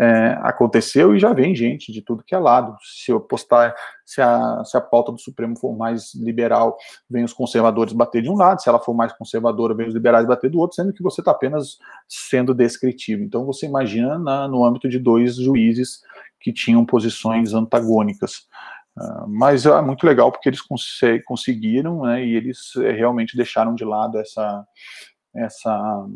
é, 0.00 0.36
aconteceu 0.42 1.14
e 1.14 1.20
já 1.20 1.32
vem 1.32 1.54
gente 1.54 1.92
de 1.92 2.02
tudo 2.02 2.24
que 2.24 2.34
é 2.34 2.38
lado. 2.38 2.76
Se 2.82 3.12
eu 3.12 3.20
postar, 3.20 3.74
se 4.04 4.20
a, 4.20 4.64
se 4.64 4.76
a 4.76 4.80
pauta 4.80 5.12
do 5.12 5.18
Supremo 5.18 5.56
for 5.56 5.76
mais 5.76 6.14
liberal, 6.14 6.76
vem 7.08 7.24
os 7.24 7.32
conservadores 7.32 7.92
bater 7.92 8.22
de 8.22 8.28
um 8.28 8.34
lado, 8.34 8.60
se 8.60 8.68
ela 8.68 8.80
for 8.80 8.94
mais 8.94 9.12
conservadora, 9.12 9.74
vem 9.74 9.86
os 9.86 9.94
liberais 9.94 10.26
bater 10.26 10.50
do 10.50 10.58
outro, 10.58 10.76
sendo 10.76 10.92
que 10.92 11.02
você 11.02 11.20
está 11.20 11.30
apenas 11.30 11.78
sendo 12.08 12.52
descritivo. 12.54 13.22
Então 13.22 13.44
você 13.44 13.66
imagina 13.66 14.18
na, 14.18 14.48
no 14.48 14.64
âmbito 14.64 14.88
de 14.88 14.98
dois 14.98 15.36
juízes 15.36 16.00
que 16.40 16.52
tinham 16.52 16.84
posições 16.84 17.54
antagônicas. 17.54 18.46
Uh, 18.96 19.26
mas 19.28 19.66
é 19.66 19.80
muito 19.80 20.06
legal 20.06 20.30
porque 20.30 20.48
eles 20.48 20.60
cons 20.60 21.00
conseguiram, 21.24 22.02
né, 22.02 22.24
e 22.24 22.36
eles 22.36 22.76
é, 22.76 22.92
realmente 22.92 23.36
deixaram 23.36 23.74
de 23.74 23.84
lado 23.84 24.18
essa, 24.18 24.64
essa, 25.34 26.06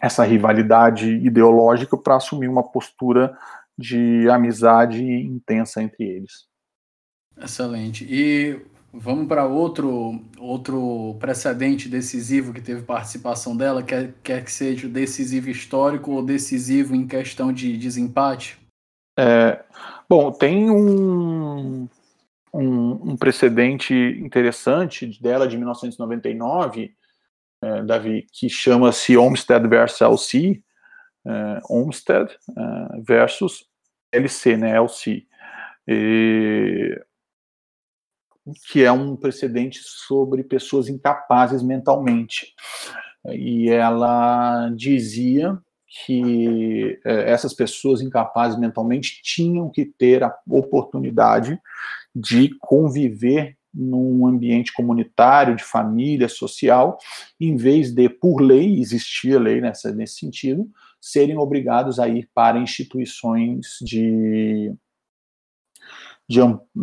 essa 0.00 0.24
rivalidade 0.24 1.08
ideológica 1.08 1.96
para 1.96 2.16
assumir 2.16 2.48
uma 2.48 2.62
postura 2.62 3.36
de 3.76 4.28
amizade 4.28 5.02
intensa 5.02 5.82
entre 5.82 6.04
eles. 6.04 6.48
Excelente. 7.40 8.06
E 8.08 8.60
vamos 8.92 9.28
para 9.28 9.46
outro 9.46 10.20
outro 10.38 11.16
precedente 11.20 11.88
decisivo 11.88 12.52
que 12.52 12.60
teve 12.60 12.82
participação 12.82 13.56
dela, 13.56 13.82
quer, 13.82 14.14
quer 14.22 14.44
que 14.44 14.50
seja 14.50 14.88
decisivo 14.88 15.48
histórico 15.48 16.12
ou 16.12 16.22
decisivo 16.22 16.94
em 16.94 17.06
questão 17.06 17.52
de 17.52 17.76
desempate? 17.76 18.58
É, 19.18 19.64
bom, 20.08 20.30
tem 20.30 20.70
um, 20.70 21.88
um, 22.54 23.10
um, 23.10 23.16
precedente 23.16 23.92
interessante 23.92 25.20
dela 25.20 25.48
de 25.48 25.56
1999, 25.56 26.94
é, 27.62 27.82
Davi, 27.82 28.26
que 28.32 28.48
chama-se 28.48 29.16
Olmsted 29.16 29.66
versus 29.68 30.00
LC, 30.00 30.62
é, 31.26 31.60
Olmsted 31.68 32.30
é, 32.30 33.00
versus 33.00 33.66
LC, 34.12 34.56
né, 34.56 34.76
LC. 34.76 35.26
E, 35.86 37.00
que 38.70 38.82
é 38.84 38.92
um 38.92 39.14
precedente 39.14 39.80
sobre 39.82 40.42
pessoas 40.42 40.88
incapazes 40.88 41.62
mentalmente. 41.62 42.54
E 43.30 43.68
ela 43.68 44.70
dizia 44.70 45.58
que 46.06 46.98
essas 47.04 47.52
pessoas 47.52 48.00
incapazes 48.00 48.58
mentalmente 48.58 49.20
tinham 49.22 49.68
que 49.70 49.84
ter 49.84 50.22
a 50.22 50.34
oportunidade 50.48 51.60
de 52.14 52.50
conviver 52.60 53.58
num 53.78 54.26
ambiente 54.26 54.72
comunitário, 54.72 55.54
de 55.54 55.62
família, 55.62 56.28
social, 56.28 56.98
em 57.40 57.56
vez 57.56 57.92
de, 57.92 58.08
por 58.08 58.40
lei, 58.40 58.80
existia 58.80 59.38
lei 59.38 59.60
nessa, 59.60 59.92
nesse 59.92 60.18
sentido, 60.18 60.68
serem 61.00 61.38
obrigados 61.38 62.00
a 62.00 62.08
ir 62.08 62.28
para 62.34 62.58
instituições 62.58 63.78
de 63.80 64.74
de, 66.28 66.40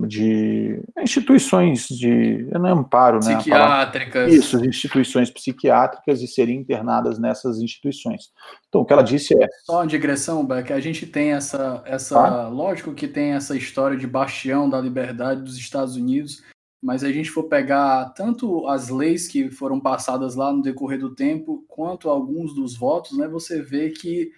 de 0.07 0.81
instituições 0.97 1.87
de 1.87 2.49
não 2.51 2.67
é 2.67 2.71
amparo, 2.71 3.19
né? 3.23 3.35
Psiquiátricas. 3.35 4.33
Isso, 4.33 4.65
instituições 4.65 5.29
psiquiátricas 5.29 6.19
e 6.21 6.27
serem 6.27 6.57
internadas 6.57 7.19
nessas 7.19 7.59
instituições. 7.59 8.31
Então, 8.67 8.81
o 8.81 8.85
que 8.85 8.91
ela 8.91 9.03
disse 9.03 9.35
é. 9.35 9.47
Só 9.63 9.73
uma 9.73 9.87
digressão, 9.87 10.43
Beck, 10.43 10.73
a 10.73 10.79
gente 10.79 11.05
tem 11.05 11.33
essa. 11.33 11.83
essa 11.85 12.15
tá? 12.15 12.47
Lógico 12.47 12.95
que 12.95 13.07
tem 13.07 13.33
essa 13.33 13.55
história 13.55 13.95
de 13.95 14.07
bastião 14.07 14.67
da 14.67 14.81
liberdade 14.81 15.43
dos 15.43 15.57
Estados 15.57 15.95
Unidos, 15.95 16.41
mas 16.85 17.03
a 17.03 17.11
gente 17.11 17.31
for 17.31 17.45
pegar 17.45 18.13
tanto 18.15 18.67
as 18.67 18.89
leis 18.89 19.27
que 19.27 19.49
foram 19.49 19.79
passadas 19.79 20.35
lá 20.35 20.53
no 20.53 20.61
decorrer 20.61 20.99
do 20.99 21.15
tempo, 21.15 21.65
quanto 21.67 22.11
alguns 22.11 22.53
dos 22.53 22.77
votos, 22.77 23.17
né? 23.17 23.27
Você 23.27 23.59
vê 23.59 23.89
que 23.89 24.31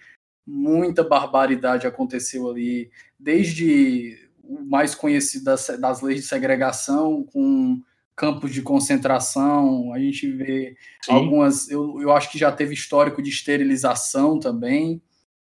muita 0.46 1.04
barbaridade 1.04 1.86
aconteceu 1.86 2.48
ali, 2.48 2.90
desde 3.20 4.16
o 4.42 4.64
mais 4.64 4.94
conhecido 4.94 5.44
das, 5.44 5.68
das 5.78 6.00
leis 6.00 6.22
de 6.22 6.26
segregação, 6.26 7.22
com 7.22 7.82
campos 8.16 8.50
de 8.50 8.62
concentração, 8.62 9.92
a 9.92 9.98
gente 9.98 10.32
vê 10.32 10.74
Sim. 11.04 11.12
algumas, 11.12 11.68
eu, 11.68 12.00
eu 12.00 12.10
acho 12.12 12.32
que 12.32 12.38
já 12.38 12.50
teve 12.50 12.72
histórico 12.72 13.20
de 13.20 13.28
esterilização 13.28 14.40
também, 14.40 15.02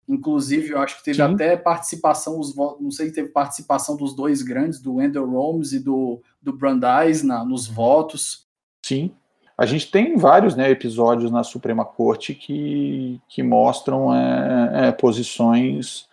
inclusive 0.07 0.71
eu 0.71 0.79
acho 0.79 0.97
que 0.97 1.03
teve 1.03 1.17
Sim. 1.17 1.33
até 1.33 1.55
participação, 1.55 2.39
os, 2.39 2.55
não 2.55 2.91
sei 2.91 3.07
se 3.07 3.13
teve 3.13 3.29
participação 3.29 3.95
dos 3.95 4.15
dois 4.15 4.41
grandes, 4.41 4.79
do 4.79 4.95
Wendell 4.95 5.29
Holmes 5.29 5.71
e 5.71 5.79
do, 5.79 6.21
do 6.41 6.53
Brandeis 6.53 7.23
na, 7.23 7.43
nos 7.43 7.67
votos. 7.67 8.45
Sim, 8.85 9.11
a 9.57 9.65
gente 9.65 9.89
tem 9.89 10.17
vários 10.17 10.55
né, 10.55 10.69
episódios 10.69 11.31
na 11.31 11.43
Suprema 11.43 11.85
Corte 11.85 12.33
que, 12.33 13.21
que 13.27 13.43
mostram 13.43 14.13
é, 14.13 14.87
é, 14.87 14.91
posições 14.91 16.07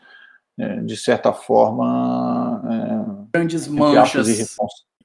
é, 0.60 0.76
de 0.82 0.96
certa 0.96 1.32
forma, 1.32 2.62
é, 2.66 3.28
grandes 3.32 3.66
manchas 3.66 4.56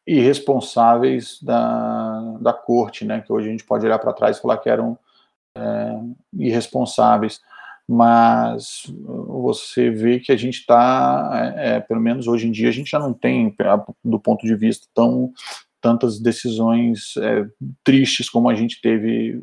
irresponsáveis 0.06 1.42
da, 1.42 2.38
da 2.42 2.52
corte, 2.52 3.06
né, 3.06 3.22
que 3.22 3.32
hoje 3.32 3.48
a 3.48 3.52
gente 3.52 3.64
pode 3.64 3.86
olhar 3.86 3.98
para 3.98 4.12
trás 4.12 4.38
e 4.38 4.42
falar 4.42 4.58
que 4.58 4.70
eram 4.70 4.98
é, 5.56 6.00
irresponsáveis, 6.34 7.40
mas 7.88 8.84
você 9.28 9.90
vê 9.92 10.20
que 10.20 10.32
a 10.32 10.38
gente 10.38 10.60
está, 10.60 11.54
é, 11.56 11.76
é, 11.76 11.80
pelo 11.80 12.02
menos 12.02 12.28
hoje 12.28 12.48
em 12.48 12.52
dia, 12.52 12.70
a 12.70 12.72
gente 12.72 12.90
já 12.90 13.00
não 13.00 13.14
tem, 13.14 13.56
do 14.04 14.20
ponto 14.20 14.46
de 14.46 14.56
vista 14.56 14.88
tão 14.94 15.32
tantas 15.82 16.20
decisões 16.20 17.16
é, 17.18 17.46
tristes 17.84 18.28
como 18.28 18.50
a 18.50 18.56
gente 18.56 18.82
teve 18.82 19.40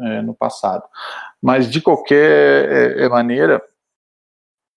é, 0.00 0.22
no 0.22 0.34
passado. 0.34 0.82
Mas, 1.40 1.70
de 1.70 1.80
qualquer 1.80 2.98
é, 2.98 3.08
maneira, 3.08 3.62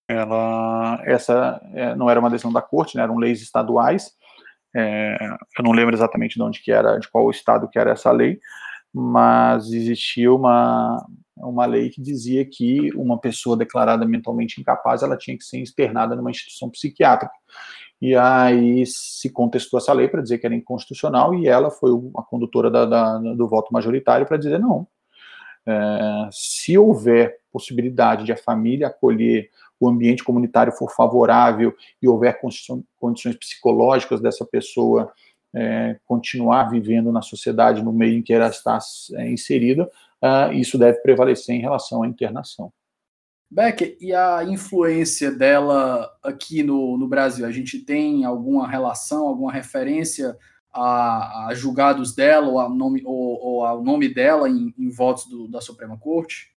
ela 0.08 1.02
essa 1.06 1.60
é, 1.74 1.96
não 1.96 2.08
era 2.08 2.20
uma 2.20 2.30
decisão 2.30 2.54
da 2.54 2.62
corte, 2.62 2.96
né, 2.96 3.02
eram 3.02 3.18
leis 3.18 3.42
estaduais. 3.42 4.12
É, 4.76 5.18
eu 5.58 5.64
não 5.64 5.72
lembro 5.72 5.96
exatamente 5.96 6.36
de 6.36 6.44
onde 6.44 6.62
que 6.62 6.72
era, 6.72 7.00
de 7.00 7.10
qual 7.10 7.32
estado 7.32 7.68
que 7.68 7.80
era 7.80 7.92
essa 7.92 8.12
lei, 8.12 8.40
mas 8.98 9.72
existia 9.72 10.34
uma 10.34 11.06
uma 11.40 11.68
lei 11.68 11.92
que 11.92 12.02
dizia 12.02 12.44
que 12.44 12.92
uma 12.96 13.20
pessoa 13.20 13.56
declarada 13.56 14.08
mentalmente 14.08 14.60
incapaz 14.60 15.04
ela 15.04 15.16
tinha 15.16 15.38
que 15.38 15.44
ser 15.44 15.60
externada 15.60 16.16
numa 16.16 16.32
instituição 16.32 16.68
psiquiátrica. 16.68 17.32
E 18.02 18.16
aí 18.16 18.84
se 18.88 19.30
contestou 19.30 19.78
essa 19.80 19.94
lei 19.94 20.08
para 20.08 20.22
dizer 20.22 20.40
que 20.40 20.48
era 20.48 20.56
inconstitucional 20.56 21.36
e 21.36 21.48
ela 21.48 21.70
foi 21.70 21.92
a 22.16 22.24
condutora 22.24 22.72
da, 22.72 22.86
da, 22.86 23.18
do 23.20 23.48
voto 23.48 23.72
majoritário 23.72 24.26
para 24.26 24.38
dizer 24.38 24.60
não. 24.60 24.88
É, 25.66 26.30
se 26.32 26.78
houver 26.78 27.38
possibilidade 27.52 28.24
de 28.24 28.32
a 28.32 28.38
família 28.38 28.88
acolher 28.88 29.50
o 29.80 29.88
ambiente 29.88 30.24
comunitário 30.24 30.74
for 30.74 30.90
favorável 30.92 31.76
e 32.02 32.08
houver 32.08 32.40
condições 32.40 33.36
psicológicas 33.36 34.22
dessa 34.22 34.46
pessoa 34.46 35.12
é, 35.58 36.00
continuar 36.06 36.70
vivendo 36.70 37.12
na 37.12 37.22
sociedade 37.22 37.84
no 37.84 37.92
meio 37.92 38.20
em 38.20 38.22
que 38.22 38.32
ela 38.32 38.48
está 38.48 38.78
é, 39.16 39.30
inserida, 39.32 39.90
uh, 40.22 40.54
isso 40.54 40.78
deve 40.78 41.00
prevalecer 41.00 41.56
em 41.56 41.62
relação 41.62 42.04
à 42.04 42.08
internação. 42.08 42.72
Beck, 43.50 43.98
e 44.00 44.14
a 44.14 44.44
influência 44.44 45.32
dela 45.32 46.12
aqui 46.22 46.62
no, 46.62 46.98
no 46.98 47.08
Brasil? 47.08 47.46
A 47.46 47.52
gente 47.52 47.80
tem 47.80 48.24
alguma 48.24 48.68
relação, 48.68 49.28
alguma 49.28 49.52
referência 49.52 50.38
a, 50.72 51.48
a 51.48 51.56
julgados 51.56 52.14
dela 52.14 52.48
ou, 52.48 52.70
nome, 52.70 53.02
ou, 53.06 53.40
ou 53.42 53.66
ao 53.66 53.84
nome 53.84 54.14
dela 54.14 54.50
em, 54.50 54.74
em 54.78 54.90
votos 54.90 55.26
do, 55.26 55.48
da 55.48 55.62
Suprema 55.62 55.98
Corte? 55.98 56.52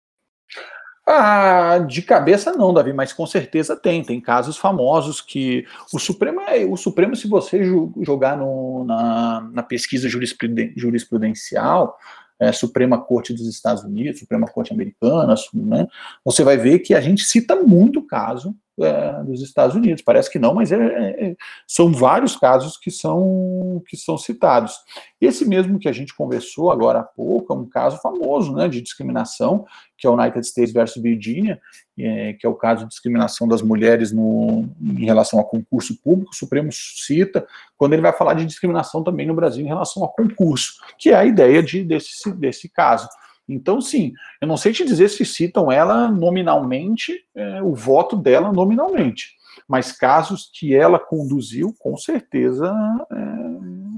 Ah, 1.10 1.78
de 1.78 2.02
cabeça 2.02 2.52
não, 2.52 2.74
Davi, 2.74 2.92
mas 2.92 3.14
com 3.14 3.26
certeza 3.26 3.74
tem. 3.74 4.04
Tem 4.04 4.20
casos 4.20 4.58
famosos 4.58 5.22
que 5.22 5.64
o 5.90 5.98
Supremo, 5.98 6.42
é, 6.42 6.66
o 6.66 6.76
Supremo 6.76 7.16
se 7.16 7.26
você 7.26 7.64
jogar 8.02 8.36
no, 8.36 8.84
na, 8.84 9.40
na 9.50 9.62
pesquisa 9.62 10.06
jurisprudencial, 10.06 11.96
é, 12.38 12.52
Suprema 12.52 13.00
Corte 13.00 13.32
dos 13.32 13.48
Estados 13.48 13.82
Unidos, 13.84 14.20
Suprema 14.20 14.46
Corte 14.46 14.70
Americana, 14.70 15.34
né, 15.54 15.86
você 16.22 16.44
vai 16.44 16.58
ver 16.58 16.80
que 16.80 16.92
a 16.92 17.00
gente 17.00 17.24
cita 17.24 17.56
muito 17.56 18.02
caso 18.02 18.54
é, 18.80 19.22
dos 19.24 19.42
Estados 19.42 19.74
Unidos. 19.74 20.02
Parece 20.02 20.30
que 20.30 20.38
não, 20.38 20.54
mas 20.54 20.72
é, 20.72 20.76
é, 20.76 21.36
são 21.66 21.92
vários 21.92 22.36
casos 22.36 22.76
que 22.76 22.90
são, 22.90 23.82
que 23.86 23.96
são 23.96 24.16
citados. 24.16 24.74
Esse 25.20 25.44
mesmo 25.44 25.78
que 25.78 25.88
a 25.88 25.92
gente 25.92 26.14
conversou 26.14 26.70
agora 26.70 27.00
há 27.00 27.02
pouco 27.02 27.52
é 27.52 27.56
um 27.56 27.66
caso 27.66 27.98
famoso 27.98 28.54
né, 28.54 28.68
de 28.68 28.80
discriminação, 28.80 29.64
que 29.96 30.06
é 30.06 30.10
o 30.10 30.14
United 30.14 30.46
States 30.46 30.72
versus 30.72 31.02
Virginia, 31.02 31.60
é, 31.98 32.34
que 32.34 32.46
é 32.46 32.48
o 32.48 32.54
caso 32.54 32.84
de 32.84 32.90
discriminação 32.90 33.48
das 33.48 33.62
mulheres 33.62 34.12
no, 34.12 34.68
em 34.80 35.04
relação 35.04 35.40
a 35.40 35.44
concurso 35.44 36.00
público. 36.00 36.30
O 36.32 36.36
Supremo 36.36 36.70
cita 36.72 37.46
quando 37.76 37.94
ele 37.94 38.02
vai 38.02 38.12
falar 38.12 38.34
de 38.34 38.46
discriminação 38.46 39.02
também 39.02 39.26
no 39.26 39.34
Brasil 39.34 39.64
em 39.64 39.68
relação 39.68 40.04
a 40.04 40.08
concurso, 40.08 40.74
que 40.96 41.10
é 41.10 41.14
a 41.14 41.24
ideia 41.24 41.62
de, 41.62 41.82
desse, 41.82 42.32
desse 42.32 42.68
caso. 42.68 43.08
Então, 43.48 43.80
sim, 43.80 44.12
eu 44.40 44.46
não 44.46 44.56
sei 44.56 44.72
te 44.72 44.84
dizer 44.84 45.08
se 45.08 45.24
citam 45.24 45.72
ela 45.72 46.08
nominalmente, 46.10 47.24
é, 47.34 47.62
o 47.62 47.74
voto 47.74 48.14
dela 48.14 48.52
nominalmente, 48.52 49.36
mas 49.66 49.90
casos 49.90 50.50
que 50.52 50.74
ela 50.74 50.98
conduziu, 50.98 51.74
com 51.78 51.96
certeza 51.96 52.70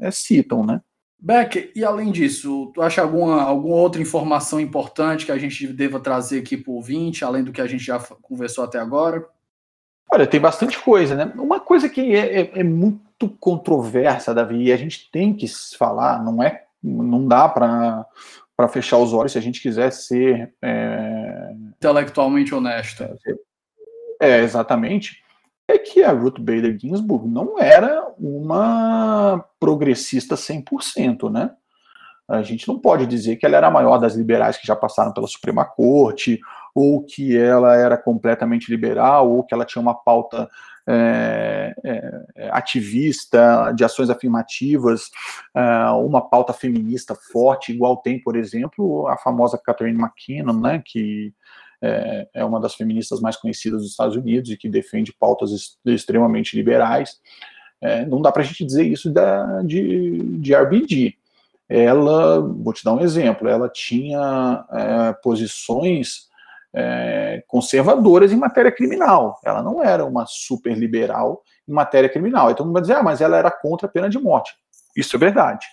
é, 0.01 0.07
é, 0.07 0.11
citam, 0.11 0.65
né? 0.65 0.81
Beck, 1.23 1.71
e 1.75 1.85
além 1.85 2.11
disso, 2.11 2.71
tu 2.75 2.81
acha 2.81 3.03
alguma, 3.03 3.43
alguma 3.43 3.77
outra 3.77 4.01
informação 4.01 4.59
importante 4.59 5.27
que 5.27 5.33
a 5.33 5.37
gente 5.37 5.67
deva 5.67 6.01
trazer 6.01 6.39
aqui 6.39 6.57
para 6.57 6.71
o 6.71 6.77
ouvinte, 6.77 7.25
além 7.25 7.45
do 7.45 7.53
que 7.53 7.61
a 7.61 7.67
gente 7.67 7.85
já 7.85 7.99
conversou 8.23 8.65
até 8.65 8.79
agora? 8.79 9.27
Olha, 10.11 10.27
tem 10.27 10.41
bastante 10.41 10.79
coisa, 10.79 11.15
né? 11.15 11.33
Uma 11.37 11.61
coisa 11.61 11.89
que 11.91 12.01
é, 12.15 12.41
é, 12.41 12.61
é 12.61 12.65
muito 12.65 13.29
controversa, 13.39 14.35
Davi, 14.35 14.65
e 14.65 14.73
a 14.73 14.77
gente 14.77 15.11
tem 15.13 15.35
que 15.35 15.47
falar, 15.77 16.25
não 16.25 16.43
é, 16.43 16.65
não 16.83 17.29
dá 17.29 17.47
para 17.49 18.07
para 18.61 18.69
fechar 18.69 18.99
os 18.99 19.15
olhos 19.15 19.33
se 19.33 19.39
a 19.39 19.41
gente 19.41 19.63
quiser 19.63 19.91
ser 19.91 20.53
é, 20.61 21.51
intelectualmente 21.79 22.55
honesto. 22.55 23.05
É, 24.21 24.41
exatamente. 24.41 25.23
é 25.67 25.79
que 25.79 26.03
a 26.03 26.13
Ruth 26.13 26.39
Bader 26.39 26.79
Ginsburg 26.79 27.27
não 27.27 27.59
era 27.59 28.07
uma 28.19 29.43
progressista 29.59 30.35
100%, 30.35 31.33
né? 31.33 31.53
A 32.29 32.43
gente 32.43 32.69
não 32.69 32.79
pode 32.79 33.07
dizer 33.07 33.37
que 33.37 33.47
ela 33.47 33.57
era 33.57 33.69
a 33.69 33.71
maior 33.71 33.97
das 33.97 34.15
liberais 34.15 34.59
que 34.59 34.67
já 34.67 34.77
passaram 34.77 35.15
pela 35.15 35.27
Suprema 35.27 35.65
Corte, 35.65 36.39
ou 36.75 37.03
que 37.03 37.35
ela 37.35 37.75
era 37.75 37.97
completamente 37.97 38.71
liberal, 38.71 39.31
ou 39.31 39.43
que 39.43 39.55
ela 39.55 39.65
tinha 39.65 39.81
uma 39.81 39.95
pauta 39.95 40.51
é, 40.93 41.75
é, 41.85 42.51
ativista 42.51 43.73
de 43.73 43.85
ações 43.85 44.11
afirmativas, 44.11 45.11
é, 45.55 45.91
uma 45.91 46.21
pauta 46.21 46.53
feminista 46.53 47.15
forte, 47.15 47.73
igual 47.73 47.99
tem, 47.99 48.21
por 48.21 48.37
exemplo, 48.37 49.07
a 49.07 49.17
famosa 49.17 49.59
Catherine 49.59 50.01
McKinnon, 50.01 50.61
né, 50.61 50.83
que 50.85 51.33
é, 51.83 52.29
é, 52.35 52.45
uma 52.45 52.61
das 52.61 52.75
feministas 52.75 53.21
mais 53.21 53.37
conhecidas 53.37 53.83
dos 53.83 53.91
Estados 53.93 54.17
Unidos 54.17 54.51
e 54.51 54.57
que 54.57 54.69
defende 54.69 55.13
pautas 55.13 55.79
extremamente 55.87 56.57
liberais. 56.57 57.19
É, 57.81 58.05
não 58.05 58.21
dá 58.21 58.31
para 58.31 58.43
a 58.43 58.45
gente 58.45 58.65
dizer 58.65 58.87
isso 58.87 59.11
da, 59.11 59.63
de, 59.63 60.19
de 60.39 60.55
RBG. 60.55 61.15
Ela, 61.69 62.41
vou 62.41 62.73
te 62.73 62.85
dar 62.85 62.95
um 62.95 63.01
exemplo, 63.01 63.49
ela 63.49 63.69
tinha 63.69 64.65
é, 64.73 65.13
posições 65.23 66.30
é, 66.75 67.43
conservadoras 67.47 68.33
em 68.33 68.37
matéria 68.37 68.73
criminal. 68.73 69.39
Ela 69.45 69.63
não 69.63 69.83
era 69.83 70.05
uma 70.05 70.25
super 70.27 70.77
liberal 70.77 71.43
em 71.69 71.73
matéria 71.73 72.09
criminal. 72.09 72.51
Então, 72.51 72.73
vai 72.73 72.83
dizer, 72.83 72.95
ah, 72.95 73.03
mas 73.03 73.21
ela 73.21 73.37
era 73.37 73.51
contra 73.51 73.87
a 73.87 73.91
pena 73.91 74.09
de 74.09 74.19
morte. 74.19 74.55
Isso 74.97 75.17
é 75.17 75.19
verdade. 75.19 75.67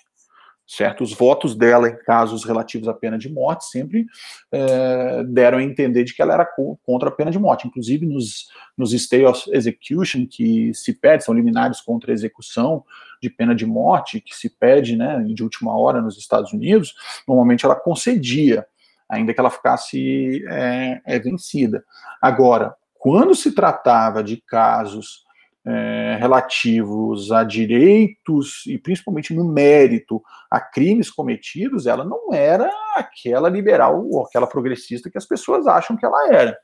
Certo? 0.69 1.01
Os 1.01 1.13
votos 1.13 1.55
dela 1.55 1.87
em 1.87 1.97
casos 1.99 2.43
relativos 2.43 2.89
à 2.89 2.93
pena 2.93 3.17
de 3.17 3.29
morte 3.29 3.63
sempre 3.65 4.05
é, 4.51 5.23
deram 5.23 5.59
a 5.59 5.63
entender 5.63 6.03
de 6.03 6.13
que 6.13 6.21
ela 6.21 6.33
era 6.33 6.45
contra 6.83 7.07
a 7.07 7.11
pena 7.11 7.31
de 7.31 7.39
morte. 7.39 7.65
Inclusive 7.65 8.05
nos, 8.05 8.47
nos 8.77 8.91
stay 8.91 9.25
of 9.25 9.49
execution 9.53 10.27
que 10.29 10.73
se 10.73 10.93
pede, 10.93 11.23
são 11.23 11.33
liminares 11.33 11.79
contra 11.79 12.11
a 12.11 12.13
execução 12.13 12.83
de 13.21 13.29
pena 13.29 13.55
de 13.55 13.65
morte, 13.65 14.19
que 14.19 14.35
se 14.35 14.49
pede 14.49 14.97
né, 14.97 15.23
de 15.33 15.41
última 15.41 15.75
hora 15.77 16.01
nos 16.01 16.17
Estados 16.17 16.51
Unidos, 16.51 16.93
normalmente 17.25 17.65
ela 17.65 17.75
concedia 17.75 18.65
ainda 19.09 19.33
que 19.33 19.39
ela 19.39 19.49
ficasse 19.49 20.43
é, 20.47 21.01
é 21.05 21.19
vencida. 21.19 21.83
Agora, 22.21 22.75
quando 22.95 23.35
se 23.35 23.53
tratava 23.53 24.23
de 24.23 24.37
casos 24.37 25.25
é, 25.65 26.17
relativos 26.19 27.31
a 27.31 27.43
direitos 27.43 28.65
e 28.65 28.77
principalmente 28.77 29.33
no 29.33 29.43
mérito 29.43 30.21
a 30.49 30.61
crimes 30.61 31.11
cometidos, 31.11 31.85
ela 31.87 32.05
não 32.05 32.33
era 32.33 32.69
aquela 32.95 33.49
liberal 33.49 34.07
ou 34.09 34.25
aquela 34.25 34.47
progressista 34.47 35.09
que 35.09 35.17
as 35.17 35.25
pessoas 35.25 35.67
acham 35.67 35.97
que 35.97 36.05
ela 36.05 36.33
era. 36.33 36.57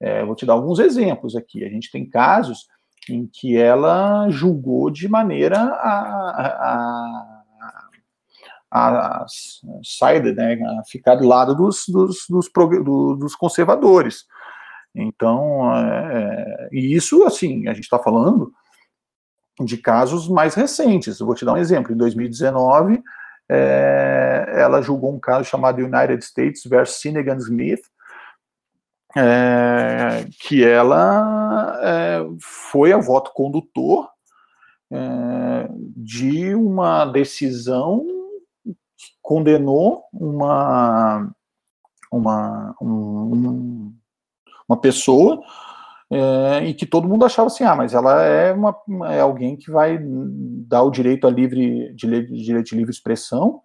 É, 0.00 0.24
vou 0.24 0.34
te 0.34 0.46
dar 0.46 0.54
alguns 0.54 0.78
exemplos 0.78 1.36
aqui. 1.36 1.64
A 1.64 1.68
gente 1.68 1.90
tem 1.90 2.08
casos 2.08 2.66
em 3.10 3.26
que 3.26 3.56
ela 3.56 4.28
julgou 4.30 4.90
de 4.90 5.08
maneira 5.08 5.58
a, 5.58 5.90
a 5.90 7.27
a, 8.70 9.22
a 9.22 9.26
saída, 9.82 10.32
né, 10.32 10.54
a 10.80 10.84
ficar 10.84 11.16
do 11.16 11.26
lado 11.26 11.54
dos, 11.54 11.84
dos, 11.88 12.26
dos, 12.28 12.50
dos 13.18 13.34
conservadores. 13.34 14.24
Então, 14.94 15.74
é, 15.74 16.12
é, 16.12 16.68
e 16.72 16.94
isso, 16.94 17.24
assim, 17.24 17.68
a 17.68 17.74
gente 17.74 17.84
está 17.84 17.98
falando 17.98 18.52
de 19.60 19.76
casos 19.76 20.28
mais 20.28 20.54
recentes. 20.54 21.18
Eu 21.18 21.26
vou 21.26 21.34
te 21.34 21.44
dar 21.44 21.54
um 21.54 21.58
exemplo. 21.58 21.92
Em 21.92 21.96
2019, 21.96 23.02
é, 23.48 24.52
ela 24.56 24.82
julgou 24.82 25.14
um 25.14 25.20
caso 25.20 25.48
chamado 25.48 25.80
United 25.80 26.22
States 26.24 26.62
versus 26.64 27.00
Sinegan 27.00 27.36
Smith, 27.36 27.80
é, 29.16 30.26
que 30.40 30.64
ela 30.64 31.78
é, 31.82 32.20
foi 32.40 32.92
a 32.92 32.98
voto 32.98 33.32
condutor 33.32 34.08
é, 34.90 35.68
de 35.96 36.54
uma 36.54 37.06
decisão 37.06 38.17
condenou 39.22 40.04
uma, 40.12 41.30
uma, 42.10 42.74
um, 42.80 43.92
uma 44.68 44.80
pessoa 44.80 45.42
é, 46.10 46.64
e 46.66 46.74
que 46.74 46.86
todo 46.86 47.08
mundo 47.08 47.24
achava 47.24 47.48
assim, 47.48 47.64
ah, 47.64 47.76
mas 47.76 47.92
ela 47.92 48.22
é, 48.22 48.52
uma, 48.52 48.74
é 49.10 49.20
alguém 49.20 49.56
que 49.56 49.70
vai 49.70 49.98
dar 50.00 50.82
o 50.82 50.90
direito 50.90 51.26
a 51.26 51.30
livre, 51.30 51.92
de, 51.94 52.06
direito 52.42 52.68
de 52.68 52.76
livre 52.76 52.90
expressão 52.90 53.60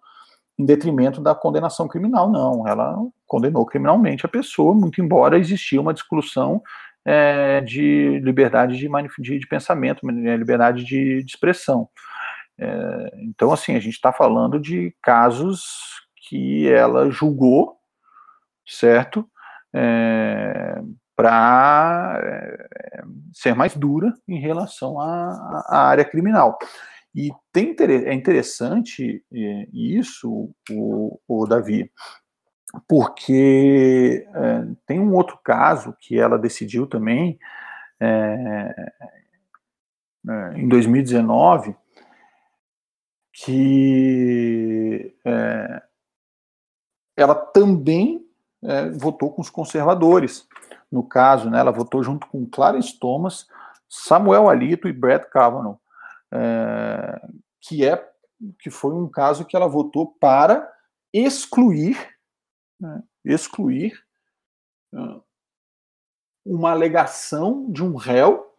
em 0.58 0.64
detrimento 0.64 1.20
da 1.20 1.34
condenação 1.34 1.88
criminal. 1.88 2.30
Não, 2.30 2.66
ela 2.68 2.96
condenou 3.26 3.64
criminalmente 3.64 4.26
a 4.26 4.28
pessoa, 4.28 4.74
muito 4.74 5.00
embora 5.00 5.38
existia 5.38 5.80
uma 5.80 5.94
discussão 5.94 6.62
é, 7.04 7.60
de 7.60 8.20
liberdade 8.20 8.76
de, 8.76 8.88
de, 9.18 9.38
de 9.38 9.46
pensamento, 9.46 10.06
né, 10.06 10.36
liberdade 10.36 10.84
de, 10.84 11.22
de 11.22 11.30
expressão. 11.30 11.88
É, 12.58 13.10
então, 13.22 13.52
assim, 13.52 13.74
a 13.74 13.80
gente 13.80 13.94
está 13.94 14.12
falando 14.12 14.60
de 14.60 14.94
casos 15.02 15.64
que 16.28 16.68
ela 16.68 17.10
julgou, 17.10 17.76
certo? 18.66 19.28
É, 19.74 20.80
para 21.16 22.20
é, 22.22 23.02
ser 23.32 23.54
mais 23.54 23.76
dura 23.76 24.12
em 24.26 24.38
relação 24.38 25.00
à, 25.00 25.64
à 25.68 25.88
área 25.88 26.04
criminal. 26.04 26.58
E 27.14 27.30
tem, 27.52 27.76
é 27.80 28.12
interessante 28.12 29.24
é, 29.32 29.68
isso, 29.72 30.50
o, 30.70 31.20
o 31.28 31.46
Davi, 31.46 31.90
porque 32.88 34.26
é, 34.34 34.66
tem 34.86 34.98
um 34.98 35.14
outro 35.14 35.38
caso 35.44 35.96
que 36.00 36.18
ela 36.18 36.38
decidiu 36.38 36.86
também 36.86 37.38
é, 38.00 38.74
é 40.28 40.58
em 40.58 40.66
2019 40.66 41.76
que 43.34 45.12
é, 45.24 45.82
ela 47.16 47.34
também 47.34 48.24
é, 48.62 48.90
votou 48.90 49.32
com 49.32 49.42
os 49.42 49.50
conservadores. 49.50 50.46
No 50.90 51.02
caso, 51.02 51.50
né, 51.50 51.58
ela 51.58 51.72
votou 51.72 52.02
junto 52.02 52.28
com 52.28 52.46
Clarence 52.46 52.96
Thomas, 52.96 53.48
Samuel 53.88 54.48
Alito 54.48 54.86
e 54.86 54.92
Brett 54.92 55.28
Kavanaugh, 55.30 55.80
é, 56.32 57.28
que 57.60 57.84
é 57.84 58.08
que 58.60 58.70
foi 58.70 58.92
um 58.92 59.08
caso 59.08 59.44
que 59.44 59.56
ela 59.56 59.66
votou 59.66 60.06
para 60.20 60.70
excluir, 61.12 61.96
né, 62.78 63.02
excluir 63.24 64.00
uma 66.44 66.70
alegação 66.70 67.70
de 67.70 67.82
um 67.82 67.96
réu 67.96 68.53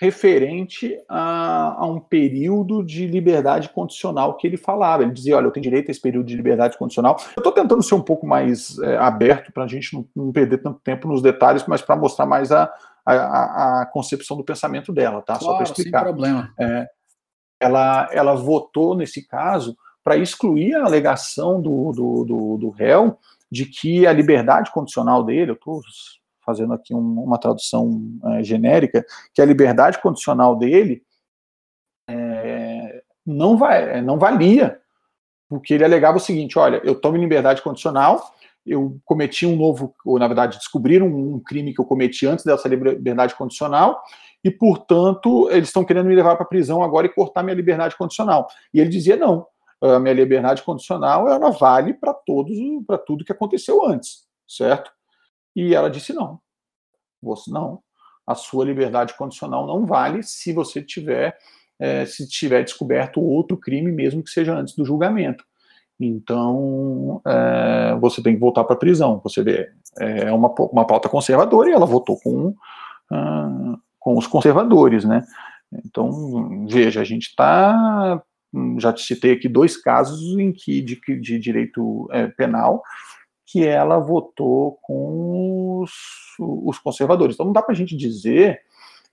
referente 0.00 0.96
a, 1.08 1.82
a, 1.82 1.86
um 1.86 1.98
período 1.98 2.84
de 2.84 3.06
liberdade 3.06 3.68
condicional 3.68 4.36
que 4.36 4.46
ele 4.46 4.56
falava. 4.56 5.02
Ele 5.02 5.12
dizia: 5.12 5.36
olha, 5.36 5.46
eu 5.46 5.50
tenho 5.50 5.64
direito 5.64 5.88
a 5.88 5.90
esse 5.90 6.00
período 6.00 6.26
de 6.26 6.36
liberdade 6.36 6.78
condicional. 6.78 7.16
Eu 7.36 7.40
estou 7.40 7.52
tentando 7.52 7.82
ser 7.82 7.94
um 7.94 8.02
pouco 8.02 8.26
mais 8.26 8.78
é, 8.78 8.96
aberto 8.96 9.52
para 9.52 9.64
a 9.64 9.66
gente 9.66 9.94
não, 9.94 10.06
não, 10.14 10.32
perder 10.32 10.58
tanto 10.58 10.80
tempo 10.80 11.08
nos 11.08 11.20
detalhes, 11.20 11.64
mas 11.66 11.82
para 11.82 11.96
mostrar 11.96 12.26
mais 12.26 12.52
a, 12.52 12.72
a, 13.04 13.82
a, 13.82 13.86
concepção 13.86 14.36
do 14.36 14.44
pensamento 14.44 14.92
dela, 14.92 15.20
tá? 15.20 15.36
Claro, 15.36 15.44
Só 15.44 15.54
para 15.54 15.64
explicar. 15.64 16.04
Sem 16.04 16.08
problema. 16.08 16.54
É, 16.58 16.86
ela, 17.60 18.08
ela 18.12 18.34
votou 18.34 18.96
nesse 18.96 19.26
caso 19.26 19.76
para 20.04 20.16
excluir 20.16 20.76
a 20.76 20.84
alegação 20.84 21.60
do, 21.60 21.92
do, 21.92 22.24
do, 22.24 22.56
do 22.56 22.70
réu 22.70 23.18
de 23.50 23.66
que 23.66 24.06
a 24.06 24.12
liberdade 24.12 24.70
condicional 24.70 25.24
dele, 25.24 25.50
eu 25.50 25.54
estou 25.54 25.80
fazendo 26.48 26.72
aqui 26.72 26.94
um, 26.94 27.22
uma 27.22 27.36
tradução 27.36 28.00
é, 28.24 28.42
genérica, 28.42 29.04
que 29.34 29.42
a 29.42 29.44
liberdade 29.44 30.00
condicional 30.00 30.56
dele 30.56 31.02
é, 32.08 33.02
não, 33.26 33.58
vai, 33.58 34.00
não 34.00 34.18
valia, 34.18 34.80
porque 35.46 35.74
ele 35.74 35.84
alegava 35.84 36.16
o 36.16 36.20
seguinte: 36.20 36.58
olha, 36.58 36.80
eu 36.82 36.98
tomo 36.98 37.18
liberdade 37.18 37.60
condicional, 37.60 38.32
eu 38.64 38.98
cometi 39.04 39.44
um 39.44 39.56
novo, 39.56 39.94
ou 40.06 40.18
na 40.18 40.26
verdade 40.26 40.56
descobriram 40.56 41.06
um, 41.06 41.34
um 41.34 41.40
crime 41.40 41.74
que 41.74 41.80
eu 41.80 41.84
cometi 41.84 42.26
antes 42.26 42.46
dessa 42.46 42.66
liberdade 42.66 43.34
condicional, 43.34 44.02
e 44.42 44.50
portanto 44.50 45.50
eles 45.50 45.68
estão 45.68 45.84
querendo 45.84 46.06
me 46.06 46.14
levar 46.14 46.34
para 46.36 46.46
a 46.46 46.48
prisão 46.48 46.82
agora 46.82 47.06
e 47.06 47.12
cortar 47.12 47.42
minha 47.42 47.56
liberdade 47.56 47.94
condicional. 47.94 48.48
E 48.72 48.80
ele 48.80 48.88
dizia: 48.88 49.16
não, 49.18 49.46
a 49.82 49.98
minha 49.98 50.14
liberdade 50.14 50.62
condicional 50.62 51.28
ela 51.28 51.50
vale 51.50 51.92
para 51.92 52.14
todos, 52.14 52.56
para 52.86 52.96
tudo 52.96 53.22
que 53.22 53.32
aconteceu 53.32 53.84
antes, 53.84 54.26
certo? 54.48 54.97
E 55.58 55.74
ela 55.74 55.90
disse 55.90 56.12
não. 56.12 56.38
Você 57.20 57.50
não. 57.50 57.80
A 58.24 58.36
sua 58.36 58.64
liberdade 58.64 59.16
condicional 59.16 59.66
não 59.66 59.84
vale 59.84 60.22
se 60.22 60.52
você 60.52 60.80
tiver 60.80 61.36
é, 61.80 62.06
se 62.06 62.28
tiver 62.28 62.62
descoberto 62.62 63.20
outro 63.20 63.56
crime, 63.56 63.90
mesmo 63.90 64.22
que 64.22 64.30
seja 64.30 64.54
antes 64.54 64.74
do 64.74 64.84
julgamento. 64.84 65.44
Então, 65.98 67.20
é, 67.26 67.96
você 68.00 68.22
tem 68.22 68.34
que 68.34 68.40
voltar 68.40 68.62
para 68.62 68.74
a 68.74 68.78
prisão. 68.78 69.20
Você 69.24 69.42
vê, 69.42 69.68
é 69.98 70.32
uma, 70.32 70.48
uma 70.72 70.86
pauta 70.86 71.08
conservadora 71.08 71.68
e 71.68 71.72
ela 71.72 71.86
votou 71.86 72.18
com, 72.20 72.48
uh, 72.48 73.78
com 73.98 74.16
os 74.16 74.28
conservadores, 74.28 75.04
né? 75.04 75.24
Então, 75.84 76.66
veja, 76.68 77.00
a 77.00 77.04
gente 77.04 77.28
está. 77.28 78.22
Já 78.78 78.92
te 78.92 79.02
citei 79.02 79.32
aqui 79.32 79.48
dois 79.48 79.76
casos 79.76 80.38
em 80.38 80.52
que 80.52 80.80
de, 80.80 80.98
de 81.20 81.38
direito 81.38 82.08
é, 82.10 82.28
penal 82.28 82.82
que 83.50 83.66
ela 83.66 83.98
votou 83.98 84.78
com 84.82 85.80
os, 85.80 85.90
os 86.38 86.78
conservadores. 86.78 87.34
Então 87.34 87.46
não 87.46 87.52
dá 87.52 87.62
para 87.62 87.72
a 87.72 87.76
gente 87.76 87.96
dizer 87.96 88.60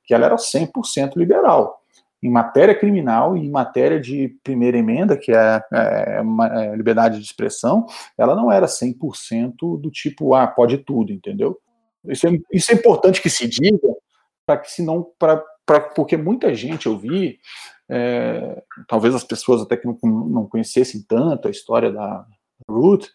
que 0.03 0.13
ela 0.13 0.25
era 0.25 0.35
100% 0.35 1.15
liberal. 1.15 1.81
Em 2.21 2.29
matéria 2.29 2.77
criminal 2.77 3.37
e 3.37 3.45
em 3.45 3.49
matéria 3.49 3.99
de 3.99 4.37
primeira 4.43 4.77
emenda, 4.77 5.17
que 5.17 5.31
é, 5.31 5.63
é, 5.73 6.21
é 6.53 6.75
liberdade 6.75 7.19
de 7.19 7.25
expressão, 7.25 7.85
ela 8.17 8.35
não 8.35 8.51
era 8.51 8.65
100% 8.65 9.79
do 9.79 9.89
tipo, 9.89 10.33
ah, 10.33 10.47
pode 10.47 10.79
tudo, 10.79 11.13
entendeu? 11.13 11.57
Isso 12.05 12.27
é, 12.27 12.31
isso 12.51 12.71
é 12.71 12.75
importante 12.75 13.21
que 13.21 13.29
se 13.29 13.47
diga, 13.47 13.87
para 14.45 14.57
que 14.57 14.69
senão, 14.69 15.07
pra, 15.17 15.41
pra, 15.65 15.79
porque 15.79 16.17
muita 16.17 16.53
gente 16.53 16.87
eu 16.87 16.97
vi, 16.97 17.39
é, 17.89 18.61
talvez 18.87 19.15
as 19.15 19.23
pessoas 19.23 19.61
até 19.61 19.77
que 19.77 19.87
não, 19.87 19.97
não 20.03 20.47
conhecessem 20.47 21.03
tanto 21.07 21.47
a 21.47 21.51
história 21.51 21.91
da 21.91 22.25
Ruth, 22.67 23.07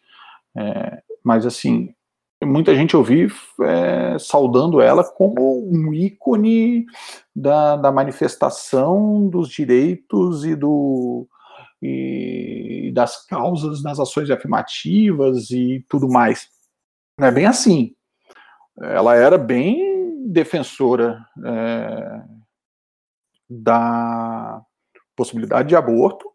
é, 0.57 1.03
mas 1.23 1.45
assim, 1.47 1.95
muita 2.43 2.75
gente 2.75 2.95
eu 2.95 3.05
vi 3.05 3.29
é, 3.63 4.19
saudando 4.19 4.81
ela 4.81 5.05
como 5.05 5.69
um 5.69 5.93
ícone 5.93 6.87
da, 7.35 7.77
da 7.77 7.93
manifestação 7.93 9.29
dos 9.29 9.49
direitos 9.49 10.45
e, 10.45 10.55
do, 10.55 11.29
e 11.83 12.91
das 12.95 13.27
causas 13.27 13.83
das 13.83 14.01
ações 14.01 14.31
afirmativas 14.31 15.51
e 15.51 15.85
tudo 15.89 16.09
mais. 16.09 16.49
Não 17.19 17.29
é 17.29 17.31
bem 17.33 17.47
assim. 17.47 17.95
Ela 18.81 19.17
era 19.17 19.37
bem 19.37 20.27
defensora 20.31 21.21
é, 21.45 22.23
da 23.49 24.63
possibilidade 25.17 25.69
de 25.69 25.77
aborto, 25.77 26.31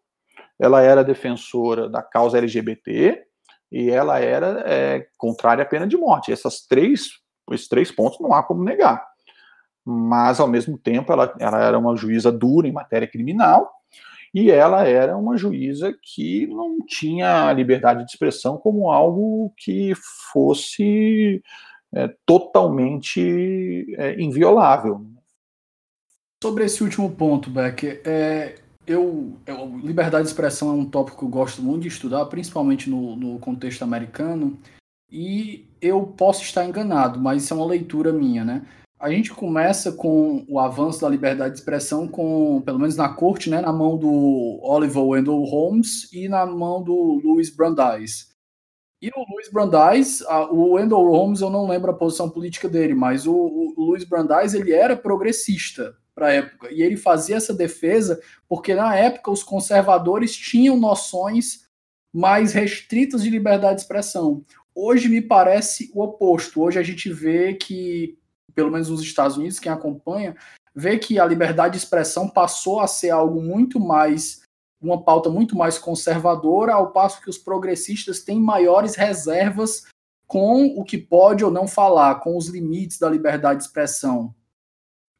ela 0.58 0.80
era 0.80 1.02
defensora 1.02 1.88
da 1.88 2.02
causa 2.02 2.38
LGBT, 2.38 3.26
e 3.70 3.90
ela 3.90 4.18
era 4.18 4.62
é, 4.66 5.06
contrária 5.16 5.62
à 5.62 5.66
pena 5.66 5.86
de 5.86 5.96
morte. 5.96 6.32
Essas 6.32 6.60
três, 6.66 7.08
esses 7.50 7.68
três 7.68 7.90
pontos 7.90 8.20
não 8.20 8.32
há 8.32 8.42
como 8.42 8.64
negar. 8.64 9.04
Mas, 9.84 10.40
ao 10.40 10.48
mesmo 10.48 10.76
tempo, 10.76 11.12
ela, 11.12 11.34
ela 11.38 11.62
era 11.62 11.78
uma 11.78 11.96
juíza 11.96 12.32
dura 12.32 12.66
em 12.66 12.72
matéria 12.72 13.06
criminal 13.06 13.70
e 14.34 14.50
ela 14.50 14.86
era 14.86 15.16
uma 15.16 15.36
juíza 15.36 15.96
que 16.02 16.46
não 16.48 16.78
tinha 16.84 17.52
liberdade 17.52 18.04
de 18.04 18.10
expressão 18.10 18.58
como 18.58 18.90
algo 18.90 19.52
que 19.56 19.92
fosse 20.32 21.42
é, 21.94 22.08
totalmente 22.26 23.86
é, 23.96 24.20
inviolável. 24.20 25.06
Sobre 26.42 26.64
esse 26.64 26.82
último 26.82 27.10
ponto, 27.10 27.48
Beck, 27.48 28.02
é, 28.04 28.56
eu, 28.86 29.36
eu, 29.46 29.78
liberdade 29.78 30.24
de 30.24 30.30
expressão 30.30 30.70
é 30.70 30.72
um 30.72 30.84
tópico 30.84 31.18
que 31.18 31.24
eu 31.24 31.28
gosto 31.28 31.62
muito 31.62 31.82
de 31.82 31.88
estudar, 31.88 32.24
principalmente 32.26 32.88
no, 32.88 33.16
no 33.16 33.38
contexto 33.38 33.82
americano, 33.82 34.58
e 35.10 35.68
eu 35.80 36.02
posso 36.06 36.42
estar 36.42 36.64
enganado, 36.64 37.20
mas 37.20 37.42
isso 37.42 37.54
é 37.54 37.56
uma 37.56 37.66
leitura 37.66 38.12
minha, 38.12 38.44
né? 38.44 38.66
A 38.98 39.10
gente 39.10 39.32
começa 39.34 39.92
com 39.92 40.44
o 40.48 40.58
avanço 40.58 41.02
da 41.02 41.08
liberdade 41.08 41.52
de 41.52 41.58
expressão, 41.58 42.08
com, 42.08 42.62
pelo 42.62 42.78
menos 42.78 42.96
na 42.96 43.08
corte, 43.10 43.50
né, 43.50 43.60
na 43.60 43.72
mão 43.72 43.98
do 43.98 44.58
Oliver 44.62 45.02
Wendell 45.02 45.44
Holmes 45.44 46.10
e 46.12 46.28
na 46.28 46.46
mão 46.46 46.82
do 46.82 47.20
Louis 47.22 47.54
Brandeis. 47.54 48.30
E 49.02 49.10
o 49.14 49.30
Louis 49.30 49.50
Brandeis, 49.52 50.22
a, 50.22 50.50
o 50.50 50.72
Wendell 50.72 51.10
Holmes, 51.10 51.42
eu 51.42 51.50
não 51.50 51.68
lembro 51.68 51.90
a 51.90 51.94
posição 51.94 52.30
política 52.30 52.68
dele, 52.68 52.94
mas 52.94 53.26
o, 53.26 53.34
o 53.34 53.74
Louis 53.76 54.04
Brandeis 54.04 54.54
ele 54.54 54.72
era 54.72 54.96
progressista, 54.96 55.94
para 56.16 56.28
a 56.28 56.32
época. 56.32 56.72
E 56.72 56.82
ele 56.82 56.96
fazia 56.96 57.36
essa 57.36 57.52
defesa 57.52 58.18
porque, 58.48 58.74
na 58.74 58.96
época, 58.96 59.30
os 59.30 59.42
conservadores 59.42 60.34
tinham 60.34 60.78
noções 60.78 61.66
mais 62.12 62.54
restritas 62.54 63.22
de 63.22 63.28
liberdade 63.28 63.76
de 63.76 63.82
expressão. 63.82 64.42
Hoje 64.74 65.08
me 65.08 65.20
parece 65.20 65.90
o 65.94 66.02
oposto. 66.02 66.62
Hoje 66.62 66.78
a 66.78 66.82
gente 66.82 67.12
vê 67.12 67.52
que, 67.52 68.18
pelo 68.54 68.70
menos 68.70 68.88
nos 68.88 69.02
Estados 69.02 69.36
Unidos, 69.36 69.60
quem 69.60 69.70
acompanha, 69.70 70.34
vê 70.74 70.98
que 70.98 71.18
a 71.18 71.26
liberdade 71.26 71.72
de 71.72 71.84
expressão 71.84 72.28
passou 72.28 72.80
a 72.80 72.86
ser 72.86 73.10
algo 73.10 73.42
muito 73.42 73.78
mais 73.78 74.46
uma 74.80 75.02
pauta 75.02 75.30
muito 75.30 75.56
mais 75.56 75.78
conservadora, 75.78 76.74
ao 76.74 76.92
passo 76.92 77.20
que 77.20 77.30
os 77.30 77.38
progressistas 77.38 78.20
têm 78.20 78.38
maiores 78.38 78.94
reservas 78.94 79.84
com 80.26 80.66
o 80.66 80.84
que 80.84 80.98
pode 80.98 81.44
ou 81.44 81.50
não 81.50 81.66
falar, 81.66 82.16
com 82.16 82.36
os 82.36 82.48
limites 82.48 82.98
da 82.98 83.08
liberdade 83.08 83.60
de 83.60 83.64
expressão. 83.64 84.34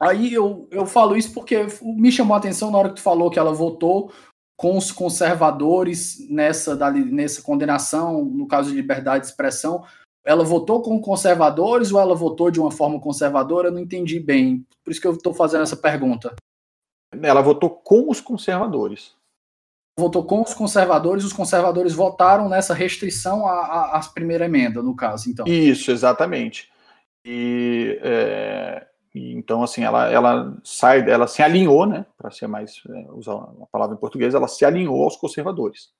Aí 0.00 0.32
eu, 0.32 0.68
eu 0.70 0.86
falo 0.86 1.16
isso 1.16 1.32
porque 1.32 1.66
me 1.82 2.12
chamou 2.12 2.34
a 2.34 2.38
atenção 2.38 2.70
na 2.70 2.78
hora 2.78 2.88
que 2.90 2.96
tu 2.96 3.02
falou 3.02 3.30
que 3.30 3.38
ela 3.38 3.52
votou 3.52 4.12
com 4.56 4.76
os 4.76 4.90
conservadores 4.90 6.28
nessa, 6.30 6.74
nessa 6.90 7.42
condenação, 7.42 8.24
no 8.24 8.46
caso 8.46 8.70
de 8.70 8.76
liberdade 8.76 9.24
de 9.24 9.30
expressão. 9.30 9.84
Ela 10.24 10.44
votou 10.44 10.82
com 10.82 11.00
conservadores 11.00 11.92
ou 11.92 12.00
ela 12.00 12.14
votou 12.14 12.50
de 12.50 12.58
uma 12.58 12.70
forma 12.70 13.00
conservadora? 13.00 13.68
Eu 13.68 13.72
não 13.72 13.78
entendi 13.78 14.18
bem. 14.18 14.66
Por 14.84 14.90
isso 14.90 15.00
que 15.00 15.06
eu 15.06 15.12
estou 15.12 15.32
fazendo 15.32 15.62
essa 15.62 15.76
pergunta. 15.76 16.34
Ela 17.22 17.40
votou 17.42 17.70
com 17.70 18.10
os 18.10 18.20
conservadores. 18.20 19.14
Votou 19.98 20.24
com 20.24 20.42
os 20.42 20.52
conservadores, 20.52 21.24
os 21.24 21.32
conservadores 21.32 21.94
votaram 21.94 22.50
nessa 22.50 22.74
restrição 22.74 23.46
à, 23.46 23.52
à, 23.52 23.98
à 23.98 24.00
primeira 24.08 24.44
emenda, 24.44 24.82
no 24.82 24.94
caso, 24.94 25.30
então. 25.30 25.46
Isso, 25.46 25.90
exatamente. 25.90 26.70
E 27.24 27.98
é, 28.02 28.86
e, 29.16 29.32
então, 29.32 29.62
assim, 29.62 29.82
ela, 29.82 30.10
ela 30.10 30.54
sai, 30.62 31.08
ela 31.08 31.26
se 31.26 31.42
alinhou, 31.42 31.86
né, 31.86 32.04
para 32.18 32.30
ser 32.30 32.46
mais, 32.46 32.82
é, 32.86 33.06
usar 33.12 33.34
uma 33.34 33.66
palavra 33.66 33.96
em 33.96 33.98
português, 33.98 34.34
ela 34.34 34.46
se 34.46 34.62
alinhou 34.62 35.02
aos 35.02 35.16
conservadores. 35.16 35.90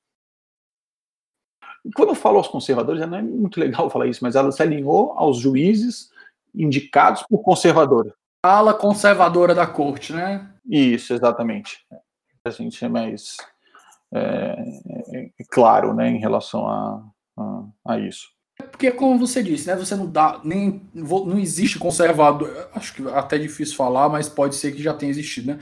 E 1.83 1.91
quando 1.93 2.11
eu 2.11 2.15
falo 2.15 2.37
aos 2.37 2.49
conservadores, 2.49 3.01
não 3.09 3.17
é 3.17 3.23
muito 3.23 3.59
legal 3.59 3.89
falar 3.91 4.07
isso, 4.07 4.23
mas 4.23 4.37
ela 4.37 4.53
se 4.53 4.63
alinhou 4.63 5.13
aos 5.13 5.39
juízes 5.39 6.11
indicados 6.55 7.23
por 7.23 7.39
conservadores. 7.39 8.13
Ala 8.43 8.75
conservadora 8.75 9.55
da 9.55 9.67
corte, 9.67 10.13
né? 10.13 10.53
Isso, 10.69 11.15
exatamente. 11.15 11.87
A 12.45 12.51
gente 12.51 12.85
é 12.85 12.89
mais 12.89 13.39
é, 14.13 14.21
é, 14.21 15.33
é 15.41 15.45
claro, 15.51 15.95
né, 15.95 16.11
em 16.11 16.19
relação 16.19 16.69
a, 16.69 17.03
a, 17.39 17.65
a 17.87 17.99
isso. 17.99 18.36
Porque, 18.77 18.91
como 18.91 19.19
você 19.19 19.43
disse, 19.43 19.67
né? 19.67 19.75
Você 19.75 19.97
não 19.97 20.07
dá 20.07 20.39
nem. 20.45 20.83
Não 20.93 21.39
existe 21.39 21.79
conservador. 21.79 22.69
Acho 22.75 22.95
que 22.95 23.09
até 23.09 23.39
difícil 23.39 23.75
falar, 23.75 24.11
mas 24.11 24.29
pode 24.29 24.55
ser 24.55 24.73
que 24.73 24.83
já 24.83 24.93
tenha 24.93 25.11
existido, 25.11 25.55
né? 25.55 25.59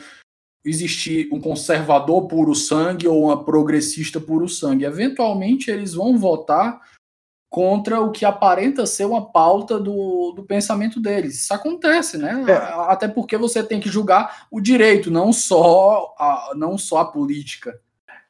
Existir 0.65 1.29
um 1.33 1.41
conservador 1.41 2.27
puro 2.27 2.57
sangue 2.57 3.07
ou 3.07 3.27
uma 3.27 3.45
progressista 3.45 4.21
puro 4.21 4.49
sangue. 4.49 4.85
Eventualmente 4.85 5.71
eles 5.71 5.95
vão 5.95 6.19
votar 6.19 6.81
contra 7.49 8.01
o 8.01 8.11
que 8.11 8.25
aparenta 8.25 8.85
ser 8.85 9.05
uma 9.05 9.31
pauta 9.31 9.79
do, 9.79 10.33
do 10.33 10.43
pensamento 10.43 11.01
deles. 11.01 11.43
Isso 11.43 11.55
acontece, 11.55 12.19
né? 12.19 12.45
É. 12.49 12.57
Até 12.91 13.07
porque 13.07 13.37
você 13.37 13.62
tem 13.62 13.79
que 13.79 13.89
julgar 13.89 14.49
o 14.51 14.61
direito, 14.61 15.09
não 15.09 15.33
só 15.33 16.17
a, 16.19 16.51
não 16.57 16.77
só 16.77 16.99
a 16.99 17.05
política. 17.05 17.81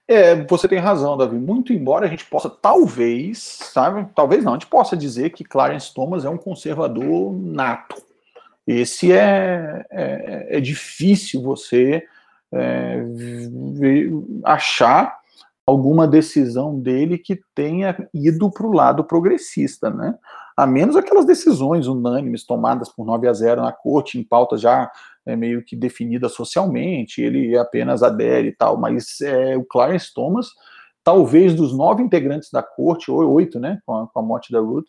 É, 0.06 0.34
você 0.44 0.68
tem 0.68 0.78
razão, 0.78 1.16
Davi. 1.16 1.36
Muito 1.36 1.72
embora 1.72 2.06
a 2.06 2.08
gente 2.08 2.26
possa, 2.26 2.50
talvez, 2.50 3.38
sabe? 3.38 4.06
Talvez 4.14 4.44
não, 4.44 4.52
a 4.52 4.56
gente 4.56 4.66
possa 4.66 4.96
dizer 4.96 5.30
que 5.30 5.44
Clarence 5.44 5.92
Thomas 5.94 6.24
é 6.24 6.28
um 6.28 6.36
conservador 6.36 7.32
nato. 7.32 8.02
Esse 8.66 9.12
é, 9.12 9.84
é, 9.90 10.58
é 10.58 10.60
difícil 10.60 11.42
você 11.42 12.02
é, 12.52 13.02
achar 14.44 15.18
alguma 15.66 16.06
decisão 16.06 16.78
dele 16.78 17.16
que 17.16 17.40
tenha 17.54 18.08
ido 18.12 18.50
para 18.50 18.66
o 18.66 18.72
lado 18.72 19.04
progressista, 19.04 19.90
né? 19.90 20.14
A 20.56 20.66
menos 20.66 20.94
aquelas 20.94 21.24
decisões 21.24 21.86
unânimes 21.86 22.44
tomadas 22.44 22.88
por 22.88 23.04
9 23.04 23.26
a 23.28 23.32
0 23.32 23.62
na 23.62 23.72
corte, 23.72 24.18
em 24.18 24.22
pautas 24.22 24.60
já 24.60 24.90
é, 25.26 25.34
meio 25.34 25.64
que 25.64 25.74
definida 25.74 26.28
socialmente, 26.28 27.20
ele 27.20 27.56
apenas 27.56 28.02
adere 28.02 28.48
e 28.48 28.52
tal, 28.52 28.76
mas 28.76 29.20
é, 29.20 29.56
o 29.56 29.64
Clarence 29.64 30.12
Thomas, 30.14 30.48
talvez 31.02 31.54
dos 31.54 31.76
nove 31.76 32.02
integrantes 32.02 32.50
da 32.50 32.62
corte, 32.62 33.10
ou 33.10 33.28
oito, 33.32 33.58
né, 33.58 33.80
com 33.84 33.94
a, 33.94 34.06
com 34.06 34.18
a 34.20 34.22
morte 34.22 34.52
da 34.52 34.60
Ruth, 34.60 34.86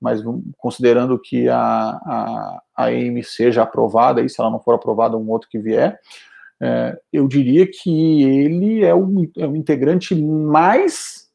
mas 0.00 0.20
considerando 0.58 1.18
que 1.18 1.48
a, 1.48 1.58
a, 1.58 2.62
a 2.76 2.84
AIM 2.84 3.22
seja 3.22 3.62
aprovada, 3.62 4.20
e 4.20 4.28
se 4.28 4.40
ela 4.40 4.50
não 4.50 4.60
for 4.60 4.74
aprovada, 4.74 5.16
um 5.16 5.30
outro 5.30 5.48
que 5.48 5.58
vier, 5.58 5.98
é, 6.60 6.98
eu 7.12 7.26
diria 7.28 7.66
que 7.66 8.22
ele 8.22 8.84
é 8.84 8.94
o, 8.94 9.30
é 9.36 9.46
o 9.46 9.56
integrante 9.56 10.14
mais 10.14 11.25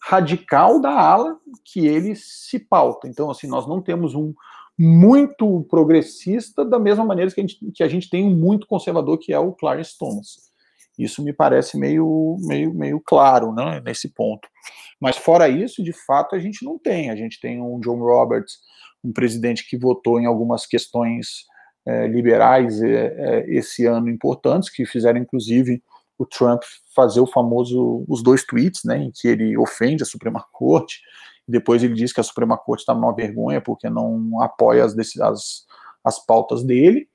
radical 0.00 0.80
da 0.80 0.90
ala 0.90 1.38
que 1.64 1.86
ele 1.86 2.14
se 2.14 2.58
pauta. 2.58 3.08
Então, 3.08 3.30
assim, 3.30 3.46
nós 3.46 3.66
não 3.66 3.82
temos 3.82 4.14
um, 4.14 4.32
muito 4.78 5.66
progressista, 5.68 6.64
da 6.64 6.78
mesma 6.78 7.04
maneira 7.04 7.30
que 7.30 7.40
a 7.40 7.42
gente, 7.42 7.58
que 7.72 7.82
a 7.82 7.88
gente 7.88 8.08
tem 8.08 8.24
um 8.24 8.34
muito 8.34 8.66
conservador, 8.66 9.18
que 9.18 9.32
é 9.32 9.38
o 9.38 9.52
Clarence 9.52 9.98
Thomas. 9.98 10.48
Isso 10.96 11.22
me 11.22 11.32
parece 11.32 11.78
meio, 11.78 12.36
meio, 12.40 12.72
meio 12.74 13.00
claro 13.04 13.52
né, 13.52 13.80
nesse 13.84 14.08
ponto. 14.08 14.48
Mas 15.00 15.16
fora 15.16 15.48
isso, 15.48 15.82
de 15.82 15.92
fato, 15.92 16.34
a 16.34 16.38
gente 16.38 16.64
não 16.64 16.78
tem. 16.78 17.10
A 17.10 17.16
gente 17.16 17.40
tem 17.40 17.60
um 17.60 17.78
John 17.80 17.98
Roberts, 17.98 18.58
um 19.02 19.12
presidente 19.12 19.68
que 19.68 19.76
votou 19.76 20.20
em 20.20 20.26
algumas 20.26 20.66
questões 20.66 21.46
é, 21.86 22.06
liberais 22.06 22.82
é, 22.82 23.14
é, 23.16 23.44
esse 23.48 23.86
ano 23.86 24.08
importantes, 24.08 24.70
que 24.70 24.84
fizeram 24.86 25.20
inclusive 25.20 25.82
o 26.18 26.26
Trump 26.26 26.62
fazer 26.94 27.20
o 27.20 27.26
famoso 27.26 28.04
os 28.08 28.22
dois 28.22 28.44
tweets, 28.44 28.82
né, 28.84 28.98
em 28.98 29.12
que 29.14 29.28
ele 29.28 29.56
ofende 29.56 30.02
a 30.02 30.06
Suprema 30.06 30.44
Corte 30.52 31.00
depois 31.48 31.82
ele 31.82 31.94
diz 31.94 32.12
que 32.12 32.20
a 32.20 32.24
Suprema 32.24 32.58
Corte 32.58 32.80
está 32.80 32.94
numa 32.94 33.14
vergonha 33.14 33.60
porque 33.60 33.88
não 33.88 34.40
apoia 34.42 34.84
as, 34.84 34.94
as, 35.18 35.66
as 36.04 36.24
pautas 36.26 36.62
dele. 36.62 37.08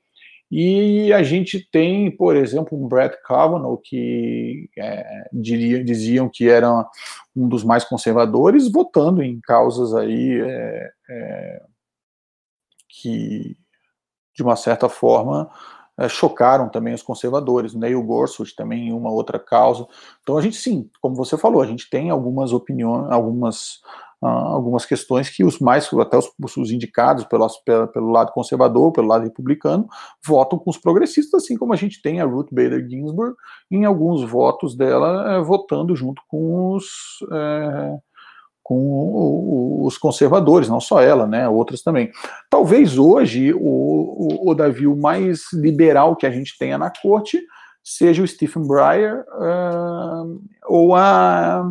E 0.49 1.13
a 1.13 1.23
gente 1.23 1.67
tem, 1.71 2.11
por 2.15 2.35
exemplo, 2.35 2.77
um 2.77 2.87
Brett 2.87 3.17
Kavanaugh, 3.23 3.77
que 3.77 4.69
é, 4.77 5.29
diria, 5.31 5.83
diziam 5.83 6.29
que 6.29 6.49
era 6.49 6.69
um 7.35 7.47
dos 7.47 7.63
mais 7.63 7.83
conservadores, 7.83 8.71
votando 8.71 9.23
em 9.23 9.39
causas 9.41 9.95
aí 9.95 10.41
é, 10.41 10.91
é, 11.09 11.61
que, 12.89 13.55
de 14.35 14.43
uma 14.43 14.55
certa 14.55 14.89
forma, 14.89 15.49
chocaram 16.09 16.69
também 16.69 16.93
os 16.93 17.03
conservadores. 17.03 17.73
Neil 17.73 18.01
Gorsuch 18.03 18.55
também 18.55 18.89
em 18.89 18.93
uma 18.93 19.11
outra 19.11 19.39
causa. 19.39 19.87
Então 20.21 20.37
a 20.37 20.41
gente, 20.41 20.55
sim, 20.57 20.89
como 21.01 21.15
você 21.15 21.37
falou, 21.37 21.61
a 21.61 21.67
gente 21.67 21.89
tem 21.89 22.09
algumas 22.09 22.51
opiniões, 22.51 23.11
algumas 23.11 23.79
algumas 24.25 24.85
questões 24.85 25.29
que 25.29 25.43
os 25.43 25.59
mais, 25.59 25.91
até 25.93 26.17
os, 26.17 26.31
os 26.57 26.71
indicados 26.71 27.25
pelo, 27.25 27.47
pelo 27.91 28.11
lado 28.11 28.31
conservador, 28.31 28.91
pelo 28.91 29.07
lado 29.07 29.23
republicano, 29.23 29.87
votam 30.25 30.57
com 30.57 30.69
os 30.69 30.77
progressistas, 30.77 31.43
assim 31.43 31.57
como 31.57 31.73
a 31.73 31.75
gente 31.75 32.01
tem 32.01 32.21
a 32.21 32.25
Ruth 32.25 32.47
Bader 32.51 32.87
Ginsburg, 32.89 33.35
em 33.69 33.85
alguns 33.85 34.23
votos 34.29 34.75
dela, 34.75 35.33
é, 35.33 35.41
votando 35.41 35.95
junto 35.95 36.21
com 36.27 36.73
os. 36.73 36.85
É, 37.31 37.97
com 38.63 39.83
os 39.85 39.97
conservadores, 39.97 40.69
não 40.69 40.79
só 40.79 41.01
ela, 41.01 41.27
né, 41.27 41.47
outras 41.49 41.81
também. 41.81 42.11
Talvez 42.49 42.97
hoje 42.97 43.53
o, 43.53 43.59
o, 43.59 44.51
o 44.51 44.55
Davi 44.55 44.87
o 44.87 44.95
mais 44.95 45.51
liberal 45.51 46.15
que 46.15 46.25
a 46.25 46.31
gente 46.31 46.57
tenha 46.57 46.77
na 46.77 46.89
corte 46.89 47.39
seja 47.83 48.23
o 48.23 48.27
Stephen 48.27 48.65
Breyer 48.65 49.25
uh, 49.27 50.41
ou 50.65 50.95
a 50.95 51.65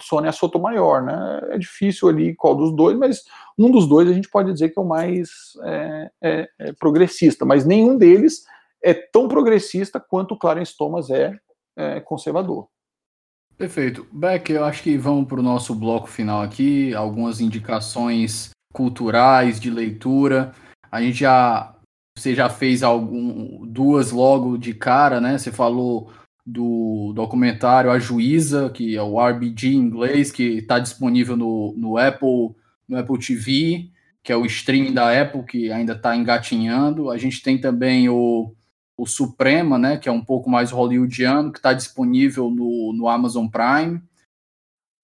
Sônia 0.00 0.30
Sotomayor, 0.30 1.02
né? 1.02 1.40
É 1.50 1.58
difícil 1.58 2.08
ali 2.08 2.34
qual 2.36 2.54
dos 2.54 2.74
dois, 2.74 2.96
mas 2.96 3.24
um 3.58 3.70
dos 3.70 3.88
dois 3.88 4.08
a 4.08 4.12
gente 4.12 4.30
pode 4.30 4.52
dizer 4.52 4.68
que 4.68 4.78
é 4.78 4.82
o 4.82 4.86
mais 4.86 5.30
é, 5.64 6.10
é, 6.22 6.48
é 6.60 6.72
progressista, 6.74 7.44
mas 7.44 7.66
nenhum 7.66 7.98
deles 7.98 8.44
é 8.82 8.94
tão 8.94 9.26
progressista 9.26 9.98
quanto 9.98 10.34
o 10.34 10.38
Clarence 10.38 10.76
Thomas 10.76 11.10
é, 11.10 11.36
é 11.76 12.00
conservador. 12.00 12.68
Perfeito. 13.60 14.06
Beck, 14.10 14.48
eu 14.48 14.64
acho 14.64 14.82
que 14.82 14.96
vamos 14.96 15.28
para 15.28 15.38
o 15.38 15.42
nosso 15.42 15.74
bloco 15.74 16.06
final 16.06 16.40
aqui, 16.40 16.94
algumas 16.94 17.42
indicações 17.42 18.52
culturais 18.72 19.60
de 19.60 19.68
leitura. 19.68 20.54
A 20.90 21.02
gente 21.02 21.18
já 21.18 21.76
você 22.16 22.34
já 22.34 22.48
fez 22.48 22.82
algum 22.82 23.66
duas 23.66 24.12
logo 24.12 24.56
de 24.56 24.72
cara, 24.72 25.20
né? 25.20 25.36
Você 25.36 25.52
falou 25.52 26.10
do 26.46 27.12
documentário 27.14 27.90
A 27.90 27.98
Juíza, 27.98 28.70
que 28.70 28.96
é 28.96 29.02
o 29.02 29.20
RBG 29.20 29.68
em 29.68 29.76
inglês, 29.76 30.32
que 30.32 30.42
está 30.56 30.78
disponível 30.78 31.36
no, 31.36 31.74
no, 31.76 31.98
Apple, 31.98 32.54
no 32.88 32.96
Apple 32.96 33.18
TV, 33.18 33.90
que 34.22 34.32
é 34.32 34.36
o 34.36 34.46
streaming 34.46 34.94
da 34.94 35.20
Apple, 35.20 35.44
que 35.44 35.70
ainda 35.70 35.92
está 35.92 36.16
engatinhando. 36.16 37.10
A 37.10 37.18
gente 37.18 37.42
tem 37.42 37.60
também 37.60 38.08
o, 38.08 38.54
o 39.00 39.06
Suprema, 39.06 39.78
né, 39.78 39.96
que 39.96 40.08
é 40.08 40.12
um 40.12 40.22
pouco 40.22 40.50
mais 40.50 40.70
hollywoodiano, 40.70 41.50
que 41.50 41.58
está 41.58 41.72
disponível 41.72 42.50
no, 42.50 42.92
no 42.92 43.08
Amazon 43.08 43.46
Prime. 43.46 44.02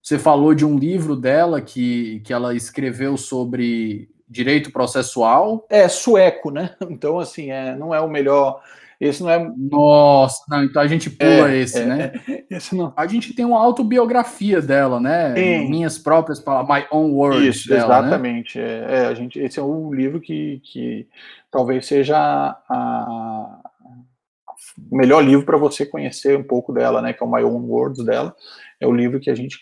Você 0.03 0.19
falou 0.19 0.55
de 0.55 0.67
um 0.67 0.79
livro 0.79 1.17
dela 1.17 1.63
que, 1.63 2.21
que 2.21 2.33
ela 2.33 2.55
escreveu 2.55 3.17
sobre 3.17 4.11
direito 4.29 4.71
processual. 4.71 5.67
É 5.71 5.89
sueco, 5.89 6.51
né? 6.51 6.77
Então, 6.91 7.19
assim, 7.19 7.51
é, 7.51 7.75
não 7.75 7.95
é 7.95 8.01
o 8.01 8.09
melhor 8.09 8.61
esse 9.01 9.23
não 9.23 9.31
é. 9.31 9.53
Nossa, 9.57 10.43
não, 10.49 10.65
então 10.65 10.81
a 10.81 10.87
gente 10.87 11.11
pula 11.11 11.53
é, 11.53 11.59
esse, 11.59 11.81
é, 11.81 11.85
né? 11.85 12.13
Esse 12.51 12.75
não. 12.75 12.93
A 12.97 13.07
gente 13.07 13.35
tem 13.35 13.45
uma 13.45 13.61
autobiografia 13.61 14.63
dela, 14.63 14.99
né? 14.99 15.35
Sim. 15.35 15.69
Minhas 15.69 15.99
próprias 15.99 16.41
palavras, 16.41 16.79
My 16.79 16.87
Own 16.91 17.13
Words. 17.13 17.57
Isso, 17.57 17.69
dela, 17.69 18.01
né? 18.01 18.09
exatamente. 18.09 18.59
Né? 18.59 18.85
É, 18.89 19.07
a 19.07 19.15
gente, 19.15 19.39
esse 19.39 19.59
é 19.59 19.63
um 19.63 19.93
livro 19.93 20.21
que, 20.21 20.61
que 20.65 21.07
talvez 21.51 21.87
seja 21.87 22.17
a, 22.17 23.61
o 24.91 24.97
melhor 24.97 25.25
livro 25.25 25.45
para 25.45 25.57
você 25.57 25.87
conhecer 25.87 26.37
um 26.37 26.43
pouco 26.43 26.73
dela, 26.73 27.01
né? 27.01 27.13
Que 27.13 27.23
é 27.23 27.27
o 27.27 27.31
My 27.31 27.43
Own 27.43 27.67
Words 27.67 28.05
dela. 28.05 28.35
É 28.81 28.87
o 28.87 28.93
livro 28.93 29.21
que 29.21 29.31
a 29.31 29.35
gente 29.35 29.59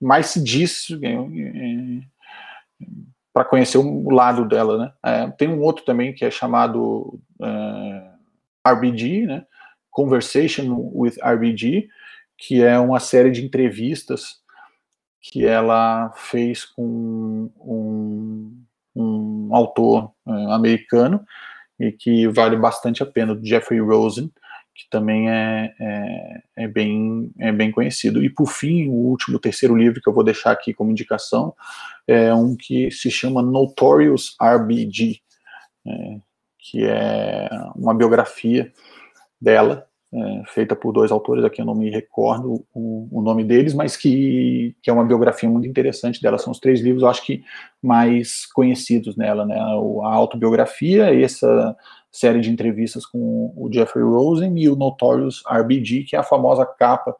mais 0.00 0.26
se 0.26 0.42
diz 0.42 0.88
é, 1.02 1.12
é, 1.12 2.86
para 3.32 3.44
conhecer 3.44 3.78
o 3.78 4.10
lado 4.10 4.46
dela, 4.46 4.78
né? 4.78 4.92
É, 5.04 5.30
tem 5.32 5.48
um 5.48 5.60
outro 5.60 5.84
também 5.84 6.12
que 6.12 6.24
é 6.24 6.30
chamado 6.30 7.20
é, 7.42 8.70
RBG, 8.72 9.26
né? 9.26 9.44
Conversation 9.90 10.90
with 10.94 11.14
RBG, 11.22 11.88
que 12.36 12.62
é 12.62 12.78
uma 12.78 13.00
série 13.00 13.30
de 13.30 13.44
entrevistas 13.44 14.40
que 15.20 15.44
ela 15.44 16.12
fez 16.14 16.64
com 16.64 17.50
um, 17.60 18.64
um 18.94 19.54
autor 19.54 20.12
uh, 20.24 20.50
americano 20.52 21.24
e 21.78 21.92
que 21.92 22.28
vale 22.28 22.56
bastante 22.56 23.02
a 23.02 23.06
pena, 23.06 23.34
do 23.34 23.44
Jeffrey 23.44 23.80
Rosen, 23.80 24.30
que 24.76 24.88
também 24.90 25.30
é, 25.30 25.74
é, 25.80 26.42
é, 26.56 26.68
bem, 26.68 27.32
é 27.38 27.50
bem 27.50 27.70
conhecido. 27.70 28.22
E 28.22 28.28
por 28.28 28.46
fim, 28.46 28.88
o 28.88 28.92
último, 28.92 29.38
terceiro 29.38 29.74
livro 29.74 30.00
que 30.00 30.08
eu 30.08 30.12
vou 30.12 30.22
deixar 30.22 30.52
aqui 30.52 30.74
como 30.74 30.90
indicação 30.90 31.54
é 32.06 32.32
um 32.34 32.54
que 32.54 32.90
se 32.90 33.10
chama 33.10 33.40
Notorious 33.40 34.36
RBG, 34.40 35.20
é, 35.86 36.20
que 36.58 36.84
é 36.84 37.48
uma 37.74 37.94
biografia 37.94 38.70
dela, 39.40 39.86
é, 40.12 40.42
feita 40.46 40.76
por 40.76 40.92
dois 40.92 41.10
autores, 41.10 41.44
aqui 41.44 41.60
eu 41.60 41.66
não 41.66 41.74
me 41.74 41.90
recordo 41.90 42.64
o, 42.72 43.08
o, 43.10 43.22
nome 43.22 43.44
deles, 43.44 43.74
mas 43.74 43.96
que, 43.96 44.76
que 44.82 44.88
é 44.88 44.92
uma 44.92 45.04
biografia 45.04 45.48
muito 45.48 45.66
interessante 45.66 46.22
dela. 46.22 46.38
São 46.38 46.52
os 46.52 46.60
três 46.60 46.80
livros, 46.80 47.02
eu 47.02 47.08
acho 47.08 47.24
que 47.24 47.42
mais 47.82 48.46
conhecidos 48.46 49.16
nela, 49.16 49.44
né? 49.44 49.58
A 49.58 50.14
autobiografia, 50.14 51.14
essa 51.14 51.76
série 52.16 52.40
de 52.40 52.50
entrevistas 52.50 53.04
com 53.04 53.52
o 53.56 53.68
Jeffrey 53.72 54.04
Rosen 54.04 54.58
e 54.58 54.68
o 54.68 54.76
Notorious 54.76 55.42
RBG, 55.48 56.04
que 56.04 56.16
é 56.16 56.18
a 56.18 56.24
famosa 56.24 56.64
capa 56.64 57.14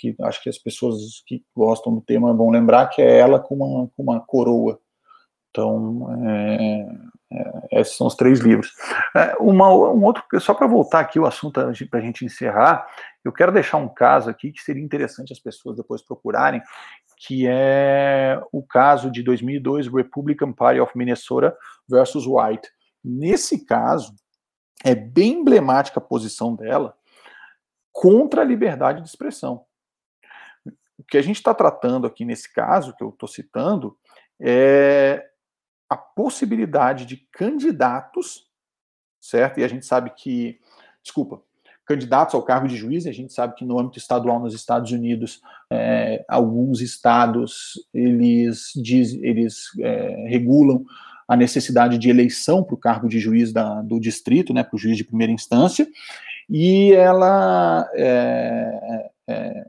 que 0.00 0.16
acho 0.22 0.42
que 0.42 0.48
as 0.48 0.56
pessoas 0.56 1.22
que 1.26 1.44
gostam 1.54 1.94
do 1.94 2.00
tema 2.00 2.32
vão 2.32 2.48
lembrar 2.48 2.86
que 2.88 3.02
é 3.02 3.18
ela 3.18 3.38
com 3.38 3.56
uma, 3.56 3.88
com 3.88 4.02
uma 4.02 4.20
coroa. 4.20 4.80
Então, 5.50 6.08
é, 6.26 6.88
é, 7.32 7.80
esses 7.80 7.96
são 7.96 8.06
os 8.06 8.14
três 8.14 8.40
livros. 8.40 8.72
É, 9.14 9.36
uma, 9.38 9.68
um 9.68 10.02
outro, 10.04 10.22
só 10.40 10.54
para 10.54 10.66
voltar 10.66 11.00
aqui 11.00 11.18
o 11.18 11.26
assunto 11.26 11.60
para 11.90 11.98
a 11.98 12.02
gente 12.02 12.24
encerrar, 12.24 12.86
eu 13.24 13.32
quero 13.32 13.52
deixar 13.52 13.76
um 13.76 13.88
caso 13.88 14.30
aqui 14.30 14.52
que 14.52 14.62
seria 14.62 14.82
interessante 14.82 15.32
as 15.32 15.38
pessoas 15.38 15.76
depois 15.76 16.02
procurarem, 16.02 16.62
que 17.18 17.46
é 17.46 18.40
o 18.50 18.62
caso 18.62 19.10
de 19.10 19.22
2002 19.22 19.88
Republican 19.88 20.52
Party 20.52 20.80
of 20.80 20.96
Minnesota 20.96 21.54
versus 21.86 22.24
White. 22.26 22.68
Nesse 23.04 23.66
caso, 23.66 24.14
é 24.84 24.94
bem 24.94 25.40
emblemática 25.40 25.98
a 25.98 26.02
posição 26.02 26.54
dela 26.54 26.96
contra 27.92 28.42
a 28.42 28.44
liberdade 28.44 29.02
de 29.02 29.08
expressão. 29.08 29.64
O 30.98 31.04
que 31.04 31.18
a 31.18 31.22
gente 31.22 31.36
está 31.36 31.54
tratando 31.54 32.06
aqui 32.06 32.24
nesse 32.24 32.52
caso, 32.52 32.94
que 32.94 33.02
eu 33.02 33.10
estou 33.10 33.28
citando, 33.28 33.96
é 34.40 35.26
a 35.88 35.96
possibilidade 35.96 37.04
de 37.04 37.16
candidatos, 37.32 38.48
certo? 39.20 39.58
E 39.58 39.64
a 39.64 39.68
gente 39.68 39.84
sabe 39.84 40.10
que, 40.10 40.60
desculpa, 41.02 41.42
candidatos 41.84 42.34
ao 42.34 42.42
cargo 42.44 42.68
de 42.68 42.76
juiz, 42.76 43.06
a 43.06 43.12
gente 43.12 43.32
sabe 43.32 43.54
que 43.56 43.64
no 43.64 43.78
âmbito 43.78 43.98
estadual 43.98 44.38
nos 44.38 44.54
Estados 44.54 44.92
Unidos, 44.92 45.42
é, 45.68 46.24
alguns 46.28 46.80
estados 46.80 47.72
eles, 47.92 48.70
diz, 48.76 49.14
eles 49.14 49.66
é, 49.80 50.28
regulam 50.28 50.84
a 51.30 51.36
necessidade 51.36 51.96
de 51.96 52.10
eleição 52.10 52.64
para 52.64 52.74
o 52.74 52.76
cargo 52.76 53.08
de 53.08 53.20
juiz 53.20 53.52
da, 53.52 53.80
do 53.82 54.00
distrito, 54.00 54.52
né, 54.52 54.64
para 54.64 54.74
o 54.74 54.78
juiz 54.78 54.96
de 54.96 55.04
primeira 55.04 55.32
instância, 55.32 55.86
e 56.48 56.92
ela 56.92 57.88
é, 57.94 59.10
é 59.28 59.64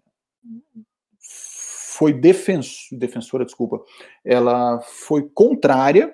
foi 1.20 2.14
defensora, 2.14 3.46
desculpa, 3.46 3.80
ela 4.26 4.82
foi 4.82 5.30
contrária 5.36 6.12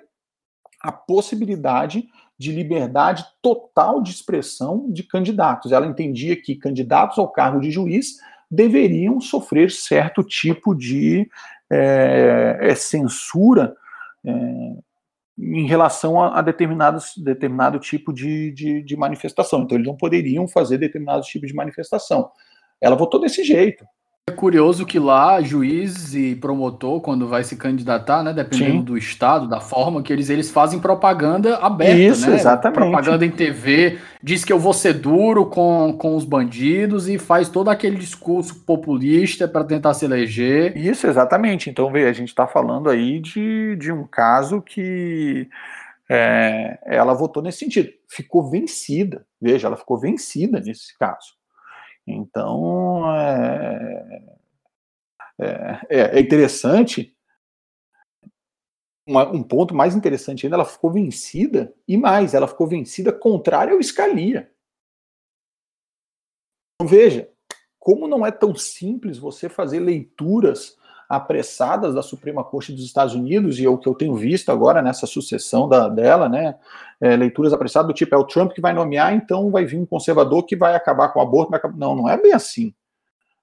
à 0.82 0.92
possibilidade 0.92 2.06
de 2.36 2.52
liberdade 2.52 3.24
total 3.40 4.02
de 4.02 4.10
expressão 4.10 4.92
de 4.92 5.02
candidatos. 5.02 5.72
Ela 5.72 5.86
entendia 5.86 6.36
que 6.36 6.56
candidatos 6.56 7.18
ao 7.18 7.32
cargo 7.32 7.58
de 7.58 7.70
juiz 7.70 8.18
deveriam 8.50 9.18
sofrer 9.18 9.70
certo 9.70 10.22
tipo 10.22 10.74
de 10.74 11.26
é, 11.70 12.74
censura 12.76 13.74
é, 14.26 14.74
em 15.38 15.66
relação 15.66 16.20
a, 16.20 16.38
a, 16.38 16.42
determinados, 16.42 17.12
determinado 17.16 17.78
tipo 17.78 18.12
de, 18.12 18.50
de, 18.50 18.82
de 18.82 18.96
manifestação. 18.96 19.62
Então, 19.62 19.76
eles 19.76 19.86
não 19.86 19.96
poderiam 19.96 20.48
fazer 20.48 20.78
determinados 20.78 21.28
tipos 21.28 21.48
de 21.48 21.54
manifestação. 21.54 22.30
Ela 22.80 22.96
votou 22.96 23.20
desse 23.20 23.44
jeito. 23.44 23.84
É 24.28 24.30
curioso 24.30 24.84
que 24.84 24.98
lá, 24.98 25.40
juiz 25.40 26.14
e 26.14 26.34
promotor, 26.36 27.00
quando 27.00 27.26
vai 27.26 27.42
se 27.42 27.56
candidatar, 27.56 28.22
né, 28.22 28.30
dependendo 28.30 28.78
Sim. 28.78 28.84
do 28.84 28.98
estado, 28.98 29.48
da 29.48 29.58
forma 29.58 30.02
que 30.02 30.12
eles, 30.12 30.28
eles 30.28 30.50
fazem 30.50 30.78
propaganda 30.78 31.56
aberta, 31.56 31.94
Isso, 31.98 32.28
né? 32.28 32.36
exatamente. 32.36 32.78
Propaganda 32.78 33.24
em 33.24 33.30
TV, 33.30 33.98
diz 34.22 34.44
que 34.44 34.52
eu 34.52 34.58
vou 34.58 34.74
ser 34.74 34.92
duro 34.92 35.46
com, 35.46 35.96
com 35.98 36.14
os 36.14 36.26
bandidos 36.26 37.08
e 37.08 37.16
faz 37.16 37.48
todo 37.48 37.70
aquele 37.70 37.96
discurso 37.96 38.56
populista 38.66 39.48
para 39.48 39.64
tentar 39.64 39.94
se 39.94 40.04
eleger. 40.04 40.76
Isso, 40.76 41.06
exatamente. 41.06 41.70
Então, 41.70 41.90
vê, 41.90 42.06
a 42.06 42.12
gente 42.12 42.28
está 42.28 42.46
falando 42.46 42.90
aí 42.90 43.20
de, 43.20 43.76
de 43.76 43.90
um 43.90 44.04
caso 44.04 44.60
que 44.60 45.48
é, 46.06 46.78
ela 46.84 47.14
votou 47.14 47.42
nesse 47.42 47.60
sentido. 47.60 47.88
Ficou 48.06 48.50
vencida, 48.50 49.24
veja, 49.40 49.68
ela 49.68 49.76
ficou 49.78 49.98
vencida 49.98 50.60
nesse 50.60 50.96
caso. 50.98 51.37
Então, 52.10 53.04
é, 53.14 54.22
é, 55.38 56.18
é 56.18 56.20
interessante, 56.20 57.14
uma, 59.06 59.28
um 59.28 59.42
ponto 59.42 59.74
mais 59.74 59.94
interessante 59.94 60.46
ainda, 60.46 60.56
ela 60.56 60.64
ficou 60.64 60.90
vencida, 60.90 61.74
e 61.86 61.96
mais, 61.98 62.32
ela 62.32 62.48
ficou 62.48 62.66
vencida 62.66 63.12
contrária 63.12 63.74
ao 63.74 63.82
Scalia. 63.82 64.50
Então, 66.74 66.88
veja, 66.88 67.30
como 67.78 68.08
não 68.08 68.24
é 68.24 68.30
tão 68.30 68.54
simples 68.54 69.18
você 69.18 69.48
fazer 69.48 69.80
leituras 69.80 70.77
apressadas 71.08 71.94
da 71.94 72.02
Suprema 72.02 72.44
Corte 72.44 72.72
dos 72.72 72.84
Estados 72.84 73.14
Unidos, 73.14 73.58
e 73.58 73.64
é 73.64 73.68
o 73.68 73.78
que 73.78 73.88
eu 73.88 73.94
tenho 73.94 74.14
visto 74.14 74.50
agora 74.52 74.82
nessa 74.82 75.06
sucessão 75.06 75.68
da, 75.68 75.88
dela, 75.88 76.28
né? 76.28 76.56
É, 77.00 77.16
leituras 77.16 77.52
apressadas 77.52 77.86
do 77.86 77.94
tipo, 77.94 78.14
é 78.14 78.18
o 78.18 78.24
Trump 78.24 78.52
que 78.52 78.60
vai 78.60 78.74
nomear, 78.74 79.14
então 79.14 79.50
vai 79.50 79.64
vir 79.64 79.78
um 79.78 79.86
conservador 79.86 80.44
que 80.44 80.56
vai 80.56 80.74
acabar 80.74 81.08
com 81.08 81.20
o 81.20 81.22
aborto. 81.22 81.52
Não, 81.76 81.94
não 81.94 82.08
é 82.08 82.20
bem 82.20 82.32
assim. 82.32 82.74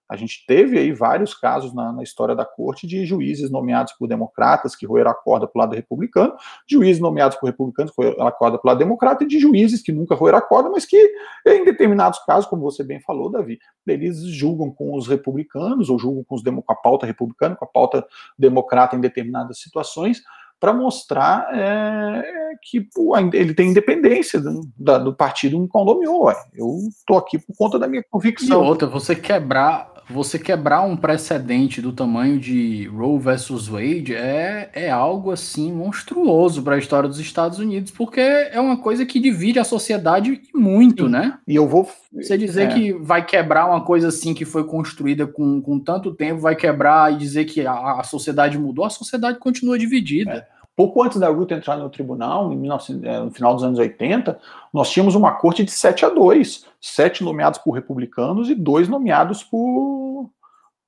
A 0.07 0.15
gente 0.15 0.45
teve 0.47 0.77
aí 0.77 0.91
vários 0.91 1.33
casos 1.33 1.73
na, 1.73 1.91
na, 1.91 2.03
história 2.03 2.35
da 2.35 2.45
corte 2.45 2.85
de 2.85 3.05
juízes 3.05 3.49
nomeados 3.49 3.93
por 3.93 4.07
democratas 4.07 4.75
que 4.75 4.85
roeram 4.85 5.09
a 5.09 5.15
corda 5.15 5.47
para 5.47 5.57
o 5.57 5.61
lado 5.61 5.75
republicano, 5.75 6.35
juízes 6.69 7.01
nomeados 7.01 7.37
por 7.37 7.47
republicanos 7.47 7.91
que 7.91 8.03
roeram 8.03 8.27
a 8.27 8.31
corda 8.31 8.57
para 8.59 8.67
o 8.67 8.71
lado 8.71 8.77
democrata, 8.77 9.23
e 9.23 9.27
de 9.27 9.39
juízes 9.39 9.81
que 9.81 9.91
nunca 9.91 10.13
roeram 10.13 10.37
a 10.37 10.41
corda, 10.41 10.69
mas 10.69 10.85
que, 10.85 11.11
em 11.47 11.63
determinados 11.65 12.19
casos, 12.19 12.45
como 12.45 12.61
você 12.61 12.83
bem 12.83 12.99
falou, 13.01 13.31
Davi, 13.31 13.57
eles 13.87 14.19
julgam 14.25 14.71
com 14.71 14.95
os 14.95 15.07
republicanos, 15.07 15.89
ou 15.89 15.97
julgam 15.97 16.23
com, 16.23 16.35
os, 16.35 16.43
com 16.43 16.71
a 16.71 16.75
pauta 16.75 17.05
republicana, 17.05 17.55
com 17.55 17.65
a 17.65 17.67
pauta 17.67 18.05
democrata 18.37 18.95
em 18.95 19.01
determinadas 19.01 19.59
situações, 19.59 20.21
para 20.59 20.73
mostrar 20.73 21.49
é, 21.53 22.23
que 22.61 22.81
pô, 22.81 23.15
ele 23.17 23.53
tem 23.53 23.69
independência 23.69 24.39
do, 24.39 24.61
da, 24.77 24.97
do 24.97 25.13
partido 25.13 25.55
em 25.55 25.67
qual 25.67 25.85
nomeou. 25.85 26.31
Eu 26.53 26.77
estou 26.89 27.17
aqui 27.17 27.37
por 27.37 27.55
conta 27.55 27.77
da 27.77 27.87
minha 27.87 28.03
convicção. 28.09 28.63
E 28.63 28.67
outra, 28.67 28.87
você 28.87 29.15
quebrar 29.15 29.94
você 30.09 30.37
quebrar 30.37 30.81
um 30.81 30.95
precedente 30.95 31.81
do 31.81 31.91
tamanho 31.91 32.39
de 32.39 32.87
Roe 32.87 33.19
versus 33.19 33.67
Wade 33.67 34.13
é, 34.13 34.69
é 34.73 34.89
algo 34.89 35.31
assim 35.31 35.71
monstruoso 35.71 36.61
para 36.61 36.75
a 36.75 36.77
história 36.77 37.09
dos 37.09 37.19
Estados 37.19 37.59
Unidos, 37.59 37.91
porque 37.91 38.21
é 38.21 38.59
uma 38.59 38.77
coisa 38.77 39.05
que 39.05 39.19
divide 39.19 39.59
a 39.59 39.63
sociedade 39.63 40.41
muito, 40.53 41.05
Sim. 41.05 41.11
né? 41.11 41.37
E 41.47 41.55
eu 41.55 41.67
vou. 41.67 41.89
Você 42.13 42.37
dizer 42.37 42.69
é. 42.69 42.73
que 42.73 42.93
vai 42.93 43.25
quebrar 43.25 43.65
uma 43.67 43.81
coisa 43.81 44.09
assim 44.09 44.33
que 44.33 44.45
foi 44.45 44.63
construída 44.63 45.27
com, 45.27 45.61
com 45.61 45.79
tanto 45.79 46.13
tempo, 46.13 46.39
vai 46.39 46.55
quebrar 46.55 47.11
e 47.11 47.17
dizer 47.17 47.45
que 47.45 47.65
a, 47.65 47.99
a 47.99 48.03
sociedade 48.03 48.57
mudou, 48.57 48.85
a 48.85 48.89
sociedade 48.89 49.39
continua 49.39 49.77
dividida. 49.77 50.47
É. 50.51 50.54
Pouco 50.75 51.01
antes 51.01 51.19
da 51.19 51.29
Ruth 51.29 51.51
entrar 51.51 51.77
no 51.77 51.89
tribunal, 51.89 52.49
19, 52.49 53.07
é, 53.07 53.19
no 53.21 53.31
final 53.31 53.53
dos 53.53 53.63
anos 53.63 53.79
80, 53.79 54.37
nós 54.73 54.89
tínhamos 54.89 55.15
uma 55.15 55.31
corte 55.31 55.63
de 55.63 55.71
7 55.71 56.05
a 56.05 56.09
2, 56.09 56.65
sete 56.81 57.23
nomeados 57.23 57.59
por 57.59 57.71
republicanos 57.71 58.49
e 58.49 58.55
dois 58.55 58.89
nomeados 58.89 59.41
por, 59.41 60.29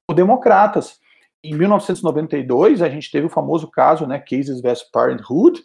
por 0.06 0.14
democratas. 0.14 1.00
Em 1.42 1.56
1992, 1.56 2.82
a 2.82 2.90
gente 2.90 3.10
teve 3.10 3.28
o 3.28 3.30
famoso 3.30 3.68
caso, 3.68 4.06
né, 4.06 4.20
Cases 4.20 4.62
vs. 4.62 4.84
Parenthood, 4.92 5.64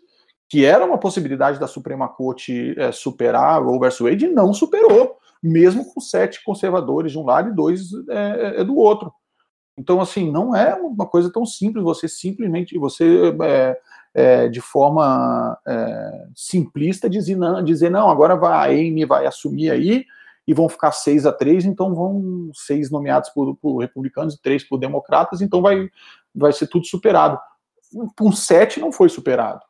que 0.49 0.65
era 0.65 0.85
uma 0.85 0.99
possibilidade 0.99 1.59
da 1.59 1.67
Suprema 1.67 2.09
Corte 2.09 2.79
é, 2.79 2.93
superar 2.93 3.61
Roe 3.61 3.81
vs. 3.81 3.99
Wade 3.99 4.27
e 4.27 4.33
não 4.33 4.55
superou, 4.55 5.17
mesmo 5.43 5.93
com 5.93 6.01
sete 6.01 6.45
conservadores 6.45 7.11
de 7.11 7.19
um 7.19 7.25
lado 7.25 7.49
e 7.49 7.55
dois 7.55 7.91
é 8.09 8.63
do 8.63 8.77
outro. 8.77 9.13
Então, 9.77 10.01
assim, 10.01 10.31
não 10.31 10.55
é 10.55 10.75
uma 10.75 11.07
coisa 11.07 11.33
tão 11.33 11.47
simples 11.47 11.83
você 11.83 12.07
simplesmente 12.07 12.79
você 12.79 13.35
é, 13.43 13.79
é, 14.15 14.49
de 14.49 14.61
forma 14.61 15.59
é, 15.67 16.27
simplista 16.35 17.09
dizer 17.09 17.37
não, 17.37 17.63
dizer 17.63 17.91
não, 17.91 18.11
agora 18.11 18.37
vai, 18.37 18.53
a 18.53 18.65
Amy 18.73 19.05
vai 19.05 19.27
assumir 19.27 19.71
aí 19.71 20.05
e 20.47 20.53
vão 20.53 20.69
ficar 20.69 20.93
seis 20.93 21.25
a 21.25 21.33
três, 21.33 21.65
então 21.65 21.95
vão 21.95 22.51
seis 22.55 22.91
nomeados 22.91 23.31
por, 23.31 23.57
por 23.57 23.79
republicanos 23.79 24.35
e 24.35 24.43
três 24.43 24.65
por 24.65 24.79
democratas, 24.79 25.41
então 25.41 25.63
vai, 25.63 25.89
vai 26.35 26.53
ser 26.53 26.67
tudo 26.67 26.87
superado. 26.87 27.39
Um 28.21 28.33
sete 28.33 28.81
não 28.81 28.91
foi 28.91 29.09
superado. 29.09 29.61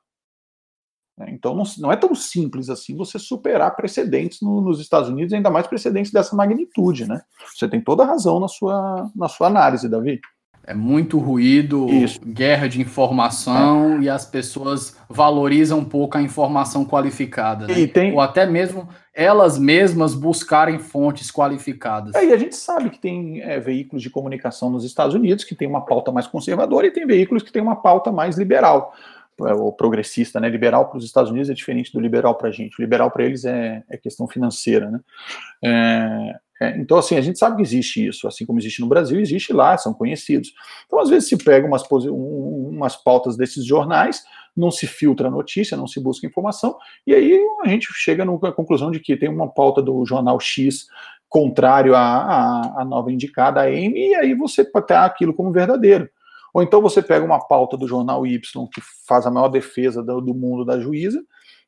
Então 1.28 1.54
não, 1.54 1.64
não, 1.78 1.92
é 1.92 1.96
tão 1.96 2.14
simples 2.14 2.70
assim 2.70 2.96
você 2.96 3.18
superar 3.18 3.76
precedentes 3.76 4.40
no, 4.40 4.60
nos 4.60 4.80
Estados 4.80 5.08
Unidos, 5.08 5.32
ainda 5.32 5.50
mais 5.50 5.66
precedentes 5.66 6.10
dessa 6.10 6.34
magnitude, 6.34 7.06
né? 7.06 7.22
Você 7.54 7.68
tem 7.68 7.80
toda 7.80 8.02
a 8.02 8.06
razão 8.06 8.40
na 8.40 8.48
sua, 8.48 9.10
na 9.14 9.28
sua 9.28 9.46
análise, 9.48 9.88
Davi. 9.88 10.20
É 10.64 10.74
muito 10.74 11.18
ruído, 11.18 11.88
Isso. 11.88 12.20
guerra 12.24 12.68
de 12.68 12.80
informação 12.80 13.98
é. 13.98 14.02
e 14.02 14.08
as 14.08 14.24
pessoas 14.24 14.96
valorizam 15.08 15.80
um 15.80 15.84
pouco 15.84 16.16
a 16.16 16.22
informação 16.22 16.84
qualificada. 16.84 17.66
Né? 17.66 17.86
Tem... 17.88 18.12
Ou 18.12 18.20
até 18.20 18.46
mesmo 18.46 18.88
elas 19.14 19.58
mesmas 19.58 20.14
buscarem 20.14 20.78
fontes 20.78 21.30
qualificadas. 21.30 22.14
É, 22.14 22.24
e 22.24 22.32
a 22.32 22.36
gente 22.36 22.56
sabe 22.56 22.90
que 22.90 22.98
tem 22.98 23.42
é, 23.42 23.58
veículos 23.60 24.02
de 24.02 24.08
comunicação 24.08 24.70
nos 24.70 24.84
Estados 24.84 25.14
Unidos 25.14 25.44
que 25.44 25.54
tem 25.54 25.68
uma 25.68 25.84
pauta 25.84 26.10
mais 26.10 26.26
conservadora 26.26 26.86
e 26.86 26.90
tem 26.90 27.06
veículos 27.06 27.42
que 27.42 27.52
têm 27.52 27.60
uma 27.60 27.76
pauta 27.76 28.10
mais 28.10 28.38
liberal. 28.38 28.94
É, 29.40 29.54
o 29.54 29.72
progressista, 29.72 30.38
né? 30.38 30.48
Liberal 30.48 30.88
para 30.88 30.98
os 30.98 31.04
Estados 31.04 31.30
Unidos 31.30 31.50
é 31.50 31.54
diferente 31.54 31.92
do 31.92 32.00
liberal 32.00 32.34
para 32.34 32.48
a 32.48 32.52
gente. 32.52 32.78
O 32.78 32.82
liberal 32.82 33.10
para 33.10 33.24
eles 33.24 33.44
é, 33.44 33.82
é, 33.88 33.96
questão 33.96 34.28
financeira, 34.28 34.90
né? 34.90 36.38
É, 36.62 36.78
então, 36.78 36.96
assim, 36.96 37.16
a 37.16 37.20
gente 37.20 37.40
sabe 37.40 37.56
que 37.56 37.62
existe 37.62 38.06
isso, 38.06 38.28
assim 38.28 38.46
como 38.46 38.60
existe 38.60 38.80
no 38.80 38.86
Brasil, 38.86 39.18
existe 39.18 39.52
lá, 39.52 39.76
são 39.76 39.92
conhecidos. 39.92 40.52
Então, 40.86 41.00
às 41.00 41.10
vezes, 41.10 41.28
se 41.28 41.36
pega 41.36 41.66
umas, 41.66 41.82
umas 41.90 42.94
pautas 42.94 43.36
desses 43.36 43.64
jornais, 43.64 44.22
não 44.56 44.70
se 44.70 44.86
filtra 44.86 45.26
a 45.26 45.30
notícia, 45.30 45.76
não 45.76 45.88
se 45.88 45.98
busca 45.98 46.24
informação, 46.24 46.76
e 47.04 47.12
aí 47.12 47.36
a 47.64 47.68
gente 47.68 47.88
chega 47.94 48.22
à 48.22 48.52
conclusão 48.52 48.92
de 48.92 49.00
que 49.00 49.16
tem 49.16 49.28
uma 49.28 49.48
pauta 49.48 49.82
do 49.82 50.06
jornal 50.06 50.38
X 50.38 50.86
contrário 51.28 51.96
à, 51.96 52.80
à, 52.80 52.84
nova 52.84 53.10
indicada, 53.10 53.62
a 53.62 53.72
M, 53.72 53.98
e 53.98 54.14
aí 54.14 54.32
você 54.32 54.64
ter 54.64 54.94
aquilo 54.94 55.34
como 55.34 55.50
verdadeiro. 55.50 56.08
Ou 56.54 56.62
então 56.62 56.80
você 56.80 57.02
pega 57.02 57.24
uma 57.24 57.40
pauta 57.40 57.76
do 57.76 57.88
jornal 57.88 58.24
Y, 58.24 58.68
que 58.72 58.80
faz 59.08 59.26
a 59.26 59.30
maior 59.32 59.48
defesa 59.48 60.00
do, 60.00 60.20
do 60.20 60.34
mundo 60.34 60.64
da 60.64 60.78
juíza, 60.78 61.20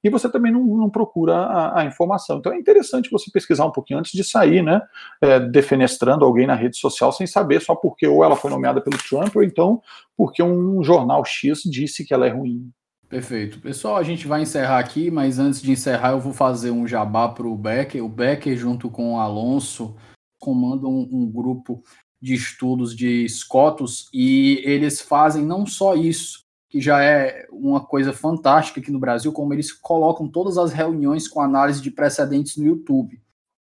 e 0.05 0.11
você 0.11 0.29
também 0.29 0.53
não, 0.53 0.63
não 0.63 0.91
procura 0.91 1.35
a, 1.35 1.81
a, 1.81 1.85
informação. 1.87 2.39
Então 2.39 2.53
é 2.53 2.59
interessante 2.59 3.11
você 3.11 3.31
pesquisar 3.31 3.65
um 3.65 3.73
pouquinho 3.73 3.99
antes 3.99 4.13
de 4.13 4.23
sair, 4.23 4.63
né, 4.63 4.83
é, 5.21 5.41
defenestrando 5.41 6.25
alguém 6.25 6.47
na 6.47 6.55
rede 6.55 6.77
social 6.77 7.11
sem 7.11 7.27
saber 7.27 7.61
só 7.63 7.75
porque 7.75 8.07
ou 8.07 8.23
ela 8.23 8.37
foi 8.37 8.51
nomeada 8.51 8.83
pelo 8.83 8.99
Trump 8.99 9.35
ou 9.35 9.43
então 9.43 9.83
porque 10.15 10.43
um 10.43 10.83
jornal 10.85 11.25
X 11.25 11.63
disse 11.65 12.05
que 12.05 12.13
ela 12.13 12.27
é 12.27 12.31
ruim. 12.31 12.71
Perfeito. 13.09 13.61
Pessoal, 13.61 13.97
a 13.97 14.03
gente 14.03 14.27
vai 14.27 14.43
encerrar 14.43 14.79
aqui, 14.79 15.11
mas 15.11 15.39
antes 15.39 15.63
de 15.63 15.71
encerrar 15.71 16.11
eu 16.11 16.21
vou 16.21 16.33
fazer 16.33 16.71
um 16.71 16.87
jabá 16.87 17.29
para 17.29 17.47
o 17.47 17.57
Becker. 17.57 18.05
O 18.05 18.09
Becker, 18.09 18.57
junto 18.57 18.91
com 18.91 19.15
o 19.15 19.21
Alonso, 19.21 19.97
comandam 20.39 20.91
um, 20.91 21.09
um 21.13 21.31
grupo 21.31 21.83
de 22.21 22.35
estudos 22.35 22.97
de 22.97 23.25
escotos 23.25 24.09
e 24.13 24.63
eles 24.65 25.01
fazem 25.01 25.45
não 25.45 25.67
só 25.67 25.95
isso, 25.95 26.44
que 26.75 26.81
já 26.81 27.01
é 27.05 27.47
uma 27.53 27.81
coisa 27.81 28.13
fantástica 28.13 28.81
aqui 28.81 28.91
no 28.91 28.99
Brasil, 28.99 29.33
como 29.33 29.55
eles 29.55 29.71
colocam 29.71 30.27
todas 30.27 30.59
as 30.59 30.73
reuniões 30.73 31.29
com 31.29 31.41
análise 31.41 31.81
de 31.81 31.89
precedentes 31.89 32.57
no 32.57 32.65
YouTube. 32.65 33.23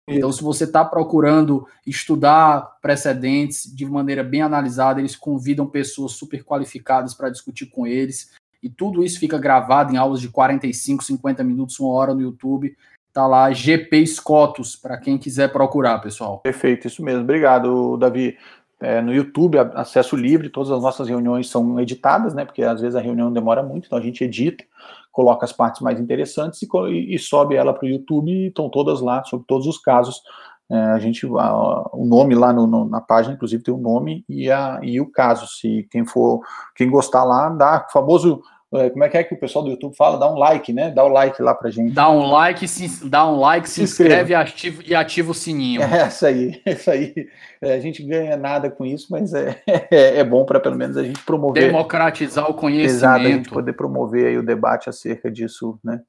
Então, 0.09 0.33
se 0.33 0.43
você 0.43 0.65
está 0.65 0.85
procurando 0.85 1.69
estudar 1.87 2.63
precedentes 2.83 3.73
de 3.73 3.87
maneira 3.87 4.25
bem 4.25 4.43
analisada, 4.43 4.99
eles 4.99 5.15
convidam 5.15 5.69
pessoas 5.69 6.15
super 6.15 6.43
qualificadas 6.43 7.15
para 7.15 7.31
discutir 7.31 7.67
com 7.67 7.87
eles. 7.87 8.33
E 8.61 8.69
tudo 8.69 9.05
isso 9.05 9.21
fica 9.21 9.39
gravado 9.39 9.95
em 9.95 9.97
aulas 9.97 10.21
de 10.21 10.29
45, 10.29 11.05
50 11.05 11.45
minutos, 11.45 11.79
uma 11.79 11.93
hora 11.93 12.13
no 12.13 12.23
YouTube. 12.23 12.77
Tá 13.13 13.25
lá 13.25 13.53
GP 13.53 14.05
Scotus, 14.05 14.75
para 14.75 14.99
quem 14.99 15.17
quiser 15.17 15.53
procurar, 15.53 16.01
pessoal. 16.01 16.41
Perfeito, 16.41 16.89
isso 16.89 17.05
mesmo. 17.05 17.21
Obrigado, 17.21 17.97
Davi 17.99 18.37
é, 18.81 19.01
no 19.01 19.15
YouTube, 19.15 19.59
acesso 19.59 20.17
livre, 20.17 20.51
todas 20.51 20.71
as 20.71 20.83
nossas 20.83 21.09
reuniões 21.09 21.49
são 21.49 21.81
editadas, 21.81 22.35
né? 22.35 22.45
Porque 22.45 22.63
às 22.63 22.81
vezes 22.81 22.95
a 22.95 23.01
reunião 23.01 23.33
demora 23.33 23.63
muito, 23.63 23.87
então 23.87 23.99
a 23.99 24.03
gente 24.03 24.23
edita, 24.23 24.65
coloca 25.11 25.45
as 25.47 25.53
partes 25.53 25.81
mais 25.81 25.99
interessantes 25.99 26.61
e, 26.63 27.15
e 27.15 27.19
sobe 27.19 27.55
ela 27.55 27.73
para 27.73 27.87
o 27.87 27.89
YouTube 27.89 28.31
e 28.31 28.49
estão 28.49 28.69
todas 28.69 29.01
lá, 29.01 29.25
sobre 29.25 29.47
todos 29.47 29.67
os 29.67 29.79
casos. 29.79 30.21
É, 30.69 30.77
a 30.77 30.99
gente, 30.99 31.27
a, 31.27 31.91
o 31.93 32.05
nome 32.05 32.35
lá 32.35 32.53
no, 32.53 32.67
no, 32.67 32.87
na 32.87 33.01
página, 33.01 33.35
inclusive, 33.35 33.63
tem 33.63 33.73
o 33.73 33.79
nome 33.79 34.25
e, 34.29 34.51
a, 34.51 34.79
e 34.83 35.01
o 35.01 35.11
caso. 35.11 35.47
Se 35.47 35.89
quem 35.91 36.05
for, 36.05 36.41
quem 36.75 36.91
gostar 36.91 37.25
lá, 37.25 37.49
dá 37.49 37.87
famoso 37.91 38.43
como 38.91 39.05
é 39.05 39.09
que 39.09 39.17
é 39.17 39.25
que 39.25 39.35
o 39.35 39.39
pessoal 39.39 39.65
do 39.65 39.71
YouTube 39.71 39.97
fala? 39.97 40.19
Dá 40.19 40.31
um 40.31 40.37
like, 40.37 40.73
né? 40.73 40.91
Dá 40.91 41.05
o 41.05 41.09
um 41.09 41.13
like 41.13 41.41
lá 41.43 41.55
pra 41.55 41.71
gente. 41.71 41.93
Dá 41.93 42.11
um 42.11 42.31
like, 42.31 42.67
se, 42.67 43.09
dá 43.09 43.27
um 43.27 43.39
like, 43.39 43.69
se, 43.69 43.75
se 43.75 43.83
inscreve, 43.83 44.35
inscreve 44.35 44.85
e 44.87 44.95
ativa 44.95 45.31
o 45.31 45.35
sininho. 45.35 45.83
É 45.83 46.07
isso 46.07 46.27
aí, 46.27 46.63
é 46.65 46.73
isso 46.73 46.91
aí. 46.91 47.15
É, 47.61 47.75
a 47.75 47.81
gente 47.81 48.03
ganha 48.03 48.37
nada 48.37 48.71
com 48.71 48.85
isso, 48.85 49.09
mas 49.11 49.35
é, 49.35 49.61
é, 49.91 50.19
é 50.19 50.25
bom 50.25 50.45
para 50.45 50.61
pelo 50.61 50.77
menos 50.77 50.97
a 50.97 51.03
gente 51.03 51.23
promover. 51.25 51.67
Democratizar 51.67 52.51
o 52.51 52.55
conhecimento. 52.55 52.97
Exato, 52.97 53.27
a 53.27 53.29
gente 53.29 53.49
poder 53.51 53.73
promover 53.73 54.27
aí 54.27 54.39
o 54.39 54.43
debate 54.45 54.89
acerca 54.89 55.31
disso, 55.31 55.79
né? 55.83 56.01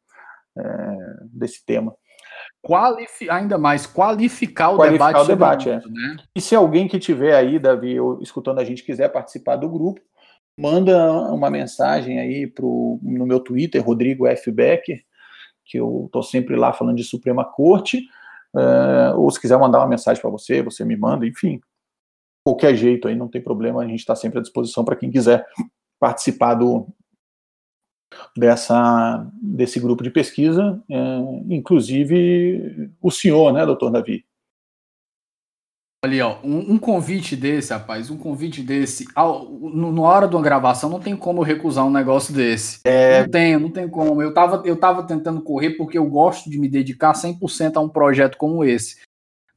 É, 0.57 0.63
desse 1.32 1.65
tema. 1.65 1.93
Qualifi 2.61 3.30
ainda 3.30 3.57
mais, 3.57 3.86
qualificar 3.86 4.70
o 4.72 4.78
qualificar 4.78 5.24
debate. 5.24 5.24
O 5.24 5.28
debate, 5.28 5.70
é. 5.70 5.76
Né? 5.89 6.18
E 6.36 6.41
se 6.41 6.55
alguém 6.55 6.88
que 6.88 6.99
tiver 6.99 7.34
aí, 7.34 7.59
Davi, 7.59 7.95
escutando 8.22 8.59
a 8.59 8.63
gente, 8.63 8.84
quiser 8.84 9.09
participar 9.09 9.55
do 9.55 9.70
grupo, 9.70 10.01
manda 10.58 11.12
uma 11.32 11.49
mensagem 11.49 12.20
aí 12.20 12.47
pro, 12.47 12.99
no 13.01 13.26
meu 13.26 13.39
Twitter, 13.39 13.84
Rodrigo 13.84 14.26
F. 14.26 14.51
Becker, 14.51 15.03
que 15.64 15.78
eu 15.78 16.05
estou 16.05 16.24
sempre 16.24 16.55
lá 16.55 16.74
falando 16.74 16.97
de 16.97 17.03
Suprema 17.03 17.45
Corte, 17.45 17.99
uh, 18.55 19.20
ou 19.20 19.30
se 19.30 19.39
quiser 19.39 19.60
mandar 19.60 19.80
uma 19.80 19.88
mensagem 19.88 20.22
para 20.22 20.32
você, 20.32 20.64
você 20.64 20.84
me 20.84 20.95
manda, 20.95 21.28
enfim, 21.28 21.60
qualquer 22.43 22.76
jeito 22.76 23.08
aí, 23.08 23.16
não 23.16 23.28
tem 23.28 23.41
problema, 23.41 23.82
a 23.82 23.88
gente 23.88 23.99
está 23.99 24.16
sempre 24.16 24.39
à 24.39 24.41
disposição 24.41 24.84
para 24.84 24.95
quem 24.95 25.12
quiser 25.12 25.45
participar 25.99 26.55
do, 26.55 26.88
dessa, 28.36 29.30
desse 29.41 29.80
grupo 29.80 30.03
de 30.03 30.10
pesquisa, 30.10 30.82
é, 30.89 30.95
inclusive 31.49 32.89
o 33.01 33.12
senhor, 33.12 33.53
né, 33.53 33.66
doutor 33.66 33.91
Davi? 33.91 34.26
Ali, 36.08 36.22
ó, 36.22 36.38
um, 36.41 36.74
um, 36.74 36.78
convite 36.78 37.36
desse, 37.36 37.74
rapaz, 37.74 38.10
um 38.10 38.18
convite 38.18 38.64
desse, 38.64 39.05
ao, 39.14 39.43
no, 39.45 39.91
na 39.91 40.01
hora 40.01 40.28
de 40.28 40.36
uma 40.36 40.41
gravação, 40.41 40.89
não 40.89 41.01
tem 41.01 41.18
como 41.18 41.41
eu 41.41 41.45
recusar 41.45 41.86
um 41.86 41.91
negócio 41.91 42.34
desse. 42.34 42.80
É... 42.86 43.22
Não 43.22 43.30
tem, 43.30 43.60
não 43.60 43.70
tem 43.70 43.89
como. 43.89 44.22
Eu 44.22 44.34
tava, 44.34 44.62
eu 44.66 44.80
tava 44.80 45.03
tentando 45.03 45.41
correr 45.41 45.72
porque 45.72 45.97
eu 45.97 46.05
gosto 46.05 46.49
de 46.49 46.58
me 46.58 46.70
dedicar 46.70 47.12
100% 47.12 47.76
a 47.76 47.82
um 47.82 47.89
projeto 47.89 48.38
como 48.38 48.64
esse. 48.64 49.01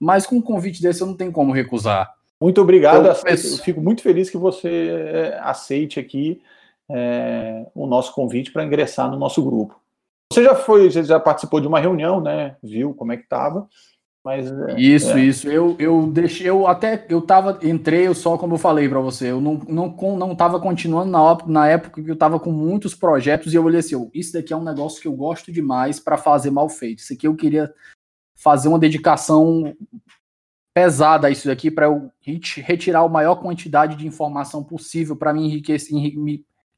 Mas 0.00 0.26
com 0.26 0.36
um 0.36 0.42
convite 0.42 0.82
desse 0.82 1.02
eu 1.02 1.06
não 1.06 1.16
tenho 1.16 1.30
como 1.30 1.52
recusar. 1.52 2.12
Muito 2.42 2.60
obrigado, 2.60 3.06
eu, 3.06 3.14
eu 3.26 3.38
fico 3.58 3.80
muito 3.80 4.02
feliz 4.02 4.28
que 4.28 4.38
você 4.38 4.88
é, 5.12 5.38
aceite 5.42 6.00
aqui 6.00 6.42
é, 6.90 7.66
o 7.74 7.86
nosso 7.86 8.12
convite 8.12 8.50
para 8.50 8.64
ingressar 8.64 9.08
no 9.08 9.18
nosso 9.18 9.44
grupo. 9.44 9.78
Você 10.32 10.42
já 10.42 10.54
foi, 10.54 10.90
você 10.90 11.04
já 11.04 11.20
participou 11.20 11.60
de 11.60 11.68
uma 11.68 11.78
reunião, 11.78 12.20
né? 12.20 12.56
Viu 12.62 12.94
como 12.94 13.12
é 13.12 13.16
que 13.16 13.24
estava? 13.24 13.68
Mas, 14.22 14.52
é, 14.52 14.78
isso, 14.78 15.10
é. 15.12 15.24
isso. 15.24 15.48
Eu, 15.48 15.74
eu 15.78 16.06
deixei, 16.06 16.48
eu 16.48 16.66
até 16.66 17.06
eu 17.08 17.22
tava, 17.22 17.58
entrei, 17.62 18.06
eu 18.06 18.14
só 18.14 18.36
como 18.36 18.54
eu 18.54 18.58
falei 18.58 18.88
para 18.88 19.00
você, 19.00 19.30
eu 19.30 19.40
não, 19.40 19.54
não, 19.66 19.96
não 20.16 20.36
tava 20.36 20.60
continuando 20.60 21.10
na, 21.10 21.38
na 21.46 21.68
época 21.68 22.02
que 22.02 22.10
eu 22.10 22.16
tava 22.16 22.38
com 22.38 22.52
muitos 22.52 22.94
projetos 22.94 23.52
e 23.52 23.56
eu 23.56 23.64
olhei 23.64 23.80
assim, 23.80 23.94
oh, 23.94 24.10
isso 24.12 24.34
daqui 24.34 24.52
é 24.52 24.56
um 24.56 24.64
negócio 24.64 25.00
que 25.00 25.08
eu 25.08 25.14
gosto 25.14 25.50
demais 25.50 25.98
para 25.98 26.18
fazer 26.18 26.50
mal 26.50 26.68
feito. 26.68 26.98
Isso 26.98 27.14
aqui 27.14 27.26
eu 27.26 27.34
queria 27.34 27.72
fazer 28.34 28.68
uma 28.68 28.78
dedicação 28.78 29.74
pesada 30.74 31.26
a 31.26 31.30
isso 31.30 31.48
daqui 31.48 31.70
para 31.70 31.86
eu 31.86 32.10
retirar 32.58 33.00
a 33.00 33.08
maior 33.08 33.36
quantidade 33.36 33.96
de 33.96 34.06
informação 34.06 34.62
possível 34.62 35.16
para 35.16 35.32
me 35.32 35.46
enriquecer 35.46 35.90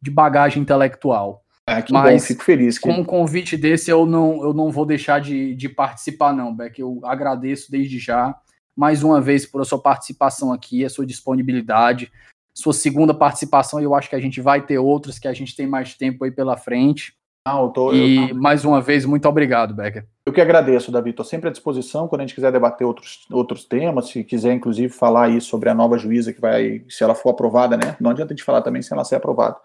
de 0.01 0.11
bagagem 0.11 0.63
intelectual. 0.63 1.42
Ah, 1.67 1.81
que 1.81 1.93
Mas, 1.93 2.23
bom, 2.23 2.27
fico 2.27 2.43
feliz. 2.43 2.79
Que... 2.79 2.89
Com 2.89 3.01
um 3.01 3.05
convite 3.05 3.57
desse, 3.57 3.91
eu 3.91 4.05
não, 4.05 4.43
eu 4.43 4.53
não 4.53 4.71
vou 4.71 4.85
deixar 4.85 5.21
de, 5.21 5.55
de 5.55 5.69
participar, 5.69 6.33
não, 6.33 6.55
Beck. 6.55 6.81
Eu 6.81 7.01
agradeço 7.05 7.71
desde 7.71 7.99
já, 7.99 8.35
mais 8.77 9.03
uma 9.03 9.21
vez, 9.21 9.47
por 9.47 9.61
a 9.61 9.65
sua 9.65 9.81
participação 9.81 10.53
aqui, 10.53 10.85
a 10.85 10.91
sua 10.91 11.07
disponibilidade. 11.07 12.11
Sua 12.55 12.73
segunda 12.73 13.15
participação, 13.15 13.81
eu 13.81 13.95
acho 13.95 14.11
que 14.11 14.17
a 14.17 14.21
gente 14.21 14.41
vai 14.41 14.65
ter 14.65 14.79
outras, 14.79 15.19
que 15.19 15.29
a 15.29 15.33
gente 15.33 15.57
tem 15.57 15.67
mais 15.67 15.95
tempo 15.95 16.25
aí 16.25 16.31
pela 16.31 16.57
frente. 16.57 17.15
Não, 17.47 17.73
tô, 17.73 17.93
e 17.93 18.31
eu... 18.31 18.35
mais 18.37 18.65
uma 18.65 18.81
vez, 18.81 19.05
muito 19.05 19.29
obrigado, 19.29 19.75
Becker. 19.75 20.07
Eu 20.25 20.33
que 20.33 20.41
agradeço, 20.41 20.93
Davi. 20.93 21.11
Estou 21.11 21.25
sempre 21.25 21.49
à 21.49 21.53
disposição 21.53 22.07
quando 22.07 22.21
a 22.21 22.25
gente 22.25 22.37
quiser 22.37 22.53
debater 22.53 22.87
outros, 22.87 23.27
outros 23.33 23.65
temas, 23.65 24.09
se 24.09 24.23
quiser, 24.23 24.55
inclusive, 24.55 24.89
falar 24.89 25.25
aí 25.25 25.41
sobre 25.41 25.69
a 25.69 25.75
nova 25.75 25.99
juíza 25.99 26.33
que 26.33 26.41
vai, 26.41 26.85
se 26.89 27.03
ela 27.03 27.17
for 27.17 27.31
aprovada, 27.31 27.77
né? 27.77 27.97
Não 28.01 28.11
adianta 28.11 28.33
a 28.33 28.37
gente 28.37 28.45
falar 28.45 28.63
também 28.63 28.81
se 28.81 28.93
ela 28.93 29.05
ser 29.05 29.17
aprovada. 29.17 29.57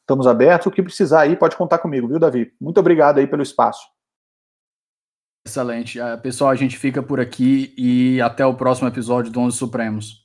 Estamos 0.00 0.28
abertos. 0.28 0.68
O 0.68 0.70
que 0.70 0.82
precisar 0.82 1.22
aí, 1.22 1.34
pode 1.34 1.56
contar 1.56 1.78
comigo, 1.78 2.06
viu, 2.06 2.20
Davi? 2.20 2.52
Muito 2.60 2.78
obrigado 2.78 3.18
aí 3.18 3.26
pelo 3.26 3.42
espaço. 3.42 3.84
Excelente. 5.46 6.00
Uh, 6.00 6.18
pessoal, 6.22 6.50
a 6.50 6.54
gente 6.54 6.78
fica 6.78 7.02
por 7.02 7.18
aqui 7.18 7.74
e 7.76 8.20
até 8.20 8.46
o 8.46 8.54
próximo 8.54 8.88
episódio 8.88 9.32
do 9.32 9.40
Onze 9.40 9.58
Supremos. 9.58 10.23